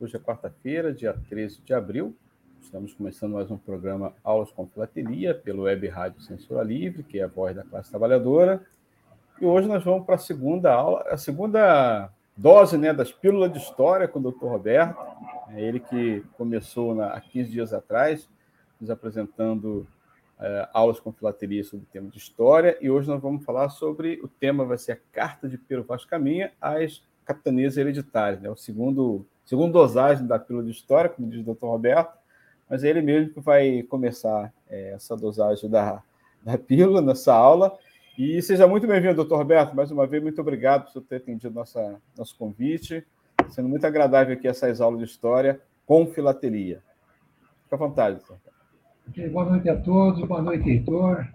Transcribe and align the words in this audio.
Hoje 0.00 0.16
é 0.16 0.18
quarta-feira, 0.18 0.92
dia 0.92 1.14
13 1.28 1.60
de 1.62 1.72
abril. 1.72 2.16
Estamos 2.60 2.92
começando 2.92 3.34
mais 3.34 3.48
um 3.48 3.56
programa 3.56 4.12
Aulas 4.24 4.50
com 4.50 4.66
Filatelia 4.66 5.32
pelo 5.32 5.62
Web 5.62 5.86
Rádio 5.86 6.20
Censura 6.20 6.64
Livre, 6.64 7.04
que 7.04 7.20
é 7.20 7.22
a 7.22 7.28
voz 7.28 7.54
da 7.54 7.62
classe 7.62 7.90
trabalhadora. 7.90 8.60
E 9.40 9.46
hoje 9.46 9.68
nós 9.68 9.84
vamos 9.84 10.04
para 10.04 10.16
a 10.16 10.18
segunda 10.18 10.74
aula, 10.74 11.04
a 11.08 11.16
segunda 11.16 12.10
dose 12.36 12.76
né, 12.76 12.92
das 12.92 13.12
pílulas 13.12 13.52
de 13.52 13.58
história 13.58 14.08
com 14.08 14.18
o 14.18 14.32
Dr. 14.32 14.46
Roberto. 14.46 15.00
É 15.50 15.62
ele 15.62 15.78
que 15.78 16.24
começou 16.36 16.92
na, 16.92 17.10
há 17.10 17.20
15 17.20 17.50
dias 17.52 17.72
atrás, 17.72 18.28
nos 18.80 18.90
apresentando 18.90 19.86
é, 20.40 20.68
aulas 20.72 20.98
com 20.98 21.12
filatelia 21.12 21.62
sobre 21.62 21.84
o 21.84 21.88
tema 21.92 22.10
de 22.10 22.18
história. 22.18 22.76
E 22.80 22.90
hoje 22.90 23.08
nós 23.08 23.22
vamos 23.22 23.44
falar 23.44 23.68
sobre 23.68 24.20
o 24.24 24.28
tema, 24.28 24.64
vai 24.64 24.76
ser 24.76 24.92
a 24.92 24.98
Carta 25.12 25.48
de 25.48 25.56
Pero 25.56 25.84
Vaz 25.84 26.04
Caminha 26.04 26.52
às 26.60 27.00
capitanias 27.24 27.76
hereditárias. 27.76 28.42
Né? 28.42 28.50
O 28.50 28.56
segundo 28.56 29.24
segundo 29.44 29.72
dosagem 29.72 30.26
da 30.26 30.38
pílula 30.38 30.64
de 30.64 30.70
história, 30.70 31.10
como 31.10 31.28
diz 31.28 31.46
o 31.46 31.54
Dr. 31.54 31.66
Roberto, 31.66 32.12
mas 32.68 32.82
é 32.82 32.88
ele 32.88 33.02
mesmo 33.02 33.32
que 33.32 33.40
vai 33.40 33.82
começar 33.82 34.52
é, 34.68 34.92
essa 34.92 35.16
dosagem 35.16 35.68
da, 35.68 36.02
da 36.42 36.56
pílula 36.58 37.00
nessa 37.00 37.34
aula. 37.34 37.76
E 38.16 38.40
seja 38.42 38.66
muito 38.66 38.86
bem-vindo, 38.86 39.14
doutor 39.14 39.38
Roberto. 39.38 39.74
Mais 39.74 39.90
uma 39.90 40.06
vez, 40.06 40.22
muito 40.22 40.40
obrigado 40.40 40.92
por 40.92 41.02
ter 41.02 41.16
atendido 41.16 41.54
nossa, 41.54 42.00
nosso 42.16 42.36
convite. 42.36 43.04
Sendo 43.50 43.68
muito 43.68 43.86
agradável 43.86 44.34
aqui 44.34 44.48
essas 44.48 44.80
aulas 44.80 45.00
de 45.00 45.04
história 45.04 45.60
com 45.84 46.06
filatelia. 46.06 46.82
Fique 47.64 47.74
à 47.74 47.76
vontade, 47.76 48.16
doutor. 48.16 48.38
Okay, 49.08 49.28
boa 49.28 49.44
noite 49.44 49.68
a 49.68 49.76
todos, 49.76 50.26
boa 50.26 50.40
noite, 50.40 50.70
Heitor. 50.70 51.26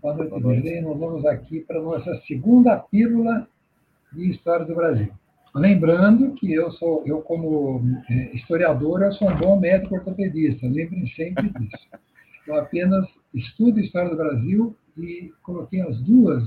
Boa 0.00 0.14
noite, 0.14 0.40
Belém. 0.40 0.82
Nós 0.82 0.98
vamos 0.98 1.26
aqui 1.26 1.60
para 1.60 1.78
a 1.78 1.82
nossa 1.82 2.14
segunda 2.26 2.78
pílula 2.78 3.46
de 4.12 4.30
História 4.30 4.64
do 4.64 4.74
Brasil. 4.74 5.12
Lembrando 5.54 6.32
que 6.34 6.50
eu 6.50 6.70
sou, 6.72 7.02
eu 7.04 7.20
como 7.20 7.82
é, 8.08 8.34
historiador, 8.34 9.02
eu 9.02 9.12
sou 9.12 9.30
um 9.30 9.36
bom 9.36 9.60
médico 9.60 9.94
ortopedista, 9.94 10.66
lembrem 10.66 11.06
sempre 11.08 11.50
disso. 11.50 11.88
Eu 12.46 12.56
apenas 12.56 13.06
estudo 13.34 13.78
História 13.78 14.10
do 14.10 14.16
Brasil 14.16 14.74
e 14.96 15.30
coloquei 15.42 15.82
as 15.82 16.00
duas, 16.00 16.42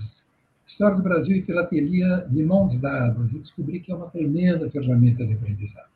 História 0.68 0.98
do 0.98 1.04
Brasil 1.04 1.38
e 1.38 1.44
Filatelia, 1.44 2.26
de 2.30 2.44
mãos 2.44 2.80
dadas, 2.82 3.32
e 3.32 3.38
descobri 3.38 3.80
que 3.80 3.92
é 3.92 3.96
uma 3.96 4.10
tremenda 4.10 4.70
ferramenta 4.72 5.26
de 5.26 5.34
aprendizado. 5.34 5.90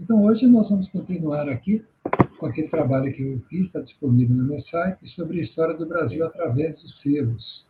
Então, 0.00 0.22
hoje 0.22 0.46
nós 0.46 0.68
vamos 0.68 0.88
continuar 0.88 1.48
aqui 1.48 1.84
com 2.38 2.46
aquele 2.46 2.68
trabalho 2.68 3.12
que 3.12 3.22
eu 3.22 3.40
fiz, 3.48 3.66
está 3.66 3.80
disponível 3.80 4.36
no 4.36 4.44
meu 4.44 4.60
site, 4.62 5.08
sobre 5.08 5.40
a 5.40 5.42
história 5.42 5.76
do 5.76 5.86
Brasil 5.86 6.24
através 6.24 6.80
dos 6.80 7.00
selos. 7.00 7.66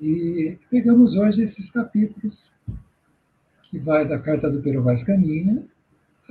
E 0.00 0.58
pegamos 0.70 1.14
hoje 1.14 1.44
esses 1.44 1.70
capítulos 1.70 2.36
que 3.74 3.78
vai 3.80 4.06
da 4.06 4.20
Carta 4.20 4.48
do 4.48 4.62
Pero 4.62 4.84
Vaz 4.84 5.02
Caminha 5.02 5.64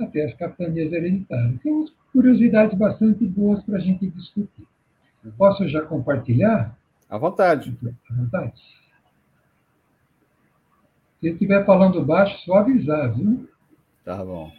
até 0.00 0.24
as 0.24 0.34
capitanias 0.34 0.90
hereditárias. 0.90 1.60
Tem 1.60 1.70
umas 1.70 1.92
curiosidades 2.10 2.76
bastante 2.78 3.26
boas 3.26 3.62
para 3.64 3.76
a 3.76 3.80
gente 3.80 4.08
discutir. 4.08 4.66
Posso 5.36 5.68
já 5.68 5.82
compartilhar? 5.82 6.74
À 7.08 7.18
vontade. 7.18 7.76
À 8.10 8.14
vontade. 8.14 8.62
Se 11.20 11.28
estiver 11.28 11.66
falando 11.66 12.02
baixo, 12.02 12.34
só 12.46 12.58
avisar, 12.58 13.14
viu? 13.14 13.46
Tá 14.02 14.24
bom. 14.24 14.50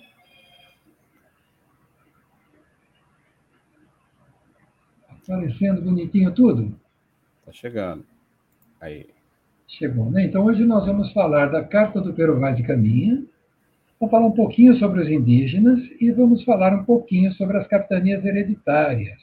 Aparecendo 5.09 5.81
bonitinho 5.81 6.31
tudo? 6.31 6.79
Tá 7.45 7.51
chegando. 7.51 8.05
Aí. 8.79 9.14
Chegou, 9.67 10.09
né? 10.11 10.25
Então, 10.25 10.45
hoje 10.45 10.63
nós 10.63 10.85
vamos 10.85 11.11
falar 11.11 11.47
da 11.47 11.63
Carta 11.63 11.99
do 11.99 12.13
Peruvá 12.13 12.51
de 12.51 12.63
Caminha, 12.63 13.23
vamos 13.99 14.11
falar 14.11 14.27
um 14.27 14.31
pouquinho 14.31 14.75
sobre 14.77 15.01
os 15.01 15.09
indígenas 15.09 15.79
e 15.99 16.11
vamos 16.11 16.43
falar 16.43 16.73
um 16.73 16.83
pouquinho 16.83 17.33
sobre 17.33 17.57
as 17.57 17.67
capitanias 17.67 18.23
hereditárias. 18.23 19.19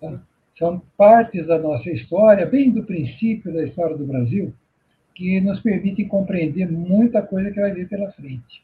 Tá? 0.00 0.20
São 0.56 0.80
partes 0.96 1.46
da 1.46 1.58
nossa 1.58 1.90
história, 1.90 2.46
bem 2.46 2.70
do 2.70 2.84
princípio 2.84 3.52
da 3.52 3.64
história 3.64 3.96
do 3.96 4.06
Brasil, 4.06 4.54
que 5.14 5.40
nos 5.40 5.60
permitem 5.60 6.06
compreender 6.06 6.70
muita 6.70 7.20
coisa 7.20 7.50
que 7.50 7.60
vai 7.60 7.72
vir 7.72 7.88
pela 7.88 8.10
frente. 8.12 8.62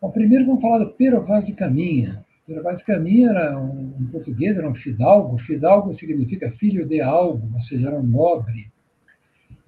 Bom, 0.00 0.10
primeiro 0.10 0.46
vamos 0.46 0.60
falar 0.60 0.78
do 0.78 0.90
Pero 0.90 1.22
Vaz 1.22 1.46
de 1.46 1.52
Caminha. 1.52 2.24
Pero 2.44 2.62
Vaz 2.62 2.78
de 2.78 2.84
Caminha 2.84 3.30
era 3.30 3.58
um, 3.58 3.94
um 4.00 4.06
português, 4.10 4.58
era 4.58 4.68
um 4.68 4.74
fidalgo. 4.74 5.38
Fidalgo 5.38 5.96
significa 5.96 6.50
filho 6.52 6.86
de 6.86 7.00
algo, 7.00 7.48
ou 7.54 7.62
seja, 7.62 7.88
era 7.88 7.96
um 7.96 8.02
nobre 8.02 8.71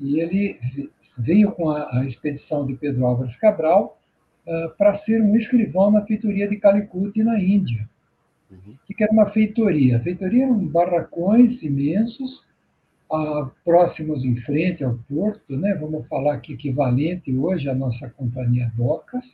e 0.01 0.21
ele 0.21 0.59
veio 1.19 1.53
com 1.53 1.71
a, 1.71 1.99
a 1.99 2.05
expedição 2.05 2.67
de 2.67 2.75
Pedro 2.75 3.07
Álvares 3.07 3.37
Cabral 3.37 3.99
uh, 4.47 4.77
para 4.77 4.99
ser 5.01 5.23
um 5.23 5.37
escrivão 5.37 5.91
na 5.91 6.05
feitoria 6.05 6.49
de 6.49 6.57
Calicut, 6.57 7.23
na 7.23 7.41
Índia. 7.41 7.89
Uhum. 8.51 8.75
Que 8.87 9.03
era 9.03 9.13
uma 9.13 9.31
feitoria? 9.31 9.97
A 9.97 10.01
feitoria 10.01 10.45
eram 10.45 10.67
barracões 10.67 11.63
imensos, 11.63 12.43
uh, 13.11 13.51
próximos 13.65 14.25
em 14.25 14.37
frente 14.43 14.85
ao 14.85 14.99
porto, 15.09 15.57
né? 15.57 15.75
vamos 15.75 16.07
falar 16.09 16.35
aqui 16.35 16.55
equivalente 16.55 17.35
hoje 17.37 17.69
à 17.69 17.75
nossa 17.75 18.09
companhia 18.11 18.71
Docas, 18.77 19.25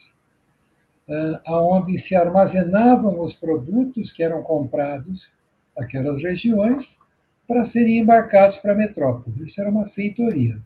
uh, 1.08 1.52
onde 1.52 2.00
se 2.06 2.14
armazenavam 2.14 3.20
os 3.20 3.34
produtos 3.34 4.12
que 4.12 4.22
eram 4.22 4.42
comprados 4.42 5.28
naquelas 5.76 6.22
regiões 6.22 6.86
para 7.50 7.68
serem 7.72 7.98
embarcados 7.98 8.56
para 8.58 8.74
a 8.74 8.76
metrópole. 8.76 9.44
Isso 9.44 9.60
era 9.60 9.68
uma 9.68 9.88
feitoria. 9.88 10.56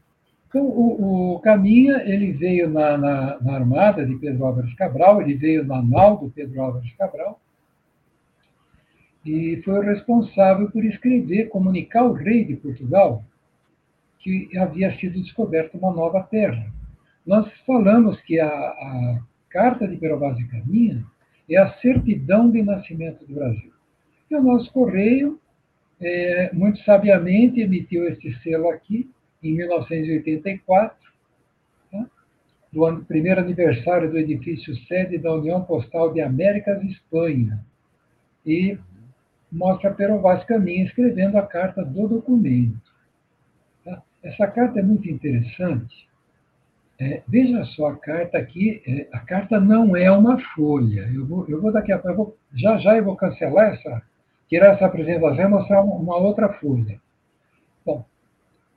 Então, 0.47 0.67
o, 0.67 1.37
o 1.37 1.41
Caminha 1.41 2.03
ele 2.05 2.33
veio 2.33 2.69
na, 2.69 2.99
na, 2.99 3.41
na, 3.41 3.55
armada 3.55 4.05
de 4.05 4.15
Pedro 4.17 4.45
Álvares 4.45 4.75
Cabral, 4.75 5.23
ele 5.23 5.35
veio 5.35 5.65
na 5.65 5.81
nau 5.81 6.19
do 6.19 6.29
Pedro 6.29 6.61
Álvares 6.61 6.93
Cabral, 6.99 7.41
e 9.25 9.63
foi 9.65 9.79
o 9.79 9.81
responsável 9.81 10.71
por 10.71 10.85
escrever, 10.85 11.49
comunicar 11.49 12.01
ao 12.01 12.13
rei 12.13 12.45
de 12.45 12.57
Portugal 12.57 13.25
que 14.19 14.51
havia 14.59 14.95
sido 14.99 15.23
descoberta 15.23 15.79
uma 15.79 15.91
nova 15.91 16.23
terra. 16.25 16.71
Nós 17.27 17.51
falamos 17.67 18.21
que 18.21 18.39
a, 18.39 18.47
a 18.47 19.21
Carta 19.49 19.89
de 19.89 19.97
Pedro 19.97 20.19
Vaz 20.19 20.37
de 20.37 20.47
Caminha 20.49 21.03
é 21.49 21.57
a 21.57 21.73
certidão 21.79 22.51
de 22.51 22.63
nascimento 22.63 23.25
do 23.25 23.35
Brasil. 23.35 23.73
E 24.31 24.37
o 24.37 24.43
nosso 24.43 24.71
correio 24.71 25.41
é, 26.01 26.51
muito 26.53 26.83
sabiamente 26.85 27.61
emitiu 27.61 28.07
esse 28.09 28.35
selo 28.43 28.69
aqui 28.69 29.11
em 29.43 29.55
1984, 29.55 30.97
tá? 31.91 32.07
do 32.73 32.85
ano, 32.85 33.05
primeiro 33.05 33.41
aniversário 33.41 34.11
do 34.11 34.19
edifício 34.19 34.75
sede 34.87 35.19
da 35.19 35.35
União 35.35 35.63
Postal 35.63 36.13
de 36.13 36.21
Américas 36.21 36.83
e 36.83 36.91
Espanha, 36.91 37.65
e 38.45 38.79
mostra 39.51 39.93
Pero 39.93 40.21
Caminha 40.47 40.85
escrevendo 40.85 41.37
a 41.39 41.47
carta 41.47 41.85
do 41.85 42.09
documento. 42.09 42.81
Tá? 43.85 44.03
Essa 44.23 44.47
carta 44.49 44.81
é 44.81 44.83
muito 44.83 45.09
interessante. 45.09 46.09
É, 46.99 47.23
veja 47.27 47.65
só 47.65 47.89
a 47.89 47.97
carta 47.97 48.39
aqui. 48.39 48.83
É, 48.87 49.09
a 49.13 49.21
carta 49.21 49.61
não 49.61 49.97
é 49.97 50.11
uma 50.11 50.39
folha. 50.55 51.11
Eu 51.13 51.27
vou, 51.27 51.47
eu 51.49 51.61
vou 51.61 51.73
daqui 51.73 51.93
a 51.93 51.99
pouco, 51.99 52.37
já 52.53 52.79
já 52.79 52.97
eu 52.97 53.05
vou 53.05 53.17
cancelar 53.17 53.75
essa 53.75 54.03
tirar 54.49 54.75
essa 54.75 54.87
apresentação 54.87 55.45
e 55.45 55.49
mostrar 55.49 55.83
uma 55.83 56.17
outra 56.17 56.49
folha. 56.55 57.01
Bom, 57.85 58.05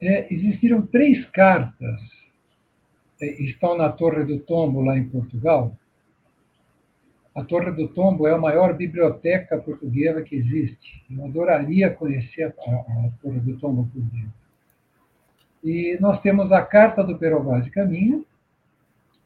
é, 0.01 0.33
existiram 0.33 0.81
três 0.85 1.25
cartas 1.29 1.99
é, 3.21 3.41
estão 3.41 3.77
na 3.77 3.89
Torre 3.91 4.23
do 4.25 4.39
Tombo, 4.39 4.81
lá 4.81 4.97
em 4.97 5.09
Portugal. 5.09 5.75
A 7.33 7.43
Torre 7.43 7.71
do 7.71 7.87
Tombo 7.87 8.27
é 8.27 8.33
a 8.33 8.37
maior 8.37 8.73
biblioteca 8.75 9.57
portuguesa 9.57 10.21
que 10.21 10.35
existe. 10.35 11.03
Eu 11.09 11.25
adoraria 11.25 11.89
conhecer 11.89 12.43
a, 12.43 12.47
a, 12.47 12.75
a 13.07 13.09
Torre 13.21 13.39
do 13.39 13.57
Tombo 13.57 13.89
por 13.91 14.01
dentro. 14.01 14.33
E 15.63 15.97
nós 15.99 16.21
temos 16.21 16.51
a 16.51 16.61
Carta 16.61 17.03
do 17.03 17.17
Perovaz 17.17 17.65
de 17.65 17.71
Caminha, 17.71 18.23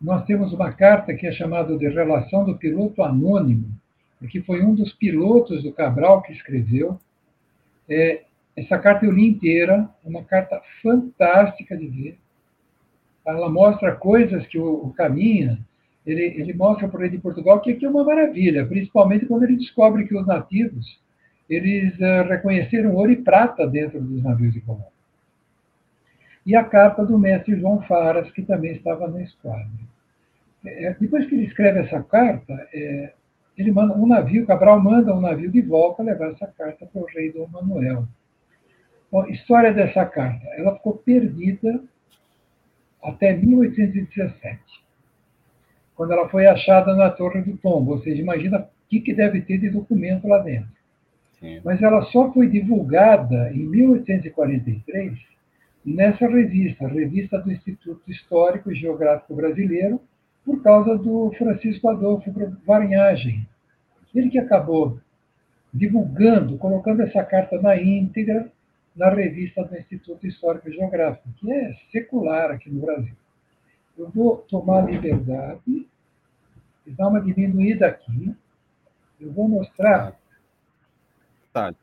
nós 0.02 0.26
temos 0.26 0.52
uma 0.52 0.72
carta 0.72 1.14
que 1.14 1.28
é 1.28 1.32
chamada 1.32 1.78
de 1.78 1.88
Relação 1.88 2.44
do 2.44 2.58
Piloto 2.58 3.04
Anônimo, 3.04 3.70
porque 4.22 4.40
foi 4.44 4.64
um 4.64 4.76
dos 4.76 4.94
pilotos 4.94 5.64
do 5.64 5.74
Cabral 5.74 6.22
que 6.22 6.32
escreveu. 6.32 7.00
É, 7.90 8.22
essa 8.56 8.78
carta 8.78 9.04
eu 9.04 9.12
li 9.12 9.28
inteira, 9.28 9.90
uma 10.04 10.24
carta 10.24 10.62
fantástica 10.84 11.76
de 11.76 11.88
ver. 11.88 12.18
Ela 13.26 13.50
mostra 13.50 13.96
coisas 13.96 14.46
que 14.46 14.60
o, 14.60 14.86
o 14.86 14.94
Caminha 14.94 15.60
ele, 16.06 16.22
ele 16.22 16.54
mostra 16.54 16.88
para 16.88 17.02
rei 17.02 17.10
de 17.10 17.18
Portugal 17.18 17.60
que 17.62 17.72
aqui 17.72 17.84
é 17.84 17.90
uma 17.90 18.04
maravilha, 18.04 18.66
principalmente 18.66 19.26
quando 19.26 19.44
ele 19.44 19.58
descobre 19.58 20.08
que 20.08 20.16
os 20.16 20.26
nativos 20.26 21.00
eles 21.50 21.94
uh, 21.96 22.28
reconheceram 22.30 22.94
ouro 22.94 23.12
e 23.12 23.18
prata 23.18 23.68
dentro 23.68 24.00
dos 24.00 24.24
navios 24.24 24.54
de 24.54 24.62
comando. 24.62 24.86
E 26.46 26.56
a 26.56 26.64
carta 26.64 27.04
do 27.04 27.18
mestre 27.20 27.60
João 27.60 27.82
Faras, 27.82 28.32
que 28.32 28.42
também 28.44 28.74
estava 28.74 29.08
na 29.08 29.22
esquadra. 29.22 29.68
É, 30.64 30.96
depois 31.00 31.26
que 31.26 31.36
ele 31.36 31.46
escreve 31.46 31.80
essa 31.80 32.02
carta, 32.04 32.54
é, 32.74 33.14
ele 33.62 33.72
manda 33.72 33.94
um 33.94 34.08
navio, 34.08 34.46
Cabral 34.46 34.80
manda 34.80 35.14
um 35.14 35.22
navio 35.22 35.52
de 35.52 35.62
volta 35.62 36.04
levar 36.04 36.32
essa 36.32 36.48
carta 36.48 36.86
para 36.86 37.02
o 37.02 37.06
rei 37.06 37.32
Dom 37.32 37.48
Manuel. 37.48 38.08
Bom, 39.12 39.26
história 39.28 39.74
dessa 39.74 40.06
carta. 40.06 40.46
Ela 40.58 40.76
ficou 40.76 40.98
perdida 40.98 41.82
até 43.04 43.36
1817, 43.36 44.60
quando 45.96 46.14
ela 46.14 46.30
foi 46.30 46.46
achada 46.46 46.96
na 46.96 47.10
Torre 47.10 47.42
do 47.42 47.58
Tombo. 47.58 47.92
Ou 47.92 48.02
seja, 48.02 48.22
imagina 48.22 48.60
o 48.60 48.68
que, 48.88 49.02
que 49.02 49.14
deve 49.14 49.42
ter 49.42 49.58
de 49.58 49.70
documento 49.70 50.28
lá 50.28 50.40
dentro. 50.40 50.70
Sim. 51.40 51.60
Mas 51.64 51.82
ela 51.82 52.04
só 52.04 52.32
foi 52.32 52.48
divulgada 52.48 53.52
em 53.54 53.60
1843 53.60 55.32
nessa 55.84 56.28
revista, 56.28 56.86
a 56.86 56.90
Revista 56.90 57.40
do 57.40 57.52
Instituto 57.52 58.02
Histórico 58.08 58.72
e 58.72 58.76
Geográfico 58.76 59.36
Brasileiro, 59.36 60.00
por 60.46 60.62
causa 60.62 60.98
do 60.98 61.32
Francisco 61.38 61.90
Adolfo 61.90 62.32
Varinhagem. 62.66 63.48
Ele 64.14 64.30
que 64.30 64.40
acabou 64.40 65.00
divulgando, 65.74 66.58
colocando 66.58 67.02
essa 67.02 67.24
carta 67.24 67.62
na 67.62 67.82
íntegra 67.82 68.52
na 68.96 69.10
revista 69.10 69.64
do 69.64 69.78
Instituto 69.78 70.28
Histórico 70.28 70.70
e 70.70 70.74
Geográfico, 70.74 71.30
que 71.38 71.52
é 71.52 71.74
secular 71.92 72.52
aqui 72.52 72.70
no 72.70 72.82
Brasil. 72.82 73.16
Eu 73.98 74.10
vou 74.10 74.38
tomar 74.50 74.82
liberdade 74.82 75.88
e 76.86 76.92
dar 76.92 77.08
uma 77.08 77.22
diminuída 77.22 77.88
aqui. 77.88 78.36
Eu 79.20 79.32
vou 79.32 79.48
mostrar. 79.48 80.20
Tá. 81.54 81.74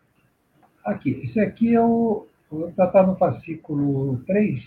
Aqui, 0.85 1.11
isso 1.25 1.41
aqui 1.41 1.75
é 1.75 1.81
o. 1.81 2.27
Está 2.69 3.07
no 3.07 3.15
fascículo 3.17 4.19
3, 4.27 4.65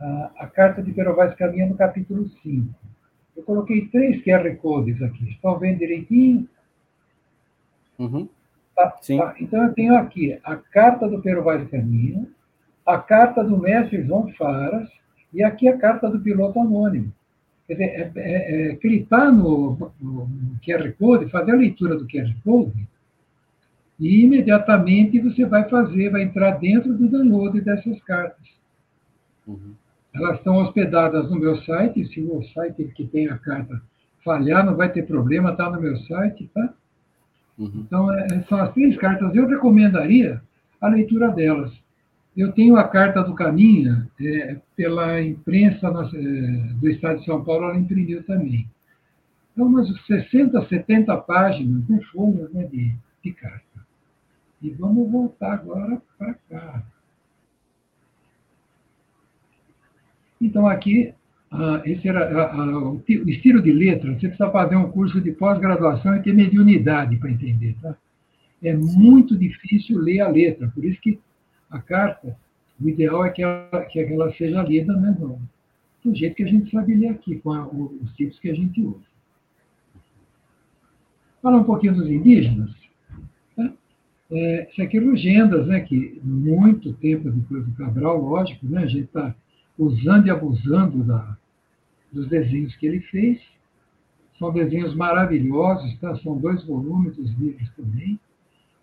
a, 0.00 0.30
a 0.38 0.46
carta 0.46 0.82
de 0.82 0.92
Perovais 0.92 1.34
Caminha 1.34 1.66
no 1.66 1.76
capítulo 1.76 2.26
5. 2.42 2.74
Eu 3.38 3.44
coloquei 3.44 3.86
três 3.86 4.20
QR 4.24 4.52
Codes 4.56 5.00
aqui. 5.00 5.30
Estão 5.30 5.56
vendo 5.60 5.78
direitinho? 5.78 6.48
Uhum. 7.96 8.28
Tá, 8.74 8.90
tá. 8.90 9.36
Então, 9.40 9.62
eu 9.62 9.72
tenho 9.74 9.96
aqui 9.96 10.36
a 10.42 10.56
carta 10.56 11.08
do 11.08 11.22
Pero 11.22 11.44
Vaz 11.44 11.68
Caminho, 11.70 12.28
a 12.84 12.98
carta 12.98 13.44
do 13.44 13.56
mestre 13.56 14.02
João 14.02 14.28
Faras 14.32 14.90
e 15.32 15.44
aqui 15.44 15.68
a 15.68 15.78
carta 15.78 16.10
do 16.10 16.18
piloto 16.18 16.58
anônimo. 16.58 17.14
Quer 17.68 17.74
dizer, 17.74 17.84
é, 17.84 18.12
é, 18.16 18.70
é, 18.70 18.76
clicar 18.76 19.30
no, 19.32 19.92
no, 20.00 20.28
QR 20.64 20.92
Code, 20.98 21.30
fazer 21.30 21.52
a 21.52 21.56
leitura 21.56 21.96
do 21.96 22.08
QR 22.08 22.34
Code, 22.42 22.88
e 24.00 24.24
imediatamente 24.24 25.20
você 25.20 25.44
vai 25.44 25.68
fazer, 25.68 26.10
vai 26.10 26.22
entrar 26.22 26.58
dentro 26.58 26.92
do 26.92 27.08
download 27.08 27.60
dessas 27.60 28.02
cartas. 28.02 28.48
Uhum. 29.46 29.74
Elas 30.18 30.38
estão 30.38 30.56
hospedadas 30.56 31.30
no 31.30 31.38
meu 31.38 31.56
site, 31.62 32.04
se 32.06 32.20
o 32.20 32.42
site 32.52 32.84
que 32.94 33.06
tem 33.06 33.28
a 33.28 33.38
carta 33.38 33.80
falhar, 34.24 34.66
não 34.66 34.76
vai 34.76 34.90
ter 34.90 35.06
problema, 35.06 35.52
está 35.52 35.70
no 35.70 35.80
meu 35.80 35.96
site, 35.96 36.50
tá? 36.52 36.74
Uhum. 37.56 37.72
Então, 37.76 38.12
é, 38.12 38.26
são 38.48 38.58
as 38.58 38.72
três 38.74 38.96
cartas. 38.96 39.34
Eu 39.34 39.46
recomendaria 39.46 40.42
a 40.80 40.88
leitura 40.88 41.28
delas. 41.30 41.72
Eu 42.36 42.52
tenho 42.52 42.76
a 42.76 42.84
carta 42.84 43.22
do 43.22 43.34
Caminha, 43.34 44.08
é, 44.20 44.56
pela 44.76 45.20
imprensa 45.20 45.88
é, 45.88 46.72
do 46.74 46.88
Estado 46.88 47.20
de 47.20 47.24
São 47.24 47.44
Paulo, 47.44 47.64
ela 47.64 47.78
imprimiu 47.78 48.22
também. 48.24 48.68
Então, 49.52 49.66
umas 49.66 49.88
60, 50.06 50.66
70 50.68 51.16
páginas, 51.18 51.88
né, 51.88 52.00
folhas 52.12 52.52
né, 52.52 52.64
de, 52.64 52.94
de 53.24 53.32
carta. 53.32 53.64
E 54.62 54.70
vamos 54.70 55.10
voltar 55.10 55.54
agora 55.54 56.00
para 56.16 56.34
cá. 56.48 56.82
Então, 60.48 60.66
aqui 60.66 61.12
ah, 61.50 61.82
esse 61.84 62.08
era 62.08 62.50
ah, 62.50 62.78
o, 62.78 62.96
o 62.96 63.30
estilo 63.30 63.62
de 63.62 63.70
letra. 63.70 64.12
Você 64.12 64.28
precisa 64.28 64.50
fazer 64.50 64.76
um 64.76 64.90
curso 64.90 65.20
de 65.20 65.30
pós-graduação 65.32 66.16
e 66.16 66.22
ter 66.22 66.32
mediunidade 66.32 67.16
para 67.18 67.30
entender. 67.30 67.76
Tá? 67.82 67.94
É 68.62 68.74
muito 68.74 69.36
difícil 69.36 69.98
ler 69.98 70.20
a 70.20 70.28
letra, 70.28 70.68
por 70.74 70.84
isso 70.84 71.00
que 71.00 71.18
a 71.70 71.78
carta, 71.80 72.34
o 72.80 72.88
ideal 72.88 73.24
é 73.24 73.30
que 73.30 73.42
ela, 73.42 73.84
que 73.84 74.00
ela 74.00 74.32
seja 74.34 74.62
lida 74.62 74.94
né, 74.96 75.14
do, 75.18 75.38
do 76.02 76.14
jeito 76.14 76.34
que 76.34 76.44
a 76.44 76.48
gente 76.48 76.70
sabe 76.70 76.94
ler 76.94 77.08
aqui, 77.08 77.38
com 77.40 77.52
a, 77.52 77.66
os 77.68 78.10
tipos 78.14 78.38
que 78.40 78.48
a 78.48 78.54
gente 78.54 78.80
usa. 78.80 79.06
Falar 81.42 81.58
um 81.58 81.64
pouquinho 81.64 81.94
dos 81.94 82.08
indígenas. 82.08 82.70
Tá? 83.54 83.70
É, 84.30 84.68
isso 84.70 84.82
aqui 84.82 84.96
é 84.96 85.00
legendas, 85.00 85.66
né, 85.66 85.80
que 85.80 86.18
muito 86.24 86.94
tempo 86.94 87.30
depois 87.30 87.66
do 87.66 87.72
Cabral, 87.72 88.18
lógico, 88.20 88.66
né, 88.66 88.84
a 88.84 88.86
gente 88.86 89.04
está 89.04 89.34
usando 89.78 90.26
e 90.26 90.30
abusando 90.30 91.04
da, 91.04 91.36
dos 92.12 92.28
desenhos 92.28 92.74
que 92.76 92.86
ele 92.86 93.00
fez. 93.00 93.40
São 94.38 94.52
desenhos 94.52 94.94
maravilhosos, 94.94 95.96
tá? 95.98 96.14
são 96.16 96.36
dois 96.36 96.64
volumes 96.64 97.16
dos 97.16 97.30
livros 97.38 97.70
também. 97.76 98.18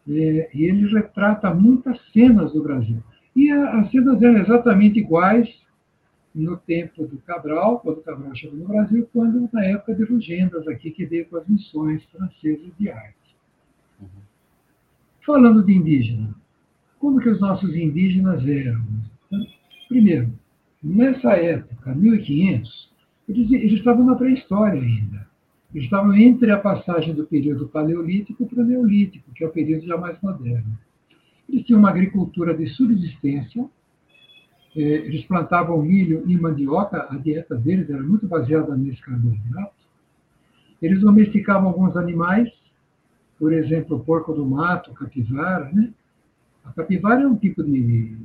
É, 0.07 0.50
e 0.53 0.63
ele 0.65 0.88
retrata 0.94 1.53
muitas 1.53 2.00
cenas 2.12 2.53
do 2.53 2.62
Brasil. 2.62 3.01
E 3.36 3.51
as 3.51 3.89
cenas 3.92 4.21
eram 4.21 4.37
exatamente 4.37 4.99
iguais 4.99 5.49
no 6.33 6.57
tempo 6.57 7.07
do 7.07 7.18
Cabral, 7.19 7.80
quando 7.80 8.02
Cabral 8.02 8.35
chegou 8.35 8.59
no 8.59 8.68
Brasil, 8.68 9.09
quando 9.14 9.49
na 9.52 9.64
época 9.66 9.95
de 9.95 10.04
Rugendas, 10.04 10.68
aqui, 10.68 10.92
que 10.92 11.06
veio 11.06 11.25
com 11.28 11.37
as 11.37 11.47
missões 11.47 12.04
francesas 12.06 12.71
de 12.78 12.90
arte. 12.90 13.16
Falando 15.25 15.64
de 15.64 15.73
indígena, 15.73 16.35
como 16.99 17.19
que 17.19 17.30
os 17.30 17.40
nossos 17.40 17.73
indígenas 17.73 18.45
eram? 18.45 18.85
Primeiro, 19.87 20.31
Nessa 20.85 21.31
época, 21.31 21.95
1500, 21.95 22.92
eles, 23.27 23.51
eles 23.51 23.73
estavam 23.80 24.06
na 24.06 24.13
pré-história 24.13 24.80
ainda. 24.80 25.27
Eles 25.73 25.85
estavam 25.85 26.13
entre 26.13 26.51
a 26.51 26.59
passagem 26.59 27.15
do 27.15 27.25
período 27.25 27.68
paleolítico 27.68 28.45
para 28.45 28.61
o 28.61 28.65
neolítico, 28.65 29.31
que 29.33 29.44
é 29.44 29.47
o 29.47 29.51
período 29.51 29.83
já 29.87 29.97
mais 29.97 30.21
moderno. 30.21 30.77
Eles 31.49 31.65
tinham 31.65 31.80
uma 31.80 31.89
agricultura 31.89 32.56
de 32.56 32.68
subsistência, 32.68 33.68
eh, 34.75 34.80
eles 34.80 35.25
plantavam 35.25 35.81
milho 35.81 36.23
e 36.27 36.37
mandioca, 36.37 37.07
a 37.09 37.18
dieta 37.18 37.56
deles 37.56 37.89
era 37.89 38.04
muito 38.04 38.27
baseada 38.27 38.77
nesse 38.77 39.01
carboidrato. 39.01 39.73
Eles 40.80 41.01
domesticavam 41.01 41.69
alguns 41.69 41.97
animais, 41.97 42.47
por 43.39 43.51
exemplo, 43.51 43.97
o 43.97 43.99
porco 44.01 44.33
do 44.33 44.45
mato, 44.45 44.94
capivara. 44.94 45.71
Né? 45.73 45.92
A 46.63 46.71
capivara 46.73 47.23
é 47.23 47.27
um 47.27 47.35
tipo 47.35 47.63
de, 47.63 48.15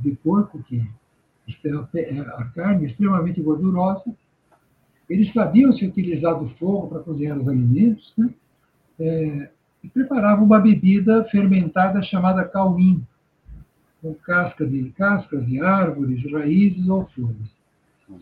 de 0.00 0.10
porco 0.16 0.60
que 0.64 0.78
é, 0.80 0.84
a 2.36 2.44
carne 2.54 2.86
extremamente 2.86 3.40
gordurosa. 3.40 4.04
Eles 5.08 5.32
sabiam 5.32 5.72
se 5.72 5.86
utilizar 5.86 6.38
do 6.38 6.48
fogo 6.56 6.88
para 6.88 7.00
cozinhar 7.00 7.38
os 7.38 7.48
alimentos, 7.48 8.12
né? 8.16 8.30
É, 9.00 9.48
e 9.82 9.88
preparavam 9.88 10.44
uma 10.44 10.58
bebida 10.58 11.24
fermentada 11.30 12.02
chamada 12.02 12.44
cauim, 12.44 13.02
com 14.02 14.12
casca 14.14 14.66
de, 14.66 14.90
cascas 14.90 15.46
de 15.46 15.60
árvores, 15.60 16.20
raízes 16.30 16.88
ou 16.88 17.06
flores. 17.06 17.58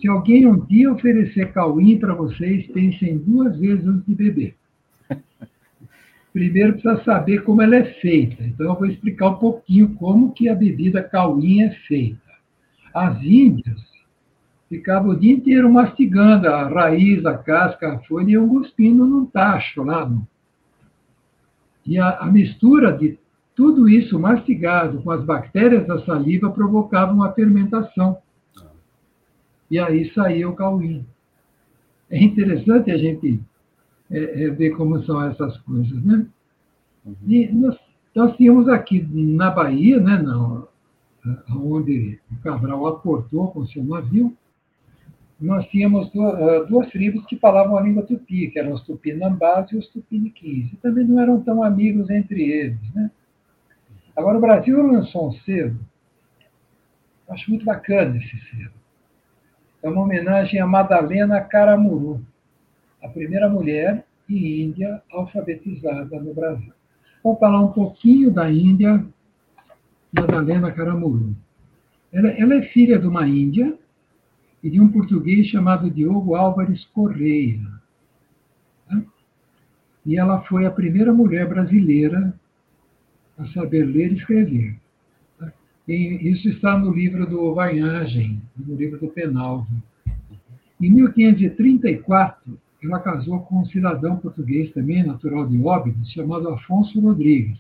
Se 0.00 0.08
alguém 0.08 0.46
um 0.46 0.58
dia 0.66 0.92
oferecer 0.92 1.52
cauim 1.52 1.98
para 1.98 2.14
vocês, 2.14 2.66
pensem 2.68 3.18
duas 3.18 3.58
vezes 3.58 3.86
antes 3.86 4.04
de 4.06 4.14
beber. 4.14 4.54
Primeiro 6.32 6.72
precisa 6.72 7.02
saber 7.04 7.42
como 7.44 7.62
ela 7.62 7.76
é 7.76 7.84
feita. 7.94 8.42
Então 8.42 8.66
eu 8.66 8.74
vou 8.74 8.86
explicar 8.86 9.28
um 9.28 9.38
pouquinho 9.38 9.94
como 9.94 10.32
que 10.32 10.48
a 10.48 10.54
bebida 10.54 11.02
cauim 11.02 11.62
é 11.62 11.70
feita. 11.86 12.25
As 12.96 13.22
índias 13.22 13.78
ficavam 14.70 15.10
o 15.10 15.20
dia 15.20 15.34
inteiro 15.34 15.70
mastigando 15.70 16.48
a 16.48 16.66
raiz, 16.66 17.26
a 17.26 17.36
casca, 17.36 17.92
a 17.92 17.98
folha 17.98 18.30
e 18.30 18.32
iam 18.32 18.48
cuspindo 18.48 19.04
num 19.04 19.26
tacho 19.26 19.82
lá. 19.82 20.10
E 21.84 21.98
a, 21.98 22.20
a 22.20 22.24
mistura 22.24 22.96
de 22.96 23.18
tudo 23.54 23.86
isso 23.86 24.18
mastigado 24.18 25.02
com 25.02 25.10
as 25.10 25.22
bactérias 25.22 25.86
da 25.86 26.02
saliva 26.06 26.50
provocava 26.50 27.12
uma 27.12 27.30
fermentação. 27.32 28.16
E 29.70 29.78
aí 29.78 30.10
saía 30.14 30.48
o 30.48 30.56
cauim. 30.56 31.04
É 32.08 32.18
interessante 32.18 32.90
a 32.90 32.96
gente 32.96 33.38
é, 34.10 34.44
é, 34.44 34.48
ver 34.48 34.70
como 34.70 35.04
são 35.04 35.22
essas 35.22 35.58
coisas, 35.58 36.02
né? 36.02 36.26
Uhum. 37.04 37.14
E 37.26 37.52
nós, 37.52 37.76
nós 38.14 38.36
tínhamos 38.38 38.70
aqui 38.70 39.06
na 39.12 39.50
Bahia, 39.50 40.00
né, 40.00 40.16
não, 40.16 40.66
onde 41.50 42.20
Cabral 42.42 42.86
aportou 42.86 43.50
com 43.50 43.66
seu 43.66 43.84
navio, 43.84 44.36
nós 45.40 45.66
tínhamos 45.68 46.10
eh, 46.14 46.64
duas 46.66 46.88
tribos 46.90 47.24
que 47.26 47.36
falavam 47.36 47.76
a 47.76 47.82
língua 47.82 48.02
tupi, 48.02 48.50
que 48.50 48.58
eram 48.58 48.72
os 48.72 48.82
tupinambás 48.82 49.70
e 49.70 49.76
os 49.76 49.86
tupiniquins. 49.88 50.72
E 50.72 50.76
também 50.76 51.04
não 51.04 51.20
eram 51.20 51.40
tão 51.42 51.62
amigos 51.62 52.08
entre 52.08 52.42
eles. 52.42 52.94
Né? 52.94 53.10
Agora, 54.16 54.38
o 54.38 54.40
Brasil 54.40 54.82
lançou 54.82 55.28
um 55.28 55.32
selo, 55.32 55.78
acho 57.28 57.50
muito 57.50 57.66
bacana 57.66 58.16
esse 58.16 58.38
selo. 58.50 58.72
É 59.82 59.88
uma 59.88 60.02
homenagem 60.02 60.58
a 60.58 60.66
Madalena 60.66 61.40
Caramuru. 61.40 62.24
a 63.02 63.08
primeira 63.08 63.48
mulher 63.48 64.04
e 64.28 64.62
índia 64.62 65.02
alfabetizada 65.12 66.18
no 66.18 66.34
Brasil. 66.34 66.72
Vou 67.22 67.36
falar 67.36 67.60
um 67.60 67.72
pouquinho 67.72 68.30
da 68.30 68.50
Índia, 68.50 69.04
Madalena 70.18 70.72
Caramuru. 70.72 71.36
Ela, 72.12 72.30
ela 72.30 72.54
é 72.54 72.62
filha 72.62 72.98
de 72.98 73.06
uma 73.06 73.26
índia 73.28 73.76
e 74.62 74.70
de 74.70 74.80
um 74.80 74.88
português 74.88 75.46
chamado 75.48 75.90
Diogo 75.90 76.34
Álvares 76.34 76.84
Correia. 76.86 77.60
Né? 78.90 79.04
E 80.04 80.16
ela 80.16 80.40
foi 80.42 80.66
a 80.66 80.70
primeira 80.70 81.12
mulher 81.12 81.48
brasileira 81.48 82.34
a 83.38 83.46
saber 83.48 83.84
ler 83.84 84.12
e 84.12 84.16
escrever. 84.16 84.76
E 85.86 86.32
isso 86.32 86.48
está 86.48 86.76
no 86.76 86.92
livro 86.92 87.26
do 87.26 87.54
Varnhagen, 87.54 88.42
no 88.56 88.74
livro 88.74 88.98
do 88.98 89.08
Penalvo. 89.08 89.68
Em 90.80 90.90
1534, 90.90 92.58
ela 92.82 92.98
casou 92.98 93.40
com 93.40 93.60
um 93.60 93.66
cidadão 93.66 94.16
português 94.16 94.72
também, 94.72 95.04
natural 95.04 95.46
de 95.46 95.62
Óbidos, 95.62 96.10
chamado 96.10 96.48
Afonso 96.48 97.00
Rodrigues. 97.00 97.58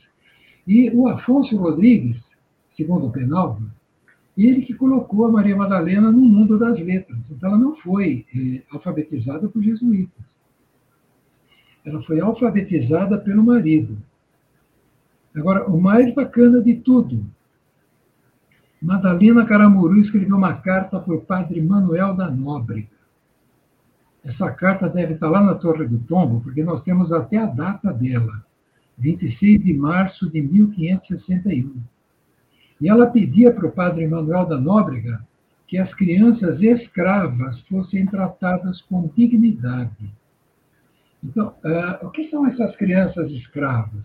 E 0.66 0.90
o 0.90 1.06
Afonso 1.08 1.56
Rodrigues, 1.56 2.16
segundo 2.76 3.06
o 3.06 3.10
Penalvo, 3.10 3.68
ele 4.36 4.62
que 4.62 4.74
colocou 4.74 5.24
a 5.24 5.32
Maria 5.32 5.56
Madalena 5.56 6.12
no 6.12 6.18
mundo 6.18 6.58
das 6.58 6.78
letras. 6.78 7.18
Então, 7.30 7.48
ela 7.48 7.58
não 7.58 7.76
foi 7.76 8.26
é, 8.34 8.62
alfabetizada 8.70 9.48
por 9.48 9.62
jesuítas. 9.62 10.24
Ela 11.84 12.02
foi 12.02 12.20
alfabetizada 12.20 13.16
pelo 13.16 13.42
marido. 13.42 13.96
Agora, 15.34 15.66
o 15.66 15.80
mais 15.80 16.14
bacana 16.14 16.60
de 16.60 16.74
tudo, 16.74 17.24
Madalena 18.80 19.46
Caramuru 19.46 20.00
escreveu 20.00 20.36
uma 20.36 20.54
carta 20.54 21.00
para 21.00 21.14
o 21.14 21.20
padre 21.20 21.62
Manuel 21.62 22.14
da 22.14 22.30
Nóbrega. 22.30 22.88
Essa 24.24 24.50
carta 24.50 24.88
deve 24.88 25.14
estar 25.14 25.30
lá 25.30 25.40
na 25.40 25.54
Torre 25.54 25.86
do 25.86 25.98
Tombo, 26.00 26.40
porque 26.40 26.62
nós 26.62 26.82
temos 26.82 27.12
até 27.12 27.38
a 27.38 27.46
data 27.46 27.92
dela, 27.92 28.44
26 28.98 29.62
de 29.62 29.72
março 29.72 30.28
de 30.28 30.42
1561. 30.42 31.74
E 32.80 32.88
ela 32.88 33.06
pedia 33.06 33.52
para 33.52 33.66
o 33.66 33.72
padre 33.72 34.06
Manuel 34.06 34.46
da 34.46 34.60
Nóbrega 34.60 35.20
que 35.66 35.78
as 35.78 35.92
crianças 35.94 36.60
escravas 36.60 37.60
fossem 37.62 38.06
tratadas 38.06 38.80
com 38.82 39.10
dignidade. 39.16 40.12
Então, 41.24 41.48
uh, 41.48 42.06
o 42.06 42.10
que 42.10 42.28
são 42.30 42.46
essas 42.46 42.76
crianças 42.76 43.30
escravas? 43.32 44.04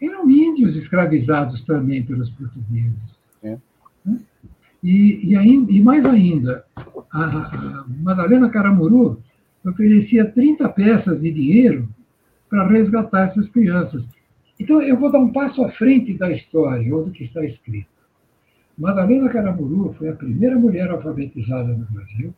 Eram 0.00 0.28
índios 0.28 0.76
escravizados 0.76 1.64
também 1.64 2.02
pelos 2.02 2.28
portugueses. 2.30 3.14
É. 3.42 3.56
E, 4.82 5.30
e, 5.30 5.36
ainda, 5.36 5.72
e 5.72 5.80
mais 5.80 6.04
ainda, 6.04 6.64
a, 7.10 7.24
a 7.24 7.84
Madalena 7.88 8.50
Caramuru 8.50 9.22
oferecia 9.64 10.30
30 10.30 10.68
peças 10.70 11.20
de 11.22 11.32
dinheiro 11.32 11.88
para 12.50 12.68
resgatar 12.68 13.28
essas 13.28 13.48
crianças. 13.48 14.04
Então, 14.58 14.80
eu 14.82 14.96
vou 14.96 15.10
dar 15.10 15.18
um 15.18 15.32
passo 15.32 15.62
à 15.64 15.70
frente 15.72 16.14
da 16.14 16.30
história, 16.30 16.94
ou 16.94 17.04
do 17.04 17.10
que 17.10 17.24
está 17.24 17.44
escrito. 17.44 17.88
Madalena 18.76 19.28
Caramuru 19.28 19.94
foi 19.94 20.08
a 20.08 20.14
primeira 20.14 20.58
mulher 20.58 20.90
alfabetizada 20.90 21.72
no 21.72 21.84
Brasil, 21.86 22.34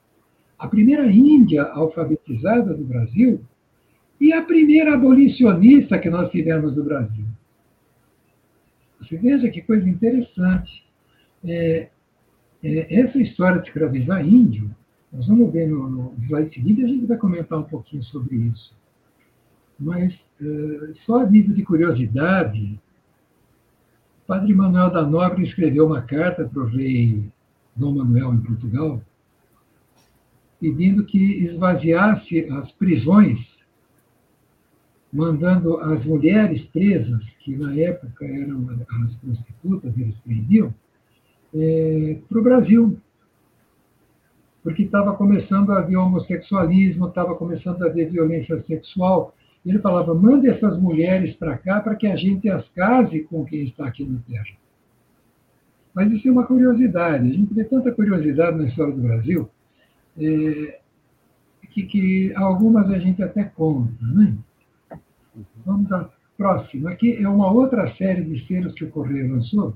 a 0.58 0.68
primeira 0.68 1.10
índia 1.10 1.62
alfabetizada 1.64 2.74
do 2.74 2.84
Brasil 2.84 3.40
e 4.20 4.32
a 4.32 4.42
primeira 4.42 4.94
abolicionista 4.94 5.98
que 5.98 6.08
nós 6.08 6.30
tivemos 6.30 6.74
no 6.74 6.84
Brasil. 6.84 7.24
Você 9.00 9.16
veja 9.16 9.50
que 9.50 9.62
coisa 9.62 9.88
interessante. 9.88 10.84
É, 11.44 11.88
é, 12.62 13.00
essa 13.00 13.18
história 13.18 13.60
de 13.60 13.68
escravizar 13.68 14.26
índio, 14.26 14.70
nós 15.12 15.26
vamos 15.26 15.52
ver 15.52 15.68
no, 15.68 15.88
no 15.88 16.14
slide 16.24 16.54
seguinte, 16.54 16.84
a 16.84 16.88
gente 16.88 17.06
vai 17.06 17.16
comentar 17.16 17.58
um 17.58 17.64
pouquinho 17.64 18.02
sobre 18.04 18.36
isso. 18.36 18.74
Mas, 19.78 20.18
só 21.04 21.20
a 21.20 21.26
nível 21.30 21.54
de 21.54 21.62
curiosidade, 21.64 22.78
padre 24.26 24.54
Manuel 24.54 24.90
da 24.90 25.02
Nobre 25.02 25.44
escreveu 25.44 25.86
uma 25.86 26.02
carta 26.02 26.44
para 26.44 26.62
o 26.62 26.66
rei 26.66 27.24
Dom 27.74 27.94
Manuel 27.94 28.34
em 28.34 28.40
Portugal, 28.40 29.00
pedindo 30.60 31.04
que 31.04 31.44
esvaziasse 31.44 32.46
as 32.50 32.72
prisões, 32.72 33.38
mandando 35.12 35.78
as 35.78 36.04
mulheres 36.04 36.62
presas, 36.66 37.22
que 37.40 37.56
na 37.56 37.74
época 37.76 38.24
eram 38.24 38.68
as 39.04 39.14
prostitutas, 39.16 39.96
eles 39.96 40.16
prendiam, 40.24 40.74
é, 41.54 42.18
para 42.28 42.38
o 42.38 42.42
Brasil. 42.42 42.98
Porque 44.62 44.82
estava 44.82 45.14
começando 45.14 45.70
a 45.70 45.78
haver 45.78 45.96
homossexualismo, 45.96 47.06
estava 47.06 47.36
começando 47.36 47.82
a 47.82 47.86
haver 47.86 48.10
violência 48.10 48.60
sexual. 48.64 49.35
Ele 49.66 49.78
falava: 49.80 50.14
mande 50.14 50.48
essas 50.48 50.78
mulheres 50.80 51.34
para 51.34 51.58
cá 51.58 51.80
para 51.80 51.94
que 51.94 52.06
a 52.06 52.16
gente 52.16 52.48
as 52.48 52.66
case 52.70 53.20
com 53.24 53.44
quem 53.44 53.64
está 53.64 53.86
aqui 53.86 54.04
na 54.04 54.18
Terra. 54.20 54.56
Mas 55.94 56.12
isso 56.12 56.28
é 56.28 56.30
uma 56.30 56.46
curiosidade. 56.46 57.28
A 57.28 57.32
gente 57.32 57.52
vê 57.52 57.64
tanta 57.64 57.90
curiosidade 57.90 58.56
na 58.56 58.66
história 58.66 58.94
do 58.94 59.02
Brasil 59.02 59.48
é, 60.18 60.80
que, 61.70 61.82
que, 61.84 62.34
algumas 62.34 62.90
a 62.90 62.98
gente 62.98 63.22
até 63.22 63.44
conta. 63.44 63.92
Né? 64.02 64.36
Vamos 65.64 65.90
à 65.90 66.10
próxima. 66.36 66.90
Aqui 66.90 67.16
é 67.16 67.28
uma 67.28 67.50
outra 67.50 67.94
série 67.96 68.22
de 68.22 68.46
selos 68.46 68.74
que 68.74 68.84
o 68.84 68.90
Correio 68.90 69.32
lançou 69.32 69.74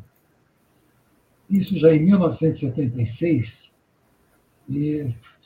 isso 1.50 1.76
já 1.78 1.92
em 1.92 2.04
1976, 2.04 3.52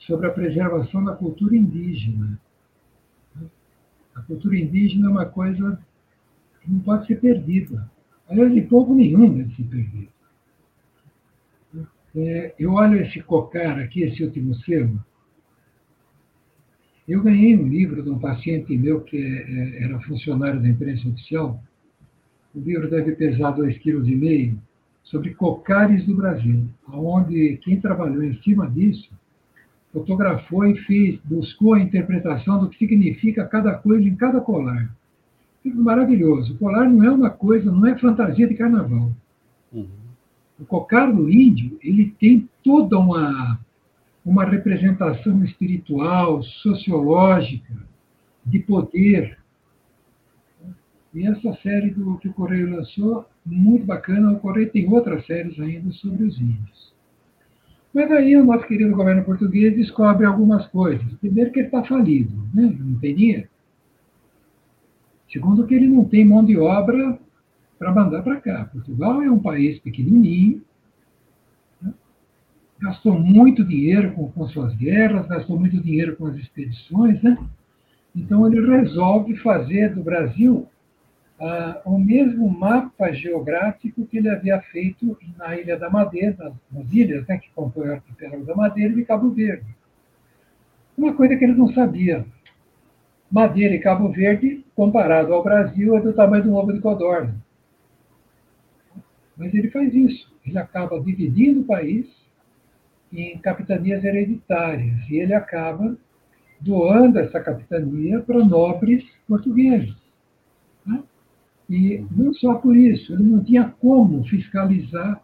sobre 0.06 0.26
a 0.26 0.30
preservação 0.30 1.02
da 1.02 1.16
cultura 1.16 1.56
indígena. 1.56 2.38
A 4.14 4.22
cultura 4.22 4.56
indígena 4.56 5.08
é 5.08 5.10
uma 5.10 5.26
coisa 5.26 5.78
que 6.60 6.70
não 6.70 6.80
pode 6.80 7.06
ser 7.06 7.20
perdida. 7.20 7.90
Aliás, 8.28 8.52
de 8.52 8.62
povo 8.62 8.94
nenhum 8.94 9.36
deve 9.36 9.54
ser 9.54 9.64
perdido. 9.64 10.08
É, 12.16 12.54
eu 12.58 12.72
olho 12.72 13.00
esse 13.02 13.20
cocar 13.20 13.78
aqui, 13.78 14.02
esse 14.02 14.22
último 14.22 14.54
selo. 14.56 15.04
Eu 17.06 17.22
ganhei 17.22 17.56
um 17.56 17.68
livro 17.68 18.02
de 18.02 18.08
um 18.08 18.18
paciente 18.18 18.76
meu 18.78 19.00
que 19.02 19.18
é, 19.18 19.20
é, 19.20 19.84
era 19.84 20.00
funcionário 20.00 20.62
da 20.62 20.68
imprensa 20.68 21.08
oficial. 21.08 21.62
O 22.54 22.60
livro 22.60 22.88
deve 22.88 23.12
pesar 23.12 23.50
dois 23.50 23.76
quilos 23.78 24.08
e 24.08 24.14
meio 24.14 24.58
sobre 25.02 25.34
cocares 25.34 26.06
do 26.06 26.16
Brasil, 26.16 26.66
onde 26.88 27.58
quem 27.58 27.80
trabalhou 27.80 28.22
em 28.22 28.40
cima 28.42 28.70
disso 28.70 29.10
fotografou 29.94 30.66
e 30.66 30.76
fez, 30.80 31.20
buscou 31.24 31.74
a 31.74 31.80
interpretação 31.80 32.58
do 32.58 32.68
que 32.68 32.78
significa 32.78 33.46
cada 33.46 33.74
coisa 33.74 34.06
em 34.06 34.16
cada 34.16 34.40
colar. 34.40 34.92
Maravilhoso. 35.64 36.52
O 36.52 36.58
colar 36.58 36.90
não 36.90 37.04
é 37.04 37.10
uma 37.10 37.30
coisa, 37.30 37.70
não 37.70 37.86
é 37.86 37.96
fantasia 37.96 38.46
de 38.46 38.54
carnaval. 38.54 39.12
Uhum. 39.72 39.86
O 40.58 40.66
cocar 40.66 41.12
do 41.12 41.30
índio, 41.30 41.78
ele 41.80 42.12
tem 42.18 42.48
toda 42.62 42.98
uma, 42.98 43.58
uma 44.24 44.44
representação 44.44 45.44
espiritual, 45.44 46.42
sociológica, 46.42 47.74
de 48.44 48.58
poder. 48.58 49.38
E 51.14 51.24
essa 51.24 51.54
série 51.62 51.90
do, 51.90 52.18
que 52.18 52.28
o 52.28 52.34
Correio 52.34 52.76
lançou 52.76 53.24
muito 53.46 53.86
bacana. 53.86 54.32
O 54.32 54.40
Correio 54.40 54.70
tem 54.70 54.92
outras 54.92 55.24
séries 55.24 55.58
ainda 55.60 55.92
sobre 55.92 56.24
os 56.24 56.38
índios. 56.38 56.93
Mas 57.94 58.10
aí 58.10 58.36
o 58.36 58.44
nosso 58.44 58.66
querido 58.66 58.94
governo 58.94 59.22
português 59.22 59.76
descobre 59.76 60.26
algumas 60.26 60.66
coisas. 60.66 61.06
Primeiro 61.20 61.52
que 61.52 61.60
ele 61.60 61.68
está 61.68 61.84
falido, 61.84 62.34
né? 62.52 62.76
não 62.80 62.98
tem 62.98 63.14
dinheiro. 63.14 63.48
Segundo 65.32 65.64
que 65.64 65.74
ele 65.74 65.86
não 65.86 66.04
tem 66.04 66.24
mão 66.24 66.44
de 66.44 66.58
obra 66.58 67.18
para 67.78 67.94
mandar 67.94 68.22
para 68.22 68.40
cá. 68.40 68.64
Portugal 68.72 69.22
é 69.22 69.30
um 69.30 69.38
país 69.38 69.78
pequenininho, 69.78 70.60
né? 71.80 71.94
gastou 72.80 73.16
muito 73.16 73.64
dinheiro 73.64 74.12
com, 74.12 74.28
com 74.28 74.48
suas 74.48 74.74
guerras, 74.74 75.28
gastou 75.28 75.58
muito 75.58 75.80
dinheiro 75.80 76.16
com 76.16 76.26
as 76.26 76.36
expedições, 76.36 77.22
né? 77.22 77.38
Então 78.14 78.46
ele 78.46 78.64
resolve 78.76 79.36
fazer 79.36 79.94
do 79.94 80.02
Brasil 80.02 80.68
ah, 81.40 81.82
o 81.84 81.98
mesmo 81.98 82.48
mapa 82.48 83.12
geográfico 83.12 84.06
que 84.06 84.18
ele 84.18 84.28
havia 84.28 84.60
feito 84.60 85.16
na 85.36 85.56
Ilha 85.56 85.76
da 85.76 85.90
Madeira, 85.90 86.36
nas, 86.38 86.54
nas 86.70 86.92
ilhas 86.92 87.26
né, 87.26 87.38
que 87.38 87.50
compõem 87.54 87.88
o 87.88 87.92
arquipélago 87.94 88.44
da 88.44 88.54
Madeira 88.54 88.92
e 88.92 88.96
de 88.96 89.04
Cabo 89.04 89.30
Verde. 89.30 89.66
Uma 90.96 91.12
coisa 91.12 91.36
que 91.36 91.44
ele 91.44 91.54
não 91.54 91.72
sabia. 91.72 92.24
Madeira 93.30 93.74
e 93.74 93.80
Cabo 93.80 94.08
Verde, 94.10 94.64
comparado 94.76 95.34
ao 95.34 95.42
Brasil, 95.42 95.96
é 95.96 96.00
do 96.00 96.12
tamanho 96.12 96.44
do 96.44 96.54
ovo 96.54 96.72
de 96.72 96.80
codorna. 96.80 97.34
Mas 99.36 99.52
ele 99.52 99.70
faz 99.70 99.92
isso. 99.92 100.32
Ele 100.46 100.58
acaba 100.58 101.00
dividindo 101.00 101.62
o 101.62 101.64
país 101.64 102.06
em 103.12 103.36
capitanias 103.38 104.04
hereditárias 104.04 105.08
e 105.08 105.16
ele 105.16 105.34
acaba 105.34 105.96
doando 106.60 107.18
essa 107.18 107.40
capitania 107.40 108.20
para 108.20 108.44
nobres 108.44 109.04
portugueses. 109.26 110.03
E 111.68 112.04
não 112.10 112.32
só 112.34 112.54
por 112.54 112.76
isso, 112.76 113.12
ele 113.12 113.22
não 113.22 113.42
tinha 113.42 113.72
como 113.80 114.24
fiscalizar 114.24 115.20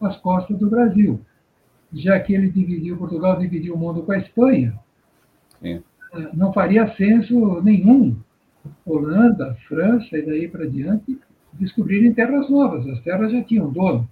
as 0.00 0.16
costas 0.18 0.58
do 0.58 0.70
Brasil, 0.70 1.20
já 1.92 2.18
que 2.20 2.32
ele 2.32 2.48
dividiu, 2.48 2.96
Portugal 2.96 3.38
dividiu 3.38 3.74
o 3.74 3.78
mundo 3.78 4.02
com 4.02 4.12
a 4.12 4.18
Espanha. 4.18 4.78
não 6.34 6.52
faria 6.52 6.94
senso 6.96 7.60
nenhum 7.62 8.16
Holanda, 8.84 9.56
França 9.68 10.16
e 10.16 10.22
daí 10.22 10.48
para 10.48 10.66
diante 10.66 11.18
descobrirem 11.54 12.12
terras 12.14 12.48
novas. 12.48 12.86
As 12.88 13.00
terras 13.02 13.32
já 13.32 13.42
tinham 13.42 13.70
dono. 13.70 14.08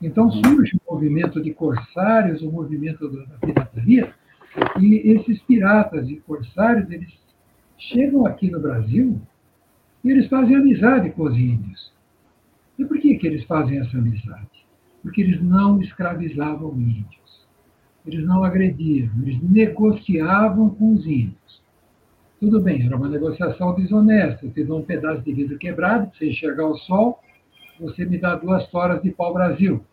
Então 0.00 0.24
uhum. 0.24 0.42
surge 0.44 0.76
o 0.84 0.94
movimento 0.94 1.40
de 1.40 1.54
corsários, 1.54 2.42
o 2.42 2.50
movimento 2.50 3.08
da 3.08 3.24
pirataria, 3.38 4.12
e 4.80 4.96
esses 5.12 5.40
piratas 5.42 6.08
e 6.08 6.16
corsários 6.16 6.90
eles 6.90 7.12
chegam 7.78 8.26
aqui 8.26 8.50
no 8.50 8.60
Brasil 8.60 9.20
e 10.04 10.10
eles 10.10 10.26
fazem 10.28 10.56
amizade 10.56 11.10
com 11.10 11.24
os 11.24 11.36
índios. 11.36 11.92
E 12.78 12.84
por 12.84 12.98
que, 12.98 13.16
que 13.16 13.26
eles 13.26 13.44
fazem 13.44 13.78
essa 13.78 13.96
amizade? 13.96 14.66
Porque 15.02 15.20
eles 15.20 15.40
não 15.42 15.80
escravizavam 15.80 16.72
índios. 16.72 17.46
Eles 18.04 18.24
não 18.26 18.42
agrediam, 18.42 19.10
eles 19.22 19.40
negociavam 19.40 20.70
com 20.70 20.94
os 20.94 21.06
índios. 21.06 21.62
Tudo 22.40 22.60
bem, 22.60 22.84
era 22.84 22.96
uma 22.96 23.08
negociação 23.08 23.74
desonesta. 23.76 24.44
Você 24.44 24.64
dá 24.64 24.74
um 24.74 24.82
pedaço 24.82 25.22
de 25.22 25.32
vidro 25.32 25.56
quebrado, 25.56 26.10
você 26.12 26.28
enxergar 26.28 26.66
o 26.66 26.76
sol, 26.78 27.20
você 27.78 28.04
me 28.04 28.18
dá 28.18 28.34
duas 28.34 28.66
toras 28.68 29.00
de 29.00 29.12
pau-brasil. 29.12 29.84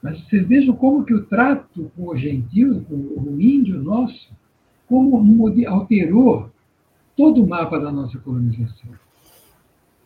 Mas 0.00 0.20
vocês 0.24 0.46
vejam 0.46 0.76
como 0.76 1.04
que 1.04 1.14
o 1.14 1.26
trato 1.26 1.90
com 1.96 2.08
o 2.08 2.16
gentil, 2.16 2.84
com 2.88 2.94
o 2.94 3.40
índio 3.40 3.82
nosso, 3.82 4.30
como 4.86 5.48
alterou 5.66 6.51
todo 7.16 7.42
o 7.42 7.48
mapa 7.48 7.78
da 7.78 7.90
nossa 7.90 8.18
colonização. 8.18 8.90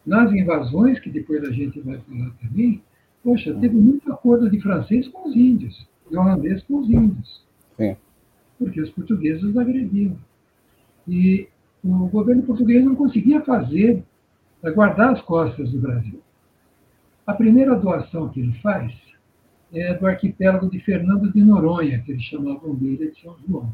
Nas 0.05 0.33
invasões, 0.33 1.01
que 1.01 1.11
depois 1.11 1.43
a 1.45 1.51
gente 1.51 1.81
vai 1.81 1.99
falar 1.99 2.31
também, 2.41 2.83
poxa, 3.23 3.53
teve 3.55 3.77
muito 3.77 4.13
acordo 4.13 4.49
de 4.49 4.61
francês 4.61 5.09
com 5.09 5.29
os 5.29 5.35
índios, 5.35 5.87
de 6.09 6.17
holandês 6.17 6.63
com 6.63 6.79
os 6.79 6.89
índios. 6.89 7.45
Sim. 7.77 7.97
Porque 8.59 8.81
os 8.81 8.91
portugueses 8.91 9.43
os 9.43 9.57
agrediam. 9.57 10.17
E 11.09 11.49
o 11.85 12.07
governo 12.09 12.43
português 12.43 12.85
não 12.85 12.95
conseguia 12.95 13.41
fazer, 13.43 14.03
guardar 14.75 15.13
as 15.13 15.23
costas 15.23 15.71
do 15.71 15.79
Brasil. 15.79 16.21
A 17.27 17.35
primeira 17.35 17.75
doação 17.75 18.29
que 18.29 18.41
ele 18.41 18.53
faz 18.61 18.93
é 19.73 19.95
do 19.95 20.07
arquipélago 20.07 20.71
de 20.71 20.79
Fernando 20.81 21.33
de 21.33 21.43
Noronha, 21.43 22.01
que 22.03 22.13
eles 22.13 22.23
chamavam 22.23 22.75
dele 22.75 23.11
de 23.11 23.21
São 23.21 23.37
João. 23.47 23.73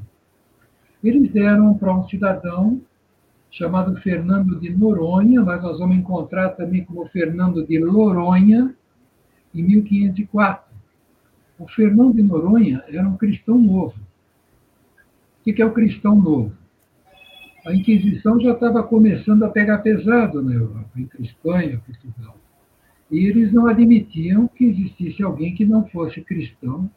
Eles 1.04 1.30
deram 1.30 1.74
para 1.74 1.94
um 1.94 2.08
cidadão 2.08 2.80
chamado 3.52 3.94
Fernando 4.00 4.58
de 4.58 4.70
Noronha, 4.70 5.42
mas 5.42 5.62
nós 5.62 5.78
vamos 5.78 5.98
encontrar 5.98 6.50
também 6.50 6.84
como 6.84 7.06
Fernando 7.08 7.64
de 7.66 7.78
Loronha, 7.78 8.74
em 9.54 9.62
1504. 9.62 10.72
O 11.58 11.68
Fernando 11.68 12.14
de 12.14 12.22
Noronha 12.22 12.82
era 12.88 13.06
um 13.06 13.16
cristão 13.16 13.58
novo. 13.58 13.94
O 15.38 15.44
que 15.44 15.60
é 15.60 15.66
o 15.66 15.72
cristão 15.72 16.16
novo? 16.16 16.52
A 17.66 17.74
Inquisição 17.74 18.40
já 18.40 18.52
estava 18.52 18.82
começando 18.82 19.44
a 19.44 19.50
pegar 19.50 19.78
pesado 19.78 20.42
na 20.42 20.54
Europa, 20.54 20.90
entre 20.96 21.22
Espanha 21.22 21.74
e 21.74 21.76
Portugal. 21.76 22.36
E 23.10 23.26
eles 23.26 23.52
não 23.52 23.66
admitiam 23.66 24.48
que 24.48 24.64
existisse 24.64 25.22
alguém 25.22 25.54
que 25.54 25.66
não 25.66 25.86
fosse 25.88 26.22
cristão 26.22 26.90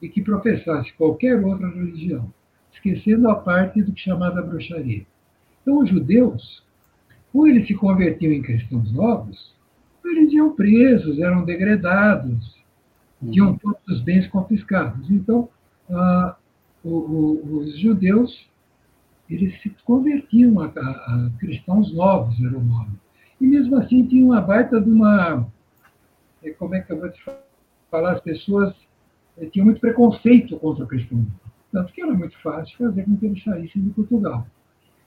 e 0.00 0.08
que 0.08 0.22
professasse 0.22 0.92
qualquer 0.94 1.44
outra 1.44 1.68
religião, 1.68 2.32
esquecendo 2.72 3.28
a 3.28 3.34
parte 3.36 3.82
do 3.82 3.92
que 3.92 4.00
chamava 4.00 4.40
bruxaria. 4.40 5.04
Então, 5.68 5.80
os 5.80 5.90
judeus, 5.90 6.64
ou 7.34 7.46
eles 7.46 7.66
se 7.66 7.74
convertiam 7.74 8.32
em 8.32 8.40
cristãos 8.40 8.90
novos, 8.90 9.54
ou 10.02 10.10
eles 10.10 10.32
iam 10.32 10.54
presos, 10.54 11.18
eram 11.18 11.44
degradados, 11.44 12.56
tinham 13.20 13.50
uhum. 13.50 13.58
todos 13.58 13.86
os 13.86 14.00
bens 14.00 14.26
confiscados. 14.28 15.10
Então, 15.10 15.46
ah, 15.90 16.36
o, 16.82 16.88
o, 16.88 17.58
os 17.58 17.78
judeus, 17.78 18.48
eles 19.28 19.60
se 19.60 19.68
convertiam 19.84 20.58
a, 20.58 20.68
a, 20.68 20.70
a 20.70 21.30
cristãos 21.38 21.92
novos, 21.92 22.40
era 22.40 22.56
o 22.56 22.64
nome. 22.64 22.98
E 23.38 23.46
mesmo 23.46 23.76
assim 23.76 24.06
tinha 24.06 24.24
uma 24.24 24.40
baita 24.40 24.80
de 24.80 24.88
uma. 24.88 25.46
É, 26.42 26.48
como 26.52 26.76
é 26.76 26.80
que 26.80 26.90
eu 26.90 26.98
vou 26.98 27.10
te 27.10 27.22
falar? 27.90 28.12
As 28.12 28.22
pessoas 28.22 28.74
é, 29.36 29.44
tinham 29.44 29.66
muito 29.66 29.82
preconceito 29.82 30.58
contra 30.60 30.84
o 30.84 30.88
cristianismo. 30.88 31.38
Tanto 31.70 31.92
que 31.92 32.00
era 32.00 32.14
muito 32.14 32.40
fácil 32.40 32.74
fazer 32.78 33.04
com 33.04 33.18
que 33.18 33.26
eles 33.26 33.44
saíssem 33.44 33.82
de 33.82 33.90
Portugal. 33.90 34.46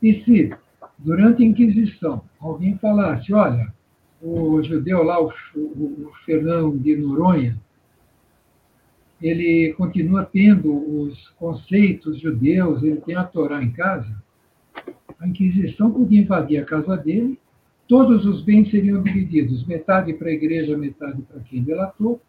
E 0.01 0.23
se, 0.23 0.53
durante 0.97 1.43
a 1.43 1.45
Inquisição, 1.45 2.23
alguém 2.39 2.77
falasse: 2.77 3.33
olha, 3.33 3.73
o 4.21 4.61
judeu 4.63 5.03
lá, 5.03 5.21
o, 5.21 5.31
o 5.55 6.11
Fernão 6.25 6.75
de 6.77 6.95
Noronha, 6.95 7.57
ele 9.21 9.73
continua 9.73 10.25
tendo 10.25 10.73
os 10.73 11.29
conceitos 11.37 12.19
judeus, 12.19 12.81
ele 12.81 12.97
tem 12.97 13.15
a 13.15 13.23
Torá 13.23 13.63
em 13.63 13.71
casa, 13.71 14.11
a 15.19 15.27
Inquisição 15.27 15.91
podia 15.91 16.21
invadir 16.21 16.57
a 16.57 16.65
casa 16.65 16.97
dele 16.97 17.39
todos 17.91 18.25
os 18.25 18.41
bens 18.41 18.71
seriam 18.71 19.03
divididos, 19.03 19.67
metade 19.67 20.13
para 20.13 20.29
a 20.29 20.31
igreja, 20.31 20.77
metade 20.77 21.21
para 21.23 21.41
quem 21.41 21.61
delatou, 21.61 22.21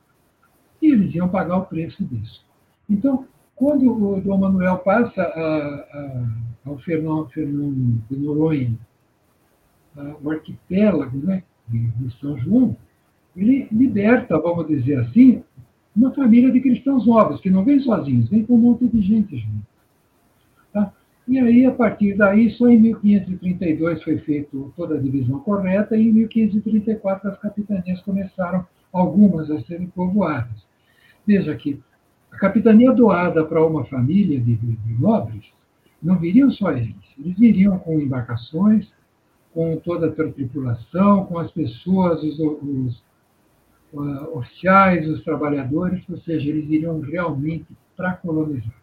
e 0.83 0.91
eles 0.91 1.15
iam 1.15 1.29
pagar 1.29 1.59
o 1.59 1.67
preço 1.67 2.05
disso. 2.05 2.45
Então, 2.91 3.29
quando 3.55 3.89
o 3.89 4.21
Dom 4.21 4.39
Manuel 4.39 4.79
passa 4.79 5.23
a, 5.23 5.27
a, 5.29 6.37
ao 6.64 6.79
Fernão, 6.79 7.29
Fernão 7.29 7.72
de 8.11 8.16
Noronha, 8.16 8.79
o 10.22 10.31
arquipélago 10.31 11.18
né, 11.18 11.42
de, 11.68 11.90
São 12.20 12.38
João, 12.38 12.77
ele 13.37 13.68
liberta, 13.72 14.38
vamos 14.38 14.66
dizer 14.66 15.01
assim, 15.01 15.42
uma 15.94 16.12
família 16.12 16.51
de 16.51 16.61
cristãos 16.61 17.07
novos, 17.07 17.40
que 17.40 17.51
não 17.51 17.64
vem 17.64 17.81
sozinhos, 17.81 18.29
vem 18.29 18.44
com 18.44 18.55
um 18.55 18.59
monte 18.59 18.88
de 18.88 19.01
gente 19.03 19.37
junto. 19.37 19.72
E 21.29 21.38
aí, 21.38 21.64
a 21.64 21.70
partir 21.70 22.16
daí, 22.16 22.51
só 22.51 22.68
em 22.68 22.81
1532 22.81 24.03
foi 24.03 24.18
feita 24.18 24.57
toda 24.77 24.96
a 24.96 25.01
divisão 25.01 25.38
correta, 25.38 25.96
e 25.96 26.09
em 26.09 26.12
1534 26.12 27.31
as 27.31 27.38
capitanias 27.38 28.01
começaram, 28.03 28.66
algumas, 28.92 29.51
a 29.51 29.61
serem 29.62 29.87
povoadas. 29.87 30.66
Veja 31.27 31.55
que 31.55 31.81
a 32.31 32.37
capitania 32.37 32.92
doada 32.92 33.44
para 33.44 33.64
uma 33.64 33.85
família 33.85 34.40
de, 34.40 34.57
de, 34.57 34.77
de 34.77 35.01
nobres, 35.01 35.44
não 36.03 36.19
viriam 36.19 36.51
só 36.51 36.73
eles, 36.73 36.97
eles 37.19 37.38
viriam 37.38 37.79
com 37.79 38.01
embarcações, 38.01 38.91
com 39.53 39.77
toda 39.79 40.09
a 40.09 40.12
tripulação, 40.12 41.27
com 41.27 41.38
as 41.38 41.51
pessoas, 41.51 42.23
os, 42.23 42.38
os 42.38 43.05
uh, 43.93 44.38
oficiais, 44.38 45.09
os 45.09 45.23
trabalhadores, 45.23 46.03
ou 46.09 46.19
seja, 46.19 46.49
eles 46.49 46.69
iriam 46.69 47.01
realmente 47.01 47.67
para 47.97 48.15
colonizar. 48.15 48.83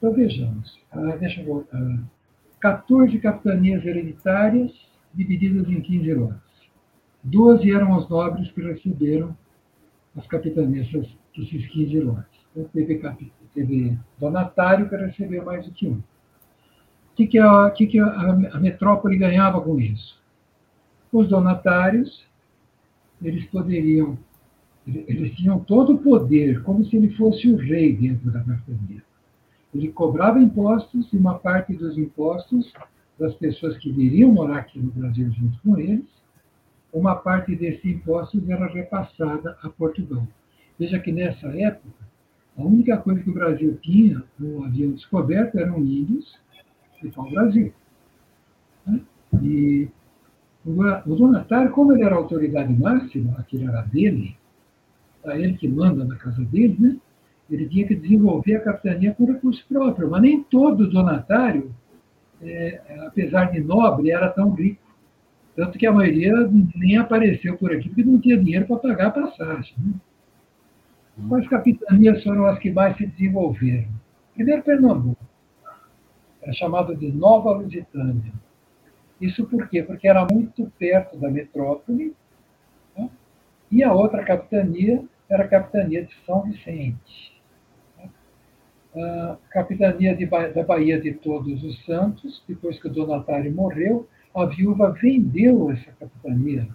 Então, 0.00 0.14
vejamos. 0.14 0.80
Ah, 0.90 1.14
deixa 1.16 1.42
eu 1.42 1.46
voltar. 1.46 2.02
14 2.58 3.18
capitanias 3.18 3.84
hereditárias 3.84 4.72
divididas 5.12 5.68
em 5.68 5.82
15 5.82 6.14
lotes. 6.14 6.40
Doze 7.22 7.70
eram 7.70 7.94
os 7.98 8.08
nobres 8.08 8.50
que 8.50 8.62
receberam 8.62 9.36
as 10.16 10.26
capitanias 10.26 10.88
desses 10.90 11.66
15 11.68 12.00
lotes. 12.00 12.40
Então, 12.50 12.64
teve, 12.72 12.98
teve 13.54 13.98
donatário 14.18 14.88
que 14.88 14.96
recebeu 14.96 15.44
mais 15.44 15.64
do 15.66 15.72
que 15.72 15.86
um. 15.86 15.94
O 15.98 16.02
que, 17.16 17.26
que, 17.26 17.38
a, 17.38 17.70
que, 17.70 17.86
que 17.86 17.98
a, 17.98 18.06
a 18.52 18.60
metrópole 18.60 19.18
ganhava 19.18 19.60
com 19.60 19.78
isso? 19.78 20.18
Os 21.12 21.28
donatários, 21.28 22.24
eles 23.22 23.44
poderiam, 23.46 24.16
eles 24.86 25.34
tinham 25.34 25.58
todo 25.58 25.94
o 25.94 25.98
poder, 25.98 26.62
como 26.62 26.84
se 26.84 26.96
ele 26.96 27.10
fosse 27.16 27.48
o 27.52 27.56
rei 27.56 27.94
dentro 27.96 28.30
da 28.30 28.40
capitania. 28.40 29.02
Ele 29.74 29.88
cobrava 29.92 30.40
impostos 30.40 31.12
e 31.12 31.16
uma 31.16 31.38
parte 31.38 31.74
dos 31.74 31.98
impostos 31.98 32.72
das 33.18 33.34
pessoas 33.34 33.76
que 33.78 33.92
viriam 33.92 34.32
morar 34.32 34.58
aqui 34.58 34.80
no 34.80 34.90
Brasil 34.90 35.30
junto 35.32 35.60
com 35.62 35.78
eles, 35.78 36.04
uma 36.92 37.14
parte 37.14 37.54
desses 37.54 37.84
impostos 37.84 38.48
era 38.48 38.66
repassada 38.66 39.56
a 39.62 39.68
Portugal. 39.68 40.26
Veja 40.78 40.98
que 40.98 41.12
nessa 41.12 41.46
época, 41.48 42.09
a 42.60 42.64
única 42.64 42.96
coisa 42.98 43.22
que 43.22 43.30
o 43.30 43.34
Brasil 43.34 43.78
tinha, 43.80 44.22
ou 44.40 44.64
haviam 44.64 44.92
descoberto, 44.92 45.58
eram 45.58 45.78
índios 45.78 46.38
e 47.02 47.08
o 47.08 47.30
Brasil. 47.30 47.72
Né? 48.86 49.00
E 49.42 49.88
o 50.64 51.14
donatário, 51.14 51.70
como 51.70 51.92
ele 51.92 52.02
era 52.02 52.14
a 52.14 52.18
autoridade 52.18 52.72
máxima, 52.72 53.34
aquilo 53.38 53.68
era 53.68 53.82
dele, 53.82 54.36
era 55.24 55.38
ele 55.38 55.54
que 55.54 55.68
manda 55.68 56.04
na 56.04 56.16
casa 56.16 56.44
dele, 56.44 56.76
né? 56.78 56.96
ele 57.50 57.68
tinha 57.68 57.86
que 57.86 57.96
desenvolver 57.96 58.56
a 58.56 58.60
capitania 58.60 59.14
com 59.14 59.24
recurso 59.24 59.64
próprio, 59.68 60.10
mas 60.10 60.22
nem 60.22 60.42
todo 60.42 60.88
donatário, 60.88 61.74
é, 62.42 62.80
apesar 63.06 63.50
de 63.50 63.60
nobre, 63.60 64.10
era 64.10 64.28
tão 64.28 64.52
rico. 64.52 64.80
Tanto 65.56 65.78
que 65.78 65.86
a 65.86 65.92
maioria 65.92 66.32
nem 66.76 66.96
apareceu 66.96 67.56
por 67.56 67.72
aqui, 67.72 67.88
porque 67.88 68.04
não 68.04 68.20
tinha 68.20 68.38
dinheiro 68.38 68.66
para 68.66 68.76
pagar 68.76 69.06
a 69.08 69.10
passagem. 69.10 69.74
Né? 69.78 69.92
As 71.32 71.48
capitanias 71.48 72.22
foram 72.22 72.46
as 72.46 72.58
que 72.58 72.70
mais 72.70 72.96
se 72.96 73.06
desenvolveram. 73.06 73.88
Primeiro, 74.34 74.62
Pernambuco. 74.62 75.24
Era 76.42 76.52
chamado 76.54 76.96
de 76.96 77.12
Nova 77.12 77.52
Lusitânia. 77.52 78.32
Isso 79.20 79.44
por 79.44 79.68
quê? 79.68 79.82
Porque 79.82 80.08
era 80.08 80.26
muito 80.30 80.72
perto 80.78 81.18
da 81.18 81.30
metrópole. 81.30 82.14
Né? 82.96 83.10
E 83.70 83.84
a 83.84 83.92
outra 83.92 84.24
capitania 84.24 85.04
era 85.28 85.44
a 85.44 85.48
capitania 85.48 86.04
de 86.04 86.14
São 86.24 86.42
Vicente. 86.42 87.40
a 88.96 89.36
capitania 89.50 90.16
de, 90.16 90.26
da 90.26 90.64
Bahia 90.64 91.00
de 91.00 91.12
Todos 91.14 91.62
os 91.62 91.84
Santos, 91.84 92.42
depois 92.48 92.80
que 92.80 92.88
o 92.88 92.92
donatário 92.92 93.52
morreu, 93.54 94.08
a 94.34 94.46
viúva 94.46 94.90
vendeu 94.92 95.70
essa 95.70 95.92
capitania 95.92 96.68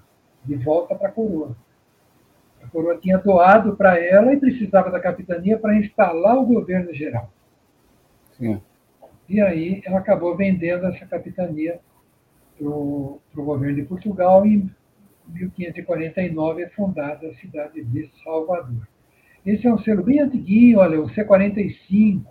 de 0.45 0.55
volta 0.55 0.95
para 0.95 1.10
a 1.10 1.12
coroa. 1.12 1.55
A 2.65 2.69
coroa 2.71 2.97
tinha 2.97 3.17
doado 3.17 3.75
para 3.75 3.99
ela 3.99 4.34
e 4.34 4.39
precisava 4.39 4.89
da 4.89 4.99
capitania 4.99 5.58
para 5.58 5.78
instalar 5.78 6.38
o 6.38 6.45
governo 6.45 6.93
geral. 6.93 7.32
Sim. 8.38 8.60
E 9.30 9.39
aí 9.39 9.82
ela 9.86 9.99
acabou 9.99 10.36
vendendo 10.36 10.86
essa 10.88 11.06
capitania 11.06 11.80
para 12.58 12.67
o 12.67 13.21
governo 13.36 13.75
de 13.75 13.84
Portugal 13.84 14.45
e 14.45 14.56
em 14.56 14.71
1549 15.28 16.63
é 16.63 16.69
fundada 16.69 17.28
a 17.28 17.36
cidade 17.36 17.84
de 17.84 18.10
Salvador. 18.23 18.88
Esse 19.45 19.67
é 19.67 19.73
um 19.73 19.78
selo 19.80 20.04
bem 20.04 20.19
antiguinho, 20.19 20.80
olha, 20.80 20.99
o 20.99 21.08
C45. 21.10 22.23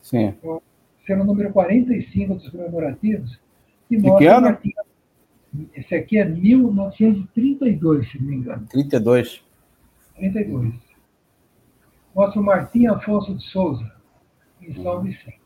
Sim. 0.00 0.34
O 0.42 0.62
selo 1.06 1.24
número 1.24 1.52
45 1.52 2.34
dos 2.34 2.48
comemorativos. 2.48 3.40
Que 3.88 3.98
mostra 3.98 4.40
Martim, 4.40 4.72
esse 5.74 5.94
aqui 5.94 6.18
é 6.18 6.24
1932, 6.24 8.10
se 8.10 8.18
não 8.18 8.26
me 8.28 8.36
engano. 8.36 8.66
32. 8.70 9.43
32. 10.16 10.74
Mostra 12.14 12.40
o 12.40 12.44
Martim 12.44 12.86
Afonso 12.86 13.34
de 13.34 13.44
Souza, 13.44 13.92
em 14.60 14.74
São 14.82 14.96
uhum. 14.96 15.02
Vicente. 15.02 15.44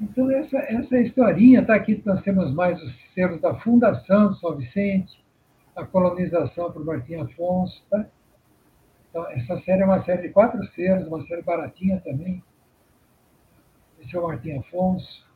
Então, 0.00 0.30
essa, 0.30 0.56
essa 0.58 0.98
historinha 0.98 1.60
está 1.60 1.74
aqui. 1.74 2.02
Nós 2.06 2.22
temos 2.22 2.54
mais 2.54 2.82
os 2.82 2.94
selos 3.12 3.40
da 3.40 3.54
Fundação 3.56 4.32
de 4.32 4.40
São 4.40 4.56
Vicente, 4.56 5.22
a 5.76 5.84
colonização 5.84 6.72
por 6.72 6.84
Martim 6.84 7.16
Afonso. 7.16 7.84
Tá? 7.90 8.06
Então, 9.10 9.28
essa 9.30 9.60
série 9.60 9.82
é 9.82 9.84
uma 9.84 10.02
série 10.04 10.22
de 10.22 10.28
quatro 10.30 10.64
selos, 10.72 11.06
uma 11.06 11.22
série 11.26 11.42
baratinha 11.42 12.00
também. 12.00 12.42
Esse 14.00 14.16
é 14.16 14.18
o 14.18 14.26
Martim 14.26 14.56
Afonso. 14.56 15.28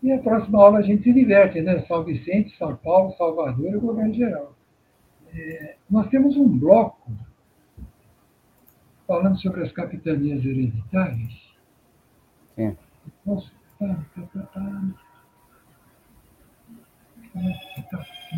E 0.00 0.12
a 0.12 0.18
próxima 0.18 0.62
aula 0.62 0.78
a 0.78 0.82
gente 0.82 1.02
se 1.02 1.12
diverte, 1.12 1.60
né? 1.60 1.84
São 1.86 2.04
Vicente, 2.04 2.56
São 2.56 2.76
Paulo, 2.76 3.12
Salvador 3.16 3.72
e 3.72 3.76
o 3.76 3.80
governo 3.80 4.14
geral. 4.14 4.57
É, 5.34 5.76
nós 5.90 6.08
temos 6.08 6.36
um 6.36 6.48
bloco 6.58 7.12
falando 9.06 9.40
sobre 9.40 9.62
as 9.62 9.72
capitanias 9.72 10.44
hereditárias. 10.44 11.32
Sim. 12.54 12.76
Nossa, 13.24 13.50
tá, 13.78 14.04
tá, 14.14 14.22
tá, 14.22 14.42
tá. 14.42 14.94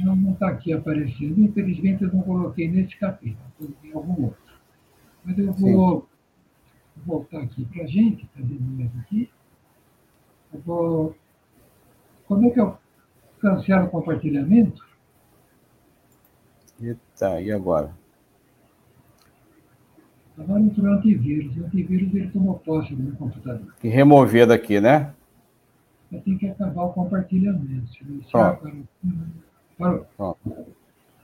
Não 0.05 0.33
está 0.33 0.49
aqui 0.49 0.73
aparecendo. 0.73 1.41
Infelizmente, 1.41 2.05
eu 2.05 2.13
não 2.13 2.23
coloquei 2.23 2.69
nesse 2.69 2.97
capítulo, 2.97 3.75
em 3.83 3.93
algum 3.93 4.25
outro. 4.27 4.43
Mas 5.25 5.39
eu 5.39 5.53
vou 5.53 6.01
Sim. 6.01 6.07
voltar 7.05 7.41
aqui 7.43 7.65
para 7.65 7.85
a 7.85 7.87
gente, 7.87 8.25
está 8.25 8.41
dizendo 8.41 8.91
aqui. 9.01 9.31
Eu 10.53 10.61
vou. 10.61 11.17
Como 12.27 12.47
é 12.47 12.51
que 12.51 12.61
eu 12.61 12.79
cancelo 13.41 13.87
o 13.87 13.91
compartilhamento? 13.91 14.90
Eita, 16.81 17.41
e 17.41 17.53
agora? 17.53 17.91
Agora 20.39 20.61
entrou 20.61 20.87
o 20.87 20.95
antivírus. 20.95 21.57
O 21.57 21.65
antivírus 21.67 22.15
ele 22.15 22.31
tomou 22.31 22.59
posse 22.59 22.95
do 22.95 23.03
meu 23.03 23.17
computador. 23.17 23.75
E 23.85 23.89
remover 23.89 24.47
daqui, 24.47 24.81
né? 24.81 25.13
Eu 26.11 26.21
tenho 26.23 26.39
que 26.39 26.49
acabar 26.49 26.85
o 26.85 26.93
compartilhamento. 26.93 27.91
Pronto. 28.31 28.87
Pronto. 29.77 30.07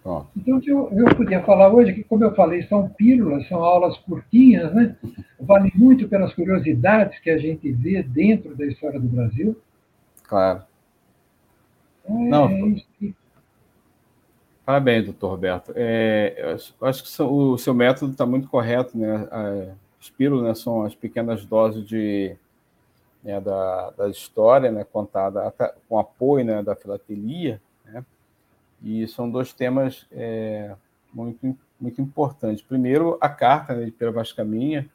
Pronto. 0.02 0.28
Então, 0.36 0.60
eu, 0.64 0.88
eu 0.92 1.16
podia 1.16 1.42
falar 1.42 1.72
hoje 1.72 1.92
que, 1.92 2.04
como 2.04 2.22
eu 2.22 2.34
falei, 2.34 2.62
são 2.64 2.88
pílulas, 2.90 3.48
são 3.48 3.58
aulas 3.64 3.98
curtinhas, 3.98 4.72
né? 4.72 4.96
Vale 5.40 5.72
muito 5.74 6.08
pelas 6.08 6.32
curiosidades 6.32 7.18
que 7.18 7.30
a 7.30 7.38
gente 7.38 7.72
vê 7.72 8.04
dentro 8.04 8.54
da 8.54 8.64
história 8.66 9.00
do 9.00 9.08
Brasil. 9.08 9.60
Claro. 10.22 10.62
É, 12.04 12.12
Não, 12.12 12.48
é 12.48 12.60
isso. 12.68 12.86
Parabéns, 14.66 15.04
doutor 15.04 15.30
Roberto. 15.30 15.72
É, 15.76 16.56
acho 16.82 17.02
que 17.02 17.22
o 17.22 17.56
seu 17.56 17.72
método 17.72 18.12
está 18.12 18.26
muito 18.26 18.48
correto, 18.48 18.98
né? 18.98 19.74
Pílulas 20.10 20.44
né, 20.44 20.54
são 20.54 20.82
as 20.82 20.94
pequenas 20.94 21.44
doses 21.44 21.86
de 21.86 22.36
né, 23.22 23.40
da, 23.40 23.90
da 23.90 24.08
história, 24.08 24.70
né, 24.70 24.84
contada 24.84 25.52
com 25.88 25.98
apoio 25.98 26.44
né, 26.44 26.62
da 26.62 26.76
filatelia, 26.76 27.60
né, 27.84 28.04
e 28.82 29.06
são 29.08 29.28
dois 29.28 29.52
temas 29.52 30.06
é, 30.12 30.74
muito, 31.12 31.58
muito 31.80 32.00
importantes. 32.00 32.62
Primeiro, 32.62 33.18
a 33.20 33.28
carta 33.28 33.74
né, 33.74 33.84
de 33.84 33.90
Pera 33.90 34.12
Vascaminha, 34.12 34.88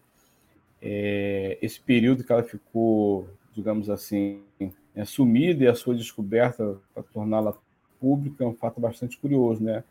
é, 0.81 1.57
esse 1.61 1.79
período 1.79 2.23
que 2.23 2.31
ela 2.31 2.43
ficou, 2.43 3.27
digamos 3.53 3.89
assim, 3.89 4.41
é, 4.95 5.03
sumida 5.03 5.65
e 5.65 5.67
a 5.67 5.75
sua 5.75 5.93
descoberta 5.93 6.77
para 6.93 7.03
torná-la 7.03 7.53
pública 8.01 8.43
é 8.43 8.47
um 8.47 8.55
fato 8.55 8.81
bastante 8.81 9.17
curioso, 9.17 9.63
né? 9.63 9.83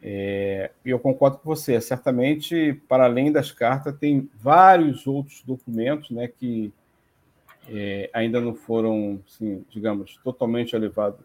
É, 0.00 0.70
e 0.84 0.90
eu 0.90 0.98
concordo 0.98 1.38
com 1.38 1.48
você. 1.48 1.80
Certamente, 1.80 2.80
para 2.88 3.04
além 3.04 3.32
das 3.32 3.50
cartas, 3.50 3.96
tem 3.98 4.28
vários 4.40 5.06
outros 5.06 5.42
documentos, 5.44 6.10
né, 6.10 6.28
que 6.28 6.72
é, 7.68 8.08
ainda 8.12 8.40
não 8.40 8.54
foram, 8.54 9.20
assim, 9.26 9.64
digamos, 9.70 10.18
totalmente 10.22 10.76
levados 10.76 11.20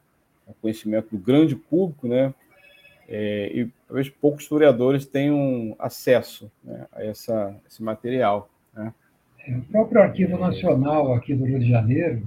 ao 0.47 0.53
conhecimento 0.55 1.15
do 1.15 1.17
grande 1.17 1.55
público, 1.55 2.07
né? 2.07 2.33
É, 3.07 3.51
e 3.53 3.69
talvez 3.87 4.09
poucos 4.09 4.43
historiadores 4.43 5.05
tenham 5.05 5.75
acesso 5.77 6.49
né, 6.63 6.87
a 6.91 7.03
essa, 7.03 7.55
esse 7.69 7.83
material. 7.83 8.49
Né? 8.73 8.93
O 9.49 9.61
próprio 9.71 10.01
Arquivo 10.01 10.37
Nacional 10.37 11.13
aqui 11.13 11.35
do 11.35 11.45
Rio 11.45 11.59
de 11.59 11.69
Janeiro, 11.69 12.25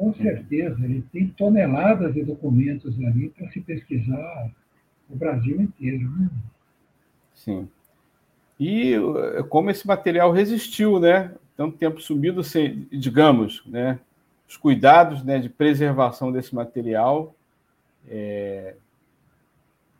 com 0.00 0.14
certeza, 0.14 0.82
ele 0.82 1.04
tem 1.12 1.28
toneladas 1.28 2.14
de 2.14 2.24
documentos 2.24 2.98
ali 3.04 3.28
para 3.28 3.50
se 3.50 3.60
pesquisar 3.60 4.50
o 5.10 5.14
Brasil 5.14 5.60
inteiro. 5.60 6.08
Né? 6.08 6.30
Sim. 7.34 7.68
E 8.58 8.94
como 9.50 9.70
esse 9.70 9.86
material 9.86 10.32
resistiu, 10.32 10.98
né? 10.98 11.34
tanto 11.54 11.76
tempo 11.76 12.00
sumido, 12.00 12.42
sem, 12.42 12.88
digamos, 12.90 13.62
né, 13.66 14.00
os 14.48 14.56
cuidados 14.56 15.22
né, 15.22 15.38
de 15.38 15.50
preservação 15.50 16.32
desse 16.32 16.54
material 16.54 17.34
é, 18.08 18.76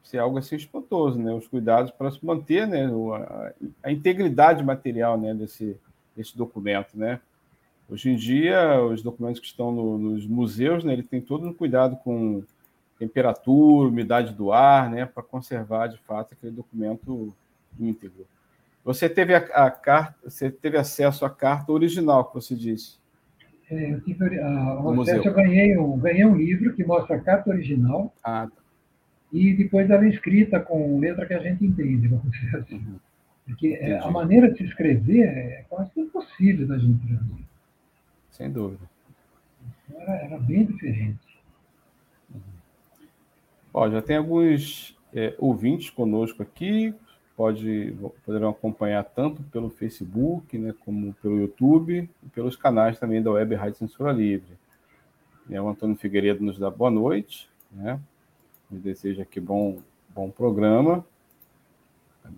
ser 0.02 0.16
algo 0.16 0.38
assim 0.38 0.56
espantoso, 0.56 1.18
né? 1.18 1.34
Os 1.34 1.46
cuidados 1.46 1.90
para 1.90 2.10
se 2.10 2.24
manter, 2.24 2.66
né, 2.66 2.86
a, 2.86 3.52
a, 3.82 3.92
integridade 3.92 4.64
material, 4.64 5.20
né, 5.20 5.34
desse, 5.34 5.76
desse 6.16 6.34
documento, 6.34 6.98
né? 6.98 7.20
Hoje 7.90 8.10
em 8.10 8.14
dia, 8.14 8.80
os 8.84 9.02
documentos 9.02 9.40
que 9.40 9.46
estão 9.46 9.72
no, 9.72 9.98
nos 9.98 10.24
museus, 10.24 10.84
né, 10.84 10.92
ele 10.92 11.02
tem 11.02 11.20
todo 11.20 11.46
um 11.46 11.52
cuidado 11.52 11.96
com 11.96 12.42
temperatura, 12.98 13.88
umidade 13.88 14.32
do 14.32 14.52
ar, 14.52 14.88
né, 14.88 15.06
para 15.06 15.22
conservar 15.24 15.88
de 15.88 15.98
fato 15.98 16.34
aquele 16.34 16.52
documento 16.52 17.34
íntegro. 17.78 18.26
Você 18.84 19.08
teve 19.08 19.34
a, 19.34 19.38
a, 19.38 19.70
carta, 19.70 20.14
você 20.22 20.50
teve 20.50 20.78
acesso 20.78 21.24
à 21.24 21.30
carta 21.30 21.72
original 21.72 22.26
que 22.26 22.34
você 22.34 22.54
disse? 22.54 22.98
É, 23.68 23.92
eu 23.92 24.00
tive 24.02 24.38
a, 24.38 24.80
o 24.80 25.00
acesso, 25.02 25.26
eu 25.26 25.34
ganhei 25.34 25.76
um, 25.76 25.98
ganhei 25.98 26.24
um 26.24 26.36
livro 26.36 26.72
que 26.74 26.84
mostra 26.84 27.16
a 27.16 27.20
carta 27.20 27.50
original. 27.50 28.14
Ah, 28.22 28.46
tá. 28.46 28.62
E 29.32 29.54
depois 29.54 29.90
ela 29.90 30.04
é 30.04 30.08
escrita 30.08 30.60
com 30.60 30.98
letra 30.98 31.26
que 31.26 31.34
a 31.34 31.38
gente 31.38 31.64
entende, 31.64 32.08
vamos 32.08 32.30
dizer 32.30 32.56
assim. 32.56 32.76
Uhum. 32.76 32.96
Porque 33.46 33.78
é, 33.80 33.98
a 33.98 34.10
maneira 34.10 34.50
de 34.50 34.58
se 34.58 34.64
escrever 34.64 35.24
é 35.24 35.64
quase 35.68 35.90
impossível 35.96 36.68
da 36.68 36.78
gente 36.78 37.04
traduzir. 37.06 37.49
Sem 38.40 38.50
dúvida. 38.50 38.88
Era, 39.94 40.12
era 40.14 40.38
bem 40.38 40.64
diferente. 40.64 41.18
Ó, 43.74 43.90
já 43.90 44.00
tem 44.00 44.16
alguns 44.16 44.96
é, 45.12 45.34
ouvintes 45.38 45.90
conosco 45.90 46.42
aqui 46.42 46.94
pode, 47.36 47.94
poderão 48.24 48.50
acompanhar 48.50 49.02
tanto 49.02 49.42
pelo 49.44 49.68
Facebook, 49.70 50.56
né, 50.58 50.74
como 50.80 51.14
pelo 51.22 51.38
YouTube 51.38 52.08
e 52.22 52.28
pelos 52.28 52.56
canais 52.56 52.98
também 52.98 53.22
da 53.22 53.30
Web 53.30 53.54
Rádio 53.54 53.78
Censura 53.78 54.12
Livre. 54.12 54.58
É, 55.50 55.60
o 55.60 55.68
Antônio 55.68 55.96
Figueiredo 55.96 56.44
nos 56.44 56.58
dá 56.58 56.70
boa 56.70 56.90
noite, 56.90 57.48
né? 57.70 58.00
Nos 58.70 58.82
deseja 58.82 59.22
aqui 59.22 59.40
bom, 59.40 59.78
bom 60.14 60.30
programa. 60.30 61.04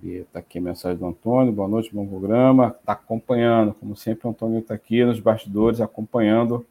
Está 0.03 0.39
aqui 0.39 0.59
a 0.59 0.63
mensagem 0.63 0.99
do 0.99 1.07
Antônio, 1.07 1.53
boa 1.53 1.69
noite, 1.69 1.95
bom 1.95 2.07
programa. 2.07 2.75
Está 2.81 2.93
acompanhando, 2.93 3.75
como 3.75 3.97
sempre, 3.97 4.27
o 4.27 4.31
Antônio 4.31 4.59
está 4.59 4.75
aqui 4.75 5.05
nos 5.05 5.21
bastidores 5.21 5.81
acompanhando 5.81 6.67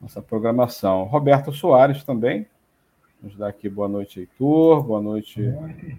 nossa 0.00 0.20
programação. 0.20 1.04
Roberto 1.04 1.52
Soares 1.52 2.02
também, 2.02 2.46
nos 3.22 3.36
dá 3.36 3.48
aqui 3.48 3.68
boa 3.68 3.88
noite, 3.88 4.20
Heitor, 4.20 4.82
boa 4.82 5.00
noite. 5.00 5.42
Boa 5.42 5.62
noite 5.62 5.98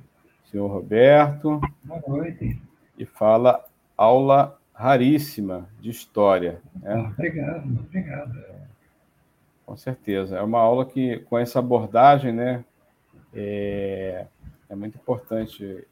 senhor 0.54 0.67
Roberto. 0.67 1.60
Boa 1.84 2.04
noite. 2.08 2.62
E 2.95 3.06
fala 3.06 3.65
aula 3.97 4.56
raríssima 4.71 5.67
de 5.82 5.89
história. 5.89 6.62
Né? 6.80 6.95
Obrigado, 6.95 7.65
obrigado. 7.65 8.45
Com 9.65 9.76
certeza. 9.76 10.38
É 10.38 10.43
uma 10.43 10.60
aula 10.60 10.86
que, 10.86 11.17
com 11.21 11.39
essa 11.39 11.58
abordagem, 11.58 12.32
né, 12.32 12.63
é, 13.34 14.28
é 14.69 14.76
muito 14.76 14.95
importante 14.95 15.84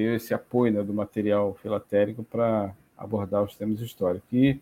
ter 0.00 0.14
esse 0.14 0.32
apoio 0.32 0.72
né, 0.72 0.82
do 0.82 0.94
material 0.94 1.54
filatérico 1.60 2.22
para 2.22 2.72
abordar 2.96 3.42
os 3.42 3.54
temas 3.54 3.80
históricos. 3.80 4.26
E 4.32 4.58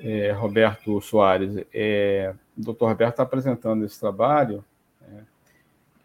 é, 0.00 0.32
Roberto 0.32 0.98
Soares, 1.02 1.66
é, 1.74 2.32
o 2.56 2.62
doutor 2.62 2.88
Roberto 2.88 3.12
está 3.12 3.24
apresentando 3.24 3.84
esse 3.84 4.00
trabalho, 4.00 4.64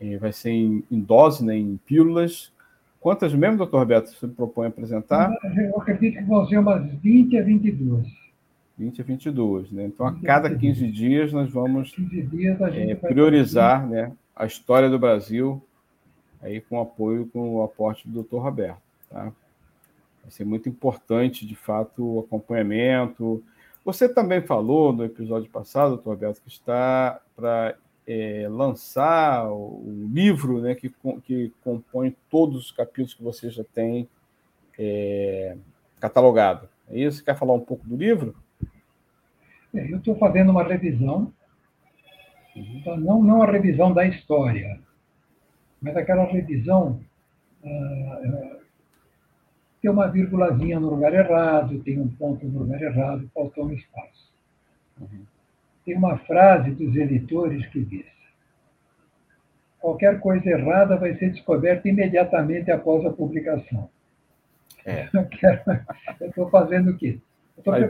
é, 0.01 0.17
vai 0.17 0.33
ser 0.33 0.49
em, 0.49 0.83
em, 0.91 0.99
dose, 0.99 1.45
né, 1.45 1.55
em 1.55 1.79
pílulas. 1.85 2.51
Quantas 2.99 3.33
mesmo, 3.33 3.57
doutor 3.57 3.77
Roberto, 3.77 4.07
você 4.07 4.27
propõe 4.27 4.67
apresentar? 4.67 5.31
Eu 5.57 5.79
acredito 5.79 6.17
que 6.17 6.23
vão 6.23 6.45
ser 6.45 6.57
umas 6.57 6.85
20 6.99 7.37
a 7.37 7.43
22. 7.43 8.07
20 8.77 9.01
a 9.01 9.03
22, 9.05 9.71
né? 9.71 9.85
Então, 9.85 10.05
a 10.05 10.19
cada 10.19 10.53
15 10.53 10.91
dias 10.91 11.31
nós 11.31 11.49
vamos 11.49 11.93
dias 11.97 12.59
é, 12.61 12.95
priorizar 12.95 13.87
né, 13.87 14.11
a 14.35 14.45
história 14.45 14.89
do 14.89 14.99
Brasil 14.99 15.63
aí 16.43 16.61
com 16.61 16.79
apoio, 16.79 17.27
com 17.27 17.55
o 17.55 17.63
aporte 17.63 18.07
do 18.07 18.13
doutor 18.13 18.43
Roberto, 18.43 18.81
tá? 19.09 19.31
Vai 20.21 20.31
ser 20.31 20.45
muito 20.45 20.69
importante, 20.69 21.45
de 21.45 21.55
fato, 21.55 22.15
o 22.15 22.19
acompanhamento. 22.19 23.43
Você 23.83 24.07
também 24.07 24.41
falou 24.41 24.93
no 24.93 25.03
episódio 25.03 25.49
passado, 25.49 25.95
doutor 25.95 26.11
Roberto, 26.11 26.41
que 26.41 26.49
está 26.49 27.19
para 27.35 27.75
é, 28.07 28.47
lançar 28.49 29.49
o, 29.51 29.83
livro 30.13 30.61
né, 30.61 30.75
que, 30.75 30.93
que 31.23 31.51
compõe 31.61 32.15
todos 32.29 32.65
os 32.65 32.71
capítulos 32.71 33.13
que 33.13 33.23
você 33.23 33.49
já 33.49 33.63
tem 33.63 34.07
é, 34.77 35.57
catalogado. 35.99 36.69
É 36.89 36.99
isso? 36.99 37.17
Você 37.17 37.23
quer 37.23 37.37
falar 37.37 37.53
um 37.53 37.59
pouco 37.59 37.85
do 37.87 37.95
livro? 37.95 38.35
É, 39.73 39.91
eu 39.91 39.97
estou 39.97 40.15
fazendo 40.15 40.51
uma 40.51 40.63
revisão. 40.63 41.33
Então, 42.55 42.95
não, 42.97 43.21
não 43.21 43.41
a 43.41 43.51
revisão 43.51 43.91
da 43.91 44.05
história, 44.05 44.79
mas 45.83 45.97
aquela 45.97 46.23
revisão 46.23 46.99
uh, 47.63 48.63
tem 49.81 49.91
uma 49.91 50.07
vírgulazinha 50.07 50.79
no 50.79 50.89
lugar 50.89 51.13
errado, 51.13 51.83
tem 51.83 51.99
um 51.99 52.07
ponto 52.07 52.47
no 52.47 52.59
lugar 52.59 52.81
errado, 52.81 53.29
faltou 53.35 53.65
um 53.65 53.73
espaço. 53.73 54.31
Uhum. 54.99 55.25
Tem 55.85 55.97
uma 55.97 56.17
frase 56.19 56.71
dos 56.71 56.95
editores 56.95 57.67
que 57.67 57.83
diz: 57.83 58.05
qualquer 59.81 60.21
coisa 60.21 60.49
errada 60.49 60.95
vai 60.95 61.15
ser 61.15 61.31
descoberta 61.31 61.89
imediatamente 61.89 62.71
após 62.71 63.05
a 63.05 63.11
publicação. 63.11 63.89
É. 64.85 65.09
Eu 66.21 66.29
estou 66.29 66.47
fazendo 66.49 66.91
o 66.91 66.97
quê? 66.97 67.19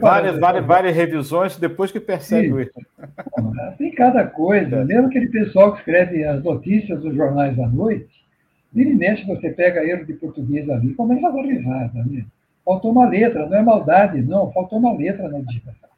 Várias, 0.00 0.38
várias, 0.38 0.66
várias 0.66 0.94
revisões 0.94 1.56
depois 1.56 1.90
que 1.90 2.00
percebe 2.00 2.62
isso. 2.62 2.72
Tem 3.78 3.90
cada 3.92 4.26
coisa, 4.26 4.84
mesmo 4.84 5.06
aquele 5.06 5.28
pessoal 5.28 5.72
que 5.72 5.78
escreve 5.78 6.24
as 6.24 6.42
notícias 6.42 7.00
dos 7.00 7.14
jornais 7.14 7.58
à 7.58 7.66
noite, 7.66 8.24
vira 8.72 8.90
e 8.90 8.94
mexe, 8.94 9.26
você 9.26 9.50
pega 9.50 9.84
erro 9.84 10.04
de 10.04 10.14
português 10.14 10.68
ali 10.68 10.94
começa 10.94 11.28
a 11.28 11.30
dar 11.30 11.42
risada. 11.42 12.04
Né? 12.04 12.24
Faltou 12.64 12.90
uma 12.90 13.08
letra, 13.08 13.46
não 13.46 13.56
é 13.56 13.62
maldade, 13.62 14.20
não, 14.22 14.52
faltou 14.52 14.78
uma 14.78 14.92
letra 14.92 15.28
na 15.28 15.40
digitação. 15.40 15.88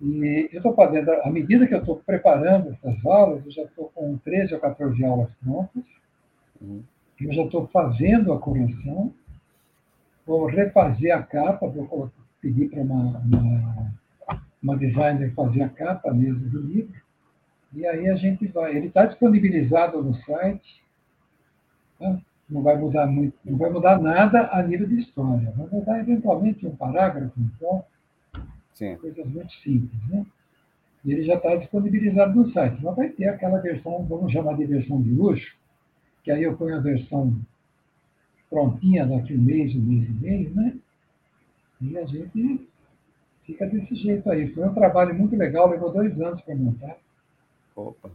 E 0.00 0.48
eu 0.52 0.56
estou 0.56 0.74
fazendo, 0.74 1.10
à 1.10 1.30
medida 1.30 1.66
que 1.66 1.74
eu 1.74 1.78
estou 1.78 2.02
preparando 2.04 2.70
essas 2.72 3.06
aulas, 3.06 3.44
eu 3.46 3.52
já 3.52 3.62
estou 3.62 3.90
com 3.94 4.18
13 4.18 4.54
ou 4.54 4.60
14 4.60 5.04
aulas 5.04 5.30
prontas, 5.42 5.84
uhum. 6.60 6.82
eu 7.20 7.32
já 7.32 7.42
estou 7.44 7.68
fazendo 7.68 8.32
a 8.32 8.38
correção, 8.38 9.12
vou 10.26 10.46
refazer 10.46 11.16
a 11.16 11.22
capa, 11.22 11.68
vou 11.68 12.10
pedir 12.42 12.68
para 12.68 12.82
uma, 12.82 13.18
uma, 13.20 13.92
uma 14.60 14.76
designer 14.76 15.32
fazer 15.32 15.62
a 15.62 15.68
capa 15.68 16.12
mesmo 16.12 16.50
do 16.50 16.60
livro, 16.60 17.00
e 17.72 17.86
aí 17.86 18.08
a 18.08 18.16
gente 18.16 18.46
vai. 18.48 18.76
Ele 18.76 18.88
está 18.88 19.06
disponibilizado 19.06 20.02
no 20.02 20.14
site, 20.14 20.82
tá? 21.98 22.20
não 22.50 22.62
vai 22.62 22.76
mudar 22.76 23.06
muito, 23.06 23.34
não 23.44 23.56
vai 23.56 23.70
mudar 23.70 23.98
nada 24.00 24.50
a 24.52 24.62
nível 24.62 24.86
de 24.86 25.00
história, 25.00 25.52
vai 25.56 25.66
mudar 25.68 26.00
eventualmente 26.00 26.66
um 26.66 26.76
parágrafo, 26.76 27.32
um 27.40 27.48
ponto, 27.58 27.86
Sim. 28.74 28.96
coisas 28.96 29.26
muito 29.26 29.52
simples, 29.54 30.08
né? 30.10 30.26
E 31.04 31.12
ele 31.12 31.22
já 31.22 31.34
está 31.34 31.56
disponibilizado 31.56 32.34
no 32.34 32.52
site. 32.52 32.78
Mas 32.82 32.94
vai 32.94 33.08
ter 33.08 33.28
aquela 33.28 33.58
versão, 33.58 34.04
vamos 34.04 34.32
chamar 34.32 34.56
de 34.56 34.66
versão 34.66 35.02
de 35.02 35.10
luxo, 35.10 35.56
que 36.22 36.30
aí 36.30 36.42
eu 36.42 36.56
ponho 36.56 36.76
a 36.76 36.80
versão 36.80 37.36
prontinha 38.48 39.06
daqui 39.06 39.34
um 39.34 39.40
mês, 39.40 39.74
um 39.74 39.80
mês 39.80 40.08
e 40.08 40.12
meio, 40.12 40.54
né? 40.54 40.76
E 41.82 41.98
a 41.98 42.06
gente 42.06 42.68
fica 43.44 43.66
desse 43.66 43.94
jeito 43.96 44.30
aí. 44.30 44.48
Foi 44.54 44.64
um 44.64 44.74
trabalho 44.74 45.14
muito 45.14 45.34
legal, 45.36 45.68
levou 45.68 45.92
dois 45.92 46.18
anos 46.20 46.40
para 46.42 46.54
montar. 46.54 46.96
Opa. 47.74 48.10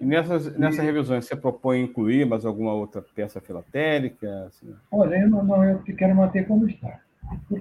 E 0.00 0.04
nessas, 0.04 0.56
nessas 0.56 0.82
revisões, 0.82 1.26
você 1.26 1.36
propõe 1.36 1.82
incluir 1.82 2.24
mais 2.24 2.46
alguma 2.46 2.72
outra 2.72 3.02
peça 3.02 3.40
filatélica? 3.40 4.46
Assim? 4.46 4.74
Olha, 4.90 5.16
eu, 5.16 5.28
não, 5.28 5.44
não, 5.44 5.62
eu 5.62 5.82
quero 5.96 6.14
manter 6.14 6.46
como 6.46 6.66
está. 6.66 7.00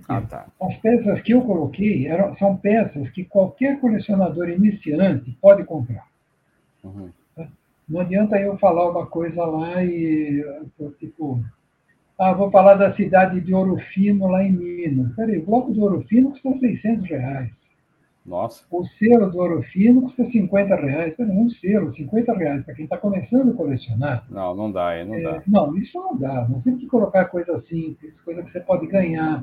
Ah, 0.07 0.21
tá. 0.21 0.47
As 0.61 0.77
peças 0.77 1.21
que 1.21 1.33
eu 1.33 1.41
coloquei 1.41 2.07
eram, 2.07 2.35
são 2.37 2.55
peças 2.55 3.09
que 3.09 3.25
qualquer 3.25 3.79
colecionador 3.81 4.49
iniciante 4.49 5.37
pode 5.41 5.63
comprar. 5.65 6.07
Uhum. 6.83 7.09
Não 7.87 8.01
adianta 8.01 8.39
eu 8.39 8.57
falar 8.57 8.89
uma 8.89 9.05
coisa 9.07 9.43
lá 9.45 9.83
e, 9.83 10.45
tipo, 10.99 11.43
ah, 12.19 12.33
vou 12.33 12.51
falar 12.51 12.75
da 12.75 12.93
cidade 12.93 13.39
de 13.39 13.53
Ouro 13.53 13.77
Fino, 13.93 14.27
lá 14.27 14.43
em 14.43 14.51
Minas. 14.51 15.15
Peraí, 15.15 15.37
o 15.37 15.45
bloco 15.45 15.71
de 15.71 15.79
Ouro 15.79 16.03
Fino 16.07 16.31
custa 16.31 16.59
600 16.59 17.09
reais. 17.09 17.49
Nossa. 18.25 18.63
O 18.69 18.85
selo 18.85 19.31
do 19.31 19.37
Ouro 19.37 19.63
Fino 19.63 20.01
custa 20.01 20.25
50 20.29 20.75
reais. 20.75 21.15
Peraí, 21.15 21.31
um 21.31 21.49
selo, 21.49 21.95
50 21.95 22.33
reais, 22.33 22.65
para 22.65 22.75
quem 22.75 22.83
está 22.83 22.97
começando 22.97 23.51
a 23.51 23.53
colecionar. 23.55 24.25
Não, 24.29 24.53
não 24.53 24.69
dá, 24.69 25.03
não 25.05 25.15
é, 25.15 25.21
dá. 25.21 25.43
Não, 25.47 25.77
isso 25.77 25.97
não 25.97 26.17
dá. 26.17 26.45
Nós 26.49 26.61
temos 26.63 26.81
que 26.81 26.87
colocar 26.87 27.25
coisa 27.25 27.63
simples, 27.69 28.13
coisa 28.25 28.43
que 28.43 28.51
você 28.51 28.59
pode 28.59 28.85
ganhar. 28.87 29.41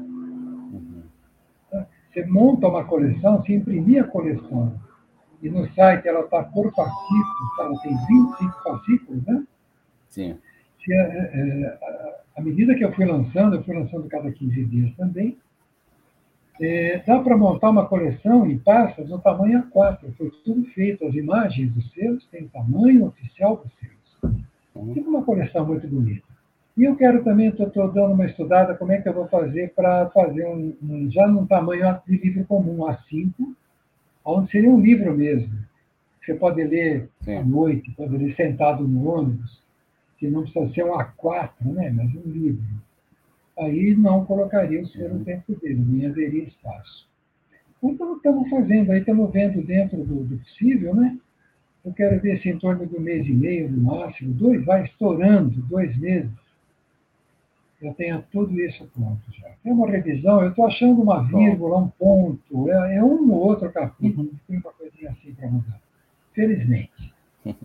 Você 2.12 2.26
monta 2.26 2.68
uma 2.68 2.84
coleção, 2.84 3.38
você 3.38 3.54
imprimir 3.54 4.02
a 4.02 4.06
coleção, 4.06 4.72
e 5.42 5.50
no 5.50 5.66
site 5.74 6.08
ela 6.08 6.20
está 6.20 6.42
por 6.44 6.72
fascículos, 6.72 7.58
ela 7.58 7.78
tem 7.80 7.96
25 8.06 8.62
fascículos, 8.62 9.26
né? 9.26 9.46
Sim. 10.08 10.38
Se, 10.86 10.94
é, 10.94 11.00
é, 11.00 11.78
à 12.36 12.40
medida 12.40 12.76
que 12.76 12.84
eu 12.84 12.92
fui 12.92 13.04
lançando, 13.04 13.56
eu 13.56 13.64
fui 13.64 13.74
lançando 13.74 14.06
cada 14.08 14.30
15 14.30 14.64
dias 14.66 14.94
também, 14.94 15.36
é, 16.60 17.02
dá 17.04 17.18
para 17.18 17.36
montar 17.36 17.70
uma 17.70 17.86
coleção 17.86 18.48
em 18.48 18.56
pastas 18.58 19.08
no 19.08 19.18
tamanho 19.18 19.64
A4. 19.64 19.98
Foi 20.16 20.30
tudo 20.44 20.64
feito, 20.66 21.04
as 21.04 21.14
imagens 21.14 21.72
dos 21.72 21.92
selos 21.92 22.24
têm 22.28 22.44
o 22.44 22.48
tamanho 22.48 23.06
oficial 23.06 23.56
dos 23.56 23.72
selos. 23.80 24.40
Uhum. 24.74 24.94
Fica 24.94 25.10
uma 25.10 25.24
coleção 25.24 25.66
muito 25.66 25.88
bonita. 25.88 26.24
E 26.76 26.84
eu 26.84 26.94
quero 26.94 27.24
também, 27.24 27.48
estou 27.48 27.90
dando 27.90 28.12
uma 28.12 28.26
estudada, 28.26 28.74
como 28.74 28.92
é 28.92 29.00
que 29.00 29.08
eu 29.08 29.14
vou 29.14 29.26
fazer 29.28 29.72
para 29.74 30.08
fazer 30.10 30.46
um, 30.46 30.76
um, 30.82 31.10
já 31.10 31.26
num 31.26 31.46
tamanho 31.46 31.98
de 32.06 32.16
livro 32.18 32.44
comum, 32.44 32.86
A5, 32.86 33.32
onde 34.24 34.50
seria 34.50 34.70
um 34.70 34.80
livro 34.80 35.16
mesmo. 35.16 35.52
Você 36.24 36.34
pode 36.34 36.62
ler 36.62 37.08
Sim. 37.22 37.36
à 37.36 37.44
noite, 37.44 37.90
pode 37.96 38.16
ler 38.16 38.34
sentado 38.34 38.86
no 38.86 39.08
ônibus, 39.08 39.62
que 40.18 40.28
não 40.28 40.42
precisa 40.42 40.72
ser 40.72 40.84
um 40.84 40.96
A4, 40.96 41.52
né, 41.64 41.90
mas 41.90 42.14
um 42.14 42.30
livro. 42.30 42.64
Aí 43.58 43.96
não 43.96 44.24
colocaria 44.24 44.82
o 44.82 44.86
ser 44.88 45.12
no 45.12 45.24
tempo 45.24 45.54
dele, 45.56 45.82
nem 45.86 46.06
haveria 46.06 46.44
espaço. 46.44 47.08
Então, 47.82 48.16
estamos 48.16 48.48
fazendo, 48.50 48.90
aí 48.90 49.00
estamos 49.00 49.30
vendo 49.32 49.62
dentro 49.62 49.98
do, 49.98 50.24
do 50.24 50.38
possível, 50.38 50.94
né? 50.94 51.16
Eu 51.84 51.92
quero 51.92 52.20
ver 52.20 52.40
se 52.40 52.48
em 52.48 52.58
torno 52.58 52.84
do 52.86 53.00
mês 53.00 53.26
e 53.26 53.32
meio, 53.32 53.70
no 53.70 53.82
máximo, 53.82 54.34
dois, 54.34 54.64
vai 54.64 54.84
estourando, 54.84 55.60
dois 55.62 55.96
meses, 55.96 56.30
eu 57.80 57.94
tenha 57.94 58.24
tudo 58.32 58.58
isso 58.60 58.86
pronto 58.94 59.20
já. 59.32 59.50
Tem 59.62 59.72
uma 59.72 59.88
revisão, 59.88 60.42
eu 60.42 60.50
estou 60.50 60.66
achando 60.66 61.00
uma 61.00 61.22
vírgula, 61.22 61.78
um 61.78 61.88
ponto, 61.88 62.70
é, 62.70 62.96
é 62.96 63.04
um 63.04 63.30
ou 63.30 63.40
outro 63.40 63.70
capítulo 63.70 64.28
que 64.28 64.40
tem 64.48 64.58
uma 64.58 64.72
coisinha 64.72 65.10
assim 65.10 65.34
para 65.34 65.48
mudar. 65.48 65.80
Felizmente. 66.34 67.14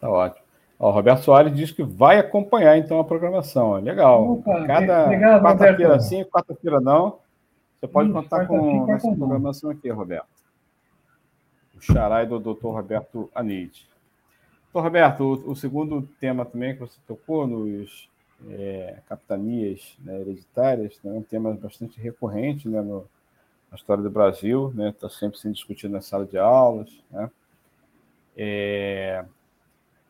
Tá 0.00 0.08
ótimo. 0.08 0.49
O 0.80 0.90
Roberto 0.90 1.24
Soares 1.24 1.54
diz 1.54 1.70
que 1.70 1.82
vai 1.82 2.18
acompanhar 2.18 2.78
então 2.78 2.98
a 2.98 3.04
programação. 3.04 3.76
É 3.86 4.06
Opa, 4.06 4.66
Cada 4.66 5.10
quarta-feira 5.42 6.00
sim, 6.00 6.24
quarta-feira 6.24 6.80
não. 6.80 7.18
Você 7.78 7.86
pode 7.86 8.08
Isso, 8.08 8.18
contar 8.18 8.46
com 8.46 8.90
essa 8.90 9.14
programação 9.14 9.70
aqui, 9.70 9.90
Roberto. 9.90 10.26
O 11.76 11.80
xarai 11.82 12.26
do 12.26 12.38
Dr. 12.38 12.68
Roberto 12.68 13.30
Anite. 13.34 13.86
Doutor 14.72 14.84
Roberto, 14.84 15.20
o, 15.20 15.50
o, 15.50 15.56
segundo 15.56 16.08
tema 16.18 16.46
também 16.46 16.72
que 16.72 16.80
você 16.80 16.98
tocou 17.06 17.46
nos 17.46 18.08
é, 18.48 19.00
capitanias 19.06 19.96
né, 19.98 20.18
hereditárias, 20.20 20.98
né, 21.04 21.12
um 21.12 21.22
tema 21.22 21.52
bastante 21.52 22.00
recorrente 22.00 22.68
né, 22.68 22.80
no, 22.80 23.06
na 23.70 23.76
história 23.76 24.02
do 24.02 24.10
Brasil, 24.10 24.68
está 24.70 24.82
né, 24.82 24.94
tá 24.98 25.08
sempre 25.10 25.38
sendo 25.38 25.54
discutido 25.54 25.92
na 25.92 26.00
sala 26.00 26.24
de 26.24 26.38
aulas. 26.38 26.90
Né. 27.10 27.30
É, 28.36 29.24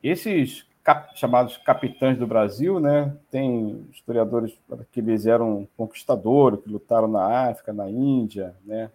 esses 0.02 0.66
cap, 0.82 1.18
chamados 1.18 1.56
capitães 1.58 2.18
do 2.18 2.26
Brasil, 2.26 2.80
né, 2.80 3.16
tem 3.30 3.86
historiadores 3.92 4.58
que 4.92 5.00
eles 5.00 5.26
eram 5.26 5.68
conquistadores, 5.76 6.60
que 6.60 6.70
lutaram 6.70 7.08
na 7.08 7.50
África, 7.50 7.72
na 7.72 7.90
Índia, 7.90 8.54
né, 8.64 8.90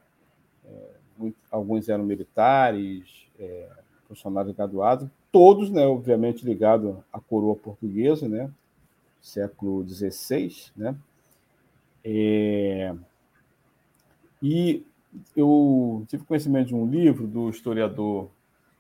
é, 0.65 1.31
alguns 1.51 1.87
eram 1.89 2.03
militares, 2.03 3.27
é, 3.39 3.69
funcionários 4.07 4.55
graduados, 4.55 5.09
todos, 5.31 5.69
né, 5.69 5.85
obviamente, 5.85 6.45
ligados 6.45 6.95
à 7.11 7.19
coroa 7.19 7.55
portuguesa, 7.55 8.27
né, 8.27 8.49
século 9.25 9.83
XVI, 9.87 10.71
né? 10.77 10.95
É... 12.03 12.93
E 14.41 14.85
eu 15.35 16.05
tive 16.07 16.23
conhecimento 16.23 16.67
de 16.67 16.75
um 16.75 16.85
livro 16.85 17.25
do 17.25 17.49
historiador 17.49 18.29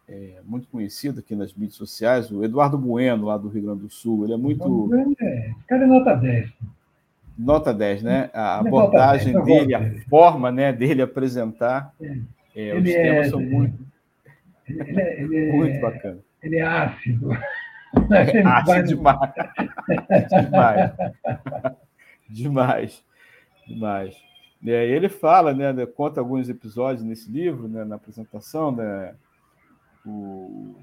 é, 0.07 0.39
muito 0.43 0.67
conhecido 0.67 1.19
aqui 1.19 1.35
nas 1.35 1.53
mídias 1.53 1.75
sociais, 1.75 2.31
o 2.31 2.43
Eduardo 2.43 2.77
Bueno, 2.77 3.25
lá 3.25 3.37
do 3.37 3.49
Rio 3.49 3.63
Grande 3.63 3.81
do 3.81 3.89
Sul. 3.89 4.23
Ele 4.23 4.33
é 4.33 4.37
muito. 4.37 4.89
É, 5.21 5.51
cara 5.67 5.83
é 5.83 5.87
nota 5.87 6.15
10. 6.15 6.49
Nota 7.37 7.73
10, 7.73 8.03
né? 8.03 8.29
A 8.33 8.59
abordagem 8.59 9.33
10, 9.33 9.45
dele, 9.45 9.75
a 9.75 9.99
forma 10.09 10.51
né, 10.51 10.71
dele 10.71 11.01
apresentar 11.01 11.93
é. 11.99 12.17
É, 12.55 12.77
os 12.77 12.83
temas 12.83 13.29
são 13.29 13.41
muito. 13.41 13.85
Ele 14.67 15.01
é, 15.01 15.21
ele 15.21 15.37
é, 15.37 15.51
muito 15.51 15.81
bacana. 15.81 16.19
Ele 16.41 16.57
é 16.57 16.61
ácido. 16.61 17.29
É 18.11 18.41
ácido 18.41 18.87
demais. 18.87 19.31
demais. 20.43 20.91
demais. 22.29 23.03
Demais. 23.65 24.15
E 24.61 24.73
aí 24.73 24.91
ele 24.91 25.07
fala, 25.07 25.53
né, 25.53 25.73
conta 25.85 26.19
alguns 26.19 26.49
episódios 26.49 27.05
nesse 27.05 27.31
livro, 27.31 27.69
né, 27.69 27.85
na 27.85 27.95
apresentação, 27.95 28.69
né, 28.69 29.13
o, 30.05 30.75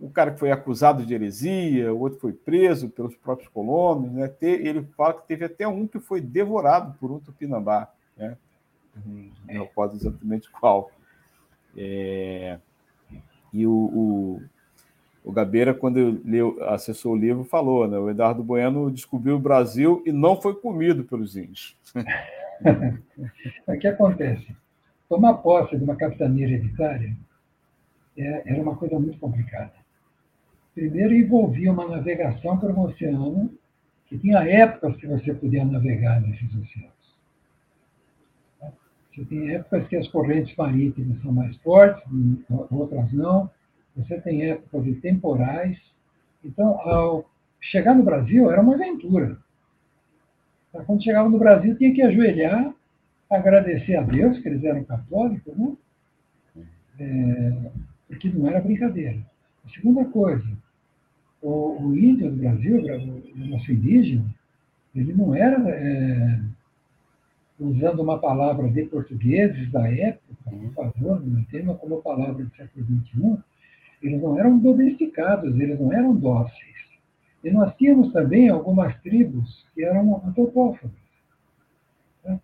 o 0.00 0.10
cara 0.10 0.30
que 0.30 0.38
foi 0.38 0.50
acusado 0.50 1.04
de 1.04 1.14
heresia, 1.14 1.92
o 1.92 2.00
outro 2.00 2.18
foi 2.18 2.32
preso 2.32 2.88
pelos 2.90 3.16
próprios 3.16 3.48
colonos, 3.48 4.12
né, 4.12 4.30
ele 4.40 4.82
fala 4.96 5.14
que 5.14 5.26
teve 5.26 5.44
até 5.44 5.66
um 5.66 5.86
que 5.86 5.98
foi 5.98 6.20
devorado 6.20 6.94
por 7.00 7.10
um 7.10 7.18
tupinambá, 7.18 7.90
né, 8.16 8.36
não 9.04 9.62
recordo 9.62 9.96
exatamente 9.96 10.50
qual. 10.50 10.90
É, 11.76 12.58
e 13.52 13.66
o, 13.66 13.72
o, 13.72 14.42
o 15.24 15.32
Gabeira, 15.32 15.74
quando 15.74 16.20
leu, 16.24 16.56
acessou 16.64 17.12
o 17.12 17.16
livro, 17.16 17.44
falou, 17.44 17.88
né, 17.88 17.98
o 17.98 18.10
Eduardo 18.10 18.42
Bueno 18.42 18.90
descobriu 18.90 19.36
o 19.36 19.40
Brasil 19.40 20.02
e 20.06 20.12
não 20.12 20.40
foi 20.40 20.54
comido 20.54 21.04
pelos 21.04 21.36
índios. 21.36 21.76
o 23.66 23.78
que 23.78 23.86
acontece? 23.86 24.54
Tomar 25.08 25.34
posse 25.34 25.76
de 25.76 25.84
uma 25.84 25.94
capitania 25.94 26.46
hereditária 26.46 27.14
é, 27.14 27.35
era 28.16 28.62
uma 28.62 28.76
coisa 28.76 28.98
muito 28.98 29.18
complicada. 29.18 29.72
Primeiro, 30.74 31.14
envolvia 31.14 31.72
uma 31.72 31.88
navegação 31.88 32.58
por 32.58 32.70
um 32.70 32.80
oceano 32.80 33.50
que 34.06 34.18
tinha 34.18 34.40
épocas 34.40 34.96
que 34.96 35.06
você 35.06 35.34
podia 35.34 35.64
navegar 35.64 36.20
nesses 36.20 36.48
oceanos. 36.54 36.96
Você 39.14 39.24
tem 39.24 39.54
épocas 39.54 39.88
que 39.88 39.96
as 39.96 40.06
correntes 40.08 40.54
marítimas 40.54 41.20
são 41.22 41.32
mais 41.32 41.56
fortes, 41.58 42.04
outras 42.70 43.10
não. 43.12 43.50
Você 43.96 44.20
tem 44.20 44.50
épocas 44.50 44.84
de 44.84 44.94
temporais. 44.96 45.78
Então, 46.44 46.78
ao 46.82 47.28
chegar 47.58 47.94
no 47.94 48.02
Brasil, 48.04 48.50
era 48.50 48.60
uma 48.60 48.74
aventura. 48.74 49.38
Quando 50.84 51.02
chegava 51.02 51.28
no 51.28 51.38
Brasil, 51.38 51.74
tinha 51.78 51.94
que 51.94 52.02
ajoelhar, 52.02 52.74
agradecer 53.30 53.96
a 53.96 54.02
Deus, 54.02 54.38
que 54.38 54.48
eles 54.48 54.62
eram 54.62 54.84
católicos, 54.84 55.56
né? 55.56 55.74
É, 56.98 57.70
porque 58.08 58.28
não 58.28 58.48
era 58.48 58.60
brincadeira. 58.60 59.18
A 59.64 59.68
segunda 59.70 60.04
coisa, 60.04 60.46
o, 61.42 61.82
o 61.82 61.96
índio 61.96 62.30
do 62.30 62.36
Brasil, 62.36 62.78
o 62.78 63.46
nosso 63.46 63.72
indígena, 63.72 64.24
ele 64.94 65.12
não 65.12 65.34
era, 65.34 65.58
é, 65.70 66.40
usando 67.58 68.00
uma 68.00 68.18
palavra 68.18 68.68
de 68.68 68.84
portugueses 68.84 69.70
da 69.70 69.88
época, 69.90 70.22
por 70.44 70.72
favor, 70.74 71.26
não 71.26 71.40
entenda 71.40 71.74
como 71.74 72.02
palavra 72.02 72.44
do 72.44 72.56
século 72.56 72.86
XXI, 72.86 73.38
eles 74.02 74.22
não 74.22 74.38
eram 74.38 74.58
domesticados, 74.58 75.58
eles 75.58 75.78
não 75.80 75.92
eram 75.92 76.14
dóceis. 76.14 76.76
E 77.42 77.50
nós 77.50 77.74
tínhamos 77.76 78.12
também 78.12 78.48
algumas 78.48 78.98
tribos 79.02 79.66
que 79.74 79.84
eram 79.84 80.22
antropófagas. 80.24 80.96
Né? 82.24 82.40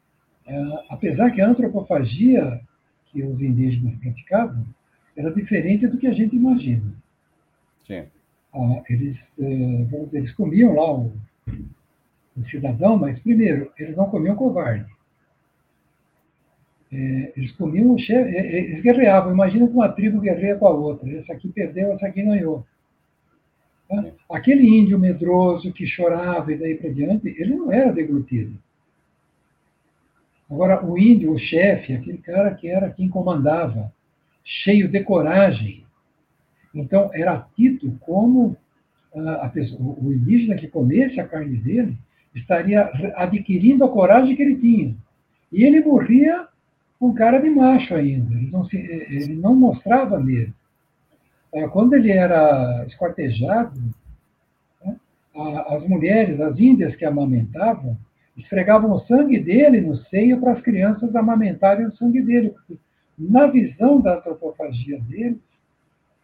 É, 0.46 0.85
apesar 0.90 1.31
que 1.31 1.40
a 1.40 1.48
antropofagia 1.48 2.61
que 3.07 3.22
os 3.22 3.40
indígenas 3.40 3.94
praticavam 3.96 4.64
era 5.16 5.31
diferente 5.33 5.87
do 5.87 5.98
que 5.98 6.07
a 6.07 6.12
gente 6.12 6.35
imagina. 6.35 6.83
Sim. 7.87 8.05
Ah, 8.55 8.83
eles, 8.88 9.18
eh, 9.38 9.87
eles 10.12 10.33
comiam 10.33 10.75
lá 10.75 10.92
o, 10.92 11.12
o, 12.37 12.44
cidadão, 12.51 12.98
mas 12.98 13.18
primeiro, 13.20 13.72
eles 13.79 13.96
não 13.96 14.11
comiam 14.11 14.37
covarde. 14.37 14.90
É, 16.92 17.33
eles 17.37 17.53
comiam 17.53 17.94
o 17.94 17.98
chefe, 17.98 18.37
eles 18.37 18.83
guerreavam. 18.83 19.33
Imagina 19.33 19.66
que 19.66 19.72
uma 19.72 19.88
tribo 19.88 20.20
guerreia 20.20 20.57
com 20.57 20.66
a 20.66 20.70
outra. 20.70 21.11
Essa 21.11 21.33
aqui 21.33 21.48
perdeu, 21.48 21.92
essa 21.92 22.07
aqui 22.07 22.22
ganhou. 22.22 22.66
Tá? 23.88 24.05
Aquele 24.31 24.66
índio 24.66 24.98
medroso 24.98 25.72
que 25.72 25.87
chorava 25.87 26.53
e 26.53 26.59
daí 26.59 26.77
para 26.77 26.90
diante, 26.90 27.29
ele 27.29 27.57
não 27.57 27.72
era 27.72 27.90
deglutido. 27.90 28.59
Agora, 30.51 30.85
o 30.85 30.98
índio, 30.98 31.33
o 31.33 31.38
chefe, 31.38 31.94
aquele 31.94 32.18
cara 32.18 32.55
que 32.55 32.68
era 32.68 32.90
quem 32.90 33.09
comandava, 33.09 33.90
cheio 34.44 34.88
de 34.88 35.00
coragem. 35.02 35.85
Então, 36.74 37.11
era 37.12 37.46
tido 37.55 37.96
como 38.00 38.57
a 39.14 39.48
pessoa, 39.48 39.96
o 40.00 40.12
indígena 40.12 40.57
que 40.57 40.68
comesse 40.68 41.20
a 41.20 41.28
carne 41.28 41.57
dele 41.59 41.96
estaria 42.35 42.90
adquirindo 43.16 43.85
a 43.85 43.88
coragem 43.88 44.35
que 44.35 44.42
ele 44.42 44.57
tinha. 44.57 44.96
E 45.52 45.64
ele 45.64 45.85
morria 45.85 46.48
com 46.98 47.12
cara 47.12 47.38
de 47.38 47.50
macho 47.50 47.94
ainda. 47.94 48.35
Ele 48.35 48.50
não, 48.50 48.64
se, 48.64 48.76
ele 48.76 49.35
não 49.35 49.55
mostrava 49.55 50.18
medo. 50.18 50.55
É, 51.52 51.68
quando 51.68 51.92
ele 51.94 52.11
era 52.11 52.85
esquartejado, 52.87 53.78
né, 54.83 54.96
as 55.68 55.87
mulheres, 55.87 56.40
as 56.40 56.59
índias 56.59 56.96
que 56.96 57.05
amamentavam, 57.05 57.98
esfregavam 58.37 58.92
o 58.92 59.00
sangue 59.00 59.38
dele 59.38 59.83
no 59.83 59.96
seio 60.07 60.40
para 60.40 60.52
as 60.52 60.62
crianças 60.62 61.14
amamentarem 61.14 61.87
o 61.87 61.96
sangue 61.96 62.22
dele, 62.22 62.55
na 63.18 63.46
visão 63.46 64.01
da 64.01 64.16
antropofagia 64.16 64.98
dele, 65.01 65.40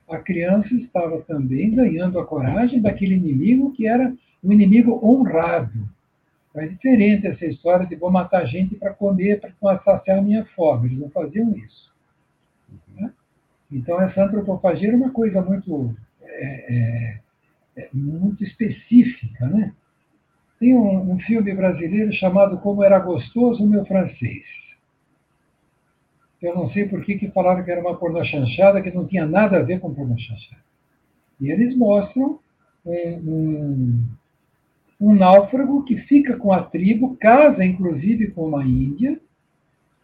a 0.09 0.19
criança 0.19 0.75
estava 0.75 1.21
também 1.23 1.75
ganhando 1.75 2.19
a 2.19 2.27
coragem 2.27 2.81
daquele 2.81 3.15
inimigo 3.15 3.73
que 3.73 3.87
era 3.87 4.13
um 4.43 4.53
inimigo 4.53 4.99
honrado. 5.03 5.89
É 6.55 6.67
diferente 6.67 7.27
essa 7.27 7.45
história 7.45 7.87
de 7.87 7.95
vou 7.95 8.11
matar 8.11 8.45
gente 8.47 8.75
para 8.75 8.93
comer, 8.93 9.41
para 9.41 9.79
saciar 9.79 10.19
a 10.19 10.23
minha 10.23 10.45
fome. 10.57 10.89
Eles 10.89 10.99
não 10.99 11.11
faziam 11.11 11.55
isso. 11.55 11.93
Né? 12.97 13.13
Então, 13.71 14.01
essa 14.01 14.25
antropofagia 14.25 14.89
era 14.89 14.97
uma 14.97 15.11
coisa 15.11 15.43
muito, 15.43 15.95
é, 16.23 16.75
é, 16.75 17.21
é 17.77 17.89
muito 17.93 18.43
específica. 18.43 19.47
Né? 19.47 19.73
Tem 20.59 20.75
um, 20.75 21.13
um 21.13 21.19
filme 21.21 21.55
brasileiro 21.55 22.13
chamado 22.15 22.59
Como 22.59 22.83
Era 22.83 22.99
Gostoso 22.99 23.63
o 23.63 23.67
Meu 23.67 23.85
Francês. 23.85 24.45
Eu 26.41 26.55
não 26.55 26.71
sei 26.71 26.89
por 26.89 27.05
que, 27.05 27.19
que 27.19 27.31
falaram 27.31 27.65
que 27.65 27.71
era 27.71 27.81
uma 27.81 27.97
pornochanchada 27.97 28.81
que 28.81 28.93
não 28.93 29.07
tinha 29.07 29.27
nada 29.27 29.59
a 29.59 29.63
ver 29.63 29.81
com 29.81 29.93
pornochanchada. 29.93 30.63
E 31.41 31.51
eles 31.51 31.77
mostram 31.77 32.39
um, 32.85 34.05
um, 35.01 35.15
náufrago 35.15 35.85
que 35.85 35.97
fica 36.03 36.37
com 36.37 36.53
a 36.53 36.63
tribo, 36.63 37.17
casa 37.17 37.65
inclusive 37.65 38.31
com 38.31 38.47
uma 38.47 38.65
índia, 38.65 39.21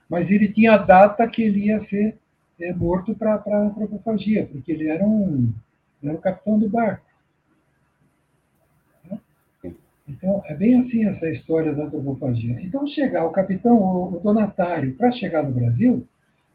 mas 0.09 0.28
ele 0.30 0.53
tinha 0.53 0.74
a 0.74 0.78
data 0.78 1.26
que 1.28 1.43
ele 1.43 1.66
ia 1.66 1.85
ser 1.89 2.16
é, 2.61 2.72
morto 2.72 3.14
para 3.14 3.35
a 3.35 3.59
antropofagia, 3.59 4.47
porque 4.51 4.72
ele 4.72 4.89
era, 4.89 5.05
um, 5.05 5.53
era 6.03 6.14
o 6.14 6.20
capitão 6.20 6.59
do 6.59 6.68
barco. 6.68 7.05
Então, 10.07 10.43
é 10.47 10.55
bem 10.55 10.80
assim 10.80 11.07
essa 11.07 11.28
história 11.30 11.72
da 11.72 11.85
antropofagia. 11.85 12.61
Então, 12.61 12.87
chegar 12.87 13.24
o 13.24 13.30
capitão, 13.30 13.76
o 13.76 14.20
donatário, 14.22 14.95
para 14.95 15.11
chegar 15.12 15.43
no 15.43 15.51
Brasil, 15.51 16.07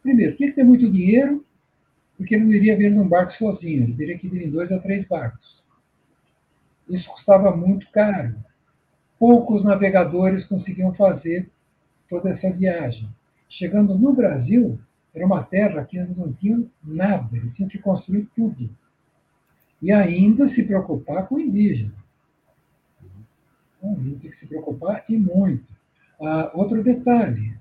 Primeiro, 0.02 0.36
tinha 0.36 0.50
que 0.50 0.56
ter 0.56 0.64
muito 0.64 0.90
dinheiro, 0.90 1.46
porque 2.18 2.36
ele 2.36 2.46
não 2.46 2.54
iria 2.54 2.78
vir 2.78 2.92
num 2.92 3.08
barco 3.08 3.34
sozinho, 3.34 3.84
ele 3.84 3.94
teria 3.94 4.18
que 4.18 4.28
vir 4.28 4.44
em 4.44 4.50
dois 4.50 4.72
a 4.72 4.80
três 4.80 5.08
barcos. 5.08 5.64
Isso 6.90 7.10
custava 7.10 7.56
muito 7.56 7.90
caro. 7.92 8.36
Poucos 9.18 9.64
navegadores 9.64 10.46
conseguiam 10.46 10.94
fazer 10.94 11.50
toda 12.10 12.32
essa 12.32 12.50
viagem. 12.50 13.08
Chegando 13.48 13.98
no 13.98 14.14
Brasil, 14.14 14.80
era 15.14 15.26
uma 15.26 15.44
terra 15.44 15.84
que 15.86 16.00
não 16.00 16.34
tinha 16.34 16.64
nada, 16.84 17.36
eles 17.36 17.54
tinham 17.56 17.70
que 17.70 17.78
construir 17.78 18.28
tudo. 18.36 18.70
E 19.82 19.92
ainda 19.92 20.50
se 20.50 20.64
preocupar 20.64 21.28
com 21.28 21.36
o 21.36 21.40
indígena. 21.40 21.94
Então, 23.78 23.96
tem 23.96 24.32
que 24.32 24.38
se 24.38 24.46
preocupar 24.46 25.06
e 25.08 25.18
muito. 25.18 25.66
Ah, 26.22 26.52
outro 26.54 26.84
detalhe: 26.84 27.58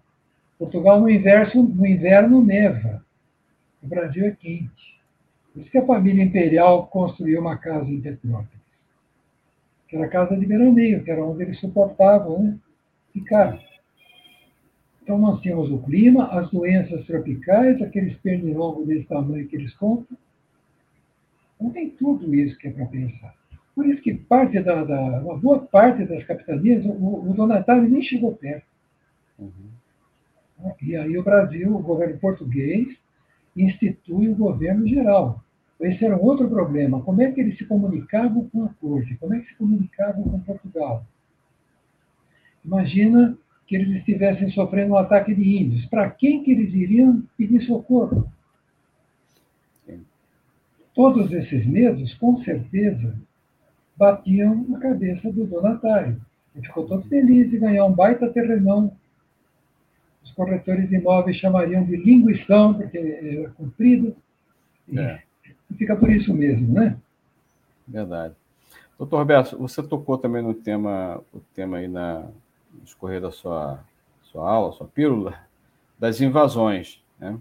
Portugal 0.58 1.00
no 1.00 1.08
inverno, 1.08 1.62
no 1.62 1.86
inverno 1.86 2.44
neva. 2.44 3.04
O 3.82 3.86
Brasil 3.86 4.26
é 4.26 4.32
quente. 4.32 4.98
Por 5.52 5.62
isso 5.62 5.70
que 5.70 5.78
a 5.78 5.86
família 5.86 6.24
imperial 6.24 6.88
construiu 6.88 7.40
uma 7.40 7.56
casa 7.56 7.88
em 7.88 8.00
Petrópolis. 8.00 8.58
Que 9.86 9.96
era 9.96 10.06
a 10.06 10.08
casa 10.08 10.36
de 10.36 10.44
veraneio, 10.44 11.02
que 11.04 11.10
era 11.10 11.24
onde 11.24 11.42
eles 11.42 11.60
suportavam 11.60 12.42
né, 12.42 12.58
ficar. 13.12 13.58
Então 15.02 15.16
nós 15.16 15.40
tínhamos 15.40 15.70
o 15.70 15.78
clima, 15.78 16.26
as 16.26 16.50
doenças 16.50 17.06
tropicais, 17.06 17.80
aqueles 17.80 18.14
pernilongos 18.18 18.86
desse 18.86 19.06
tamanho 19.06 19.48
que 19.48 19.56
eles 19.56 19.72
contam. 19.74 20.18
Então 21.56 21.70
tem 21.70 21.90
tudo 21.90 22.34
isso 22.34 22.58
que 22.58 22.68
é 22.68 22.70
para 22.70 22.86
pensar. 22.86 23.34
Por 23.74 23.86
isso 23.86 24.02
que 24.02 24.12
parte 24.12 24.60
da, 24.60 24.84
da, 24.84 25.00
uma 25.22 25.38
boa 25.38 25.60
parte 25.60 26.04
das 26.04 26.24
capitanias, 26.24 26.84
o, 26.84 27.30
o 27.30 27.32
donatário 27.32 27.88
nem 27.88 28.02
chegou 28.02 28.34
perto. 28.34 28.66
Uhum. 29.38 29.77
E 30.82 30.96
aí 30.96 31.16
o 31.16 31.22
Brasil, 31.22 31.74
o 31.74 31.82
governo 31.82 32.18
português, 32.18 32.88
institui 33.56 34.28
o 34.28 34.36
governo 34.36 34.86
geral. 34.86 35.44
Esse 35.80 36.04
era 36.04 36.16
um 36.16 36.22
outro 36.22 36.48
problema. 36.48 37.00
Como 37.02 37.22
é 37.22 37.30
que 37.30 37.40
eles 37.40 37.56
se 37.56 37.64
comunicavam 37.64 38.48
com 38.48 38.64
a 38.64 38.68
corte? 38.80 39.16
Como 39.16 39.34
é 39.34 39.40
que 39.40 39.48
se 39.48 39.54
comunicavam 39.56 40.24
com 40.24 40.40
Portugal? 40.40 41.06
Imagina 42.64 43.38
que 43.66 43.76
eles 43.76 43.96
estivessem 43.96 44.50
sofrendo 44.50 44.94
um 44.94 44.96
ataque 44.96 45.34
de 45.34 45.56
índios. 45.56 45.86
Para 45.86 46.10
quem 46.10 46.42
que 46.42 46.50
eles 46.50 46.74
iriam 46.74 47.22
pedir 47.36 47.60
socorro? 47.62 48.30
Todos 50.94 51.30
esses 51.30 51.64
medos, 51.64 52.12
com 52.14 52.42
certeza, 52.42 53.14
batiam 53.96 54.66
na 54.68 54.80
cabeça 54.80 55.30
do 55.30 55.46
donatário. 55.46 56.20
Ele 56.56 56.66
ficou 56.66 56.86
todo 56.86 57.06
feliz 57.08 57.50
de 57.50 57.58
ganhar 57.58 57.84
um 57.84 57.92
baita 57.92 58.28
terrenão. 58.30 58.92
Corretores 60.38 60.88
de 60.88 60.94
imóveis 60.94 61.36
chamariam 61.36 61.84
de 61.84 61.96
linguição, 61.96 62.72
porque 62.72 62.96
era 62.96 63.50
comprido. 63.50 64.14
É. 64.96 65.20
E 65.68 65.74
fica 65.74 65.96
por 65.96 66.08
isso 66.08 66.32
mesmo, 66.32 66.72
né? 66.72 66.96
Verdade. 67.88 68.36
Doutor 68.96 69.18
Roberto, 69.18 69.58
você 69.58 69.82
tocou 69.82 70.16
também 70.16 70.40
no 70.40 70.54
tema, 70.54 71.20
o 71.34 71.40
tema 71.56 71.78
aí 71.78 71.88
na, 71.88 72.20
no 72.72 72.84
escorrer 72.84 73.20
da 73.20 73.32
sua, 73.32 73.80
sua 74.22 74.48
aula, 74.48 74.72
sua 74.74 74.86
pílula, 74.86 75.40
das 75.98 76.20
invasões. 76.20 77.02
Né? 77.18 77.36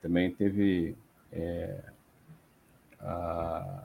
Também 0.00 0.30
teve 0.30 0.94
é, 1.32 1.80
as 3.00 3.84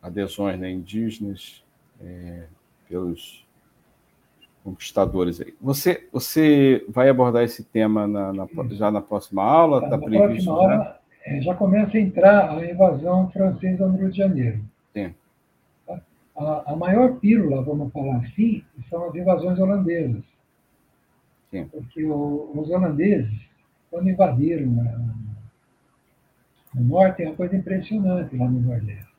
adesões 0.00 0.56
né, 0.56 0.70
indígenas 0.70 1.64
é, 2.00 2.46
pelos 2.88 3.43
conquistadores. 4.64 5.40
Aí. 5.40 5.54
Você, 5.60 6.08
você 6.10 6.84
vai 6.88 7.10
abordar 7.10 7.44
esse 7.44 7.62
tema 7.62 8.06
na, 8.06 8.32
na, 8.32 8.48
já 8.70 8.90
na 8.90 9.02
próxima 9.02 9.44
aula? 9.44 9.84
Está 9.84 9.90
tá 9.90 9.98
previsto? 9.98 10.50
Próxima 10.50 10.54
já? 10.54 10.74
Aula, 10.74 11.00
é, 11.26 11.40
já 11.42 11.54
começa 11.54 11.96
a 11.96 12.00
entrar 12.00 12.50
a 12.50 12.70
invasão 12.70 13.30
francesa 13.30 13.86
no 13.86 13.98
Rio 13.98 14.10
de 14.10 14.16
Janeiro. 14.16 14.60
Sim. 14.94 15.14
A, 16.36 16.72
a, 16.72 16.76
maior 16.76 17.20
pílula, 17.20 17.62
vamos 17.62 17.92
falar 17.92 18.16
assim, 18.16 18.64
são 18.88 19.08
as 19.08 19.14
invasões 19.14 19.58
holandesas. 19.58 20.24
Sim. 21.50 21.66
Porque 21.66 22.04
o, 22.04 22.50
os 22.54 22.68
holandeses, 22.70 23.38
quando 23.90 24.08
invadiram 24.08 24.66
né, 24.66 24.98
o 26.74 26.80
norte, 26.80 27.22
é 27.22 27.26
uma 27.26 27.36
coisa 27.36 27.54
impressionante 27.54 28.36
lá 28.36 28.48
no 28.48 28.60
Nordeste. 28.60 29.14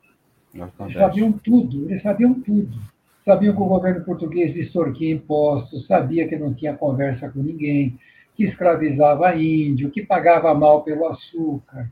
Eles 0.53 0.93
sabiam 0.93 1.31
tudo, 1.31 1.89
eles 1.89 2.01
sabiam 2.01 2.33
tudo. 2.41 2.77
Sabiam 3.26 3.55
que 3.55 3.61
o 3.61 3.65
governo 3.65 4.05
português 4.05 4.55
extorquia 4.55 5.11
impostos, 5.11 5.88
sabia 5.88 6.28
que 6.28 6.38
não 6.38 6.53
tinha 6.53 6.78
conversa 6.78 7.28
com 7.30 7.39
ninguém, 7.39 7.97
que 8.36 8.45
escravizava 8.45 9.36
índio, 9.36 9.89
que 9.89 10.05
pagava 10.05 10.53
mal 10.53 10.84
pelo 10.84 11.07
açúcar, 11.07 11.89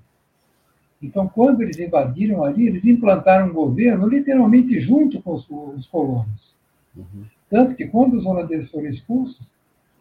então, 1.04 1.28
quando 1.28 1.62
eles 1.62 1.78
invadiram 1.78 2.46
ali, 2.46 2.66
eles 2.66 2.86
implantaram 2.86 3.48
um 3.48 3.54
governo 3.54 4.08
literalmente 4.08 4.80
junto 4.80 5.22
com 5.22 5.34
os, 5.34 5.46
os 5.50 5.86
colonos. 5.88 6.56
Uhum. 6.96 7.26
Tanto 7.50 7.76
que, 7.76 7.86
quando 7.88 8.14
os 8.14 8.26
holandeses 8.26 8.72
foram 8.72 8.88
expulsos, 8.88 9.46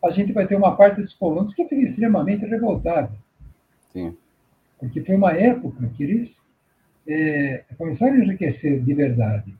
a 0.05 0.11
gente 0.12 0.33
vai 0.33 0.47
ter 0.47 0.55
uma 0.55 0.76
parte 0.76 1.03
dos 1.03 1.12
colonos 1.14 1.53
que 1.55 1.64
fica 1.64 1.89
extremamente 1.89 2.47
revoltada. 2.47 3.11
Sim. 3.93 4.16
Porque 4.78 5.01
foi 5.03 5.16
uma 5.16 5.33
época 5.33 5.91
que 5.97 6.05
eles 6.05 6.30
é, 7.09 7.64
começaram 7.76 8.14
a 8.14 8.18
enriquecer 8.18 8.80
de 8.80 8.95
verdade. 8.95 9.53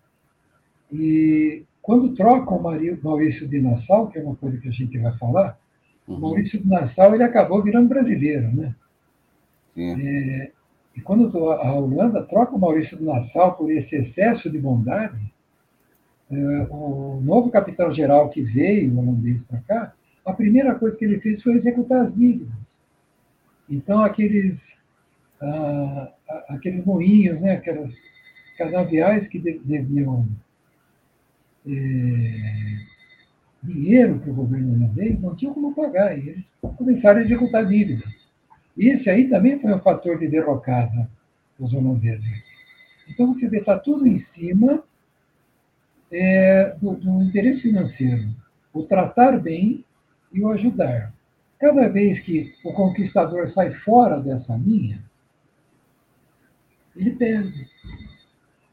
E 0.93 1.65
quando 1.81 2.15
trocam 2.15 2.59
o 2.59 2.99
Maurício 3.03 3.49
de 3.49 3.61
Nassau, 3.61 4.09
que 4.09 4.19
é 4.19 4.23
uma 4.23 4.37
coisa 4.37 4.59
que 4.59 4.69
a 4.69 4.73
gente 4.73 4.99
vai 4.99 5.17
falar, 5.19 5.59
uhum. 6.07 6.17
o 6.17 6.21
Maurício 6.21 6.61
de 6.61 6.69
Nassau 6.69 7.15
ele 7.15 7.25
acabou 7.25 7.63
virando 7.63 7.89
brasileiro, 7.89 8.55
né? 8.55 8.75
É, 9.77 10.51
e 10.95 11.01
quando 11.01 11.37
a 11.51 11.73
Holanda 11.73 12.23
troca 12.25 12.55
o 12.55 12.59
Maurício 12.59 12.97
do 12.97 13.07
Nassau 13.07 13.55
por 13.57 13.71
esse 13.73 13.97
excesso 13.97 14.51
de 14.51 14.59
bondade, 14.59 15.19
é, 16.31 16.67
o 16.71 17.21
novo 17.23 17.51
capitão-geral 17.51 18.29
que 18.29 18.43
veio, 18.43 18.93
o 18.93 18.99
holandês, 18.99 19.41
para 19.49 19.61
cá, 19.61 19.93
a 20.25 20.33
primeira 20.33 20.75
coisa 20.75 20.97
que 20.97 21.05
ele 21.05 21.21
fez 21.21 21.43
foi 21.43 21.55
executar 21.55 22.07
as 22.07 22.15
dívidas. 22.15 22.53
Então, 23.69 24.05
aqueles, 24.05 24.57
ah, 25.41 26.13
aqueles 26.49 26.85
moinhos, 26.85 27.41
né, 27.41 27.53
aquelas 27.53 27.91
canaviais 28.57 29.27
que 29.29 29.39
deviam 29.39 30.29
é, 31.67 32.79
dinheiro 33.63 34.19
para 34.19 34.31
o 34.31 34.35
governo 34.35 34.75
holandês, 34.75 35.21
não 35.21 35.37
tinham 35.37 35.55
como 35.55 35.75
pagar. 35.75 36.19
E 36.19 36.29
eles 36.29 36.45
começaram 36.77 37.21
a 37.21 37.23
executar 37.23 37.67
dívidas. 37.67 38.13
Esse 38.77 39.09
aí 39.11 39.29
também 39.29 39.59
foi 39.61 39.73
um 39.73 39.81
fator 39.81 40.19
de 40.19 40.29
derrocada 40.29 41.09
dos 41.59 41.73
holandeses. 41.73 42.43
Então, 43.09 43.35
você 43.35 43.49
vê, 43.49 43.59
está 43.59 43.79
tudo 43.79 44.07
em 44.07 44.25
cima 44.35 44.83
é, 46.11 46.75
do, 46.81 46.95
do 46.97 47.23
interesse 47.23 47.63
financeiro. 47.63 48.29
O 48.73 48.85
tratar 48.85 49.39
bem 49.39 49.85
e 50.33 50.41
o 50.41 50.49
ajudar. 50.49 51.13
Cada 51.59 51.89
vez 51.89 52.21
que 52.21 52.55
o 52.65 52.73
conquistador 52.73 53.51
sai 53.53 53.73
fora 53.75 54.19
dessa 54.21 54.57
linha, 54.57 55.03
ele 56.97 57.13
perde. 57.13 57.69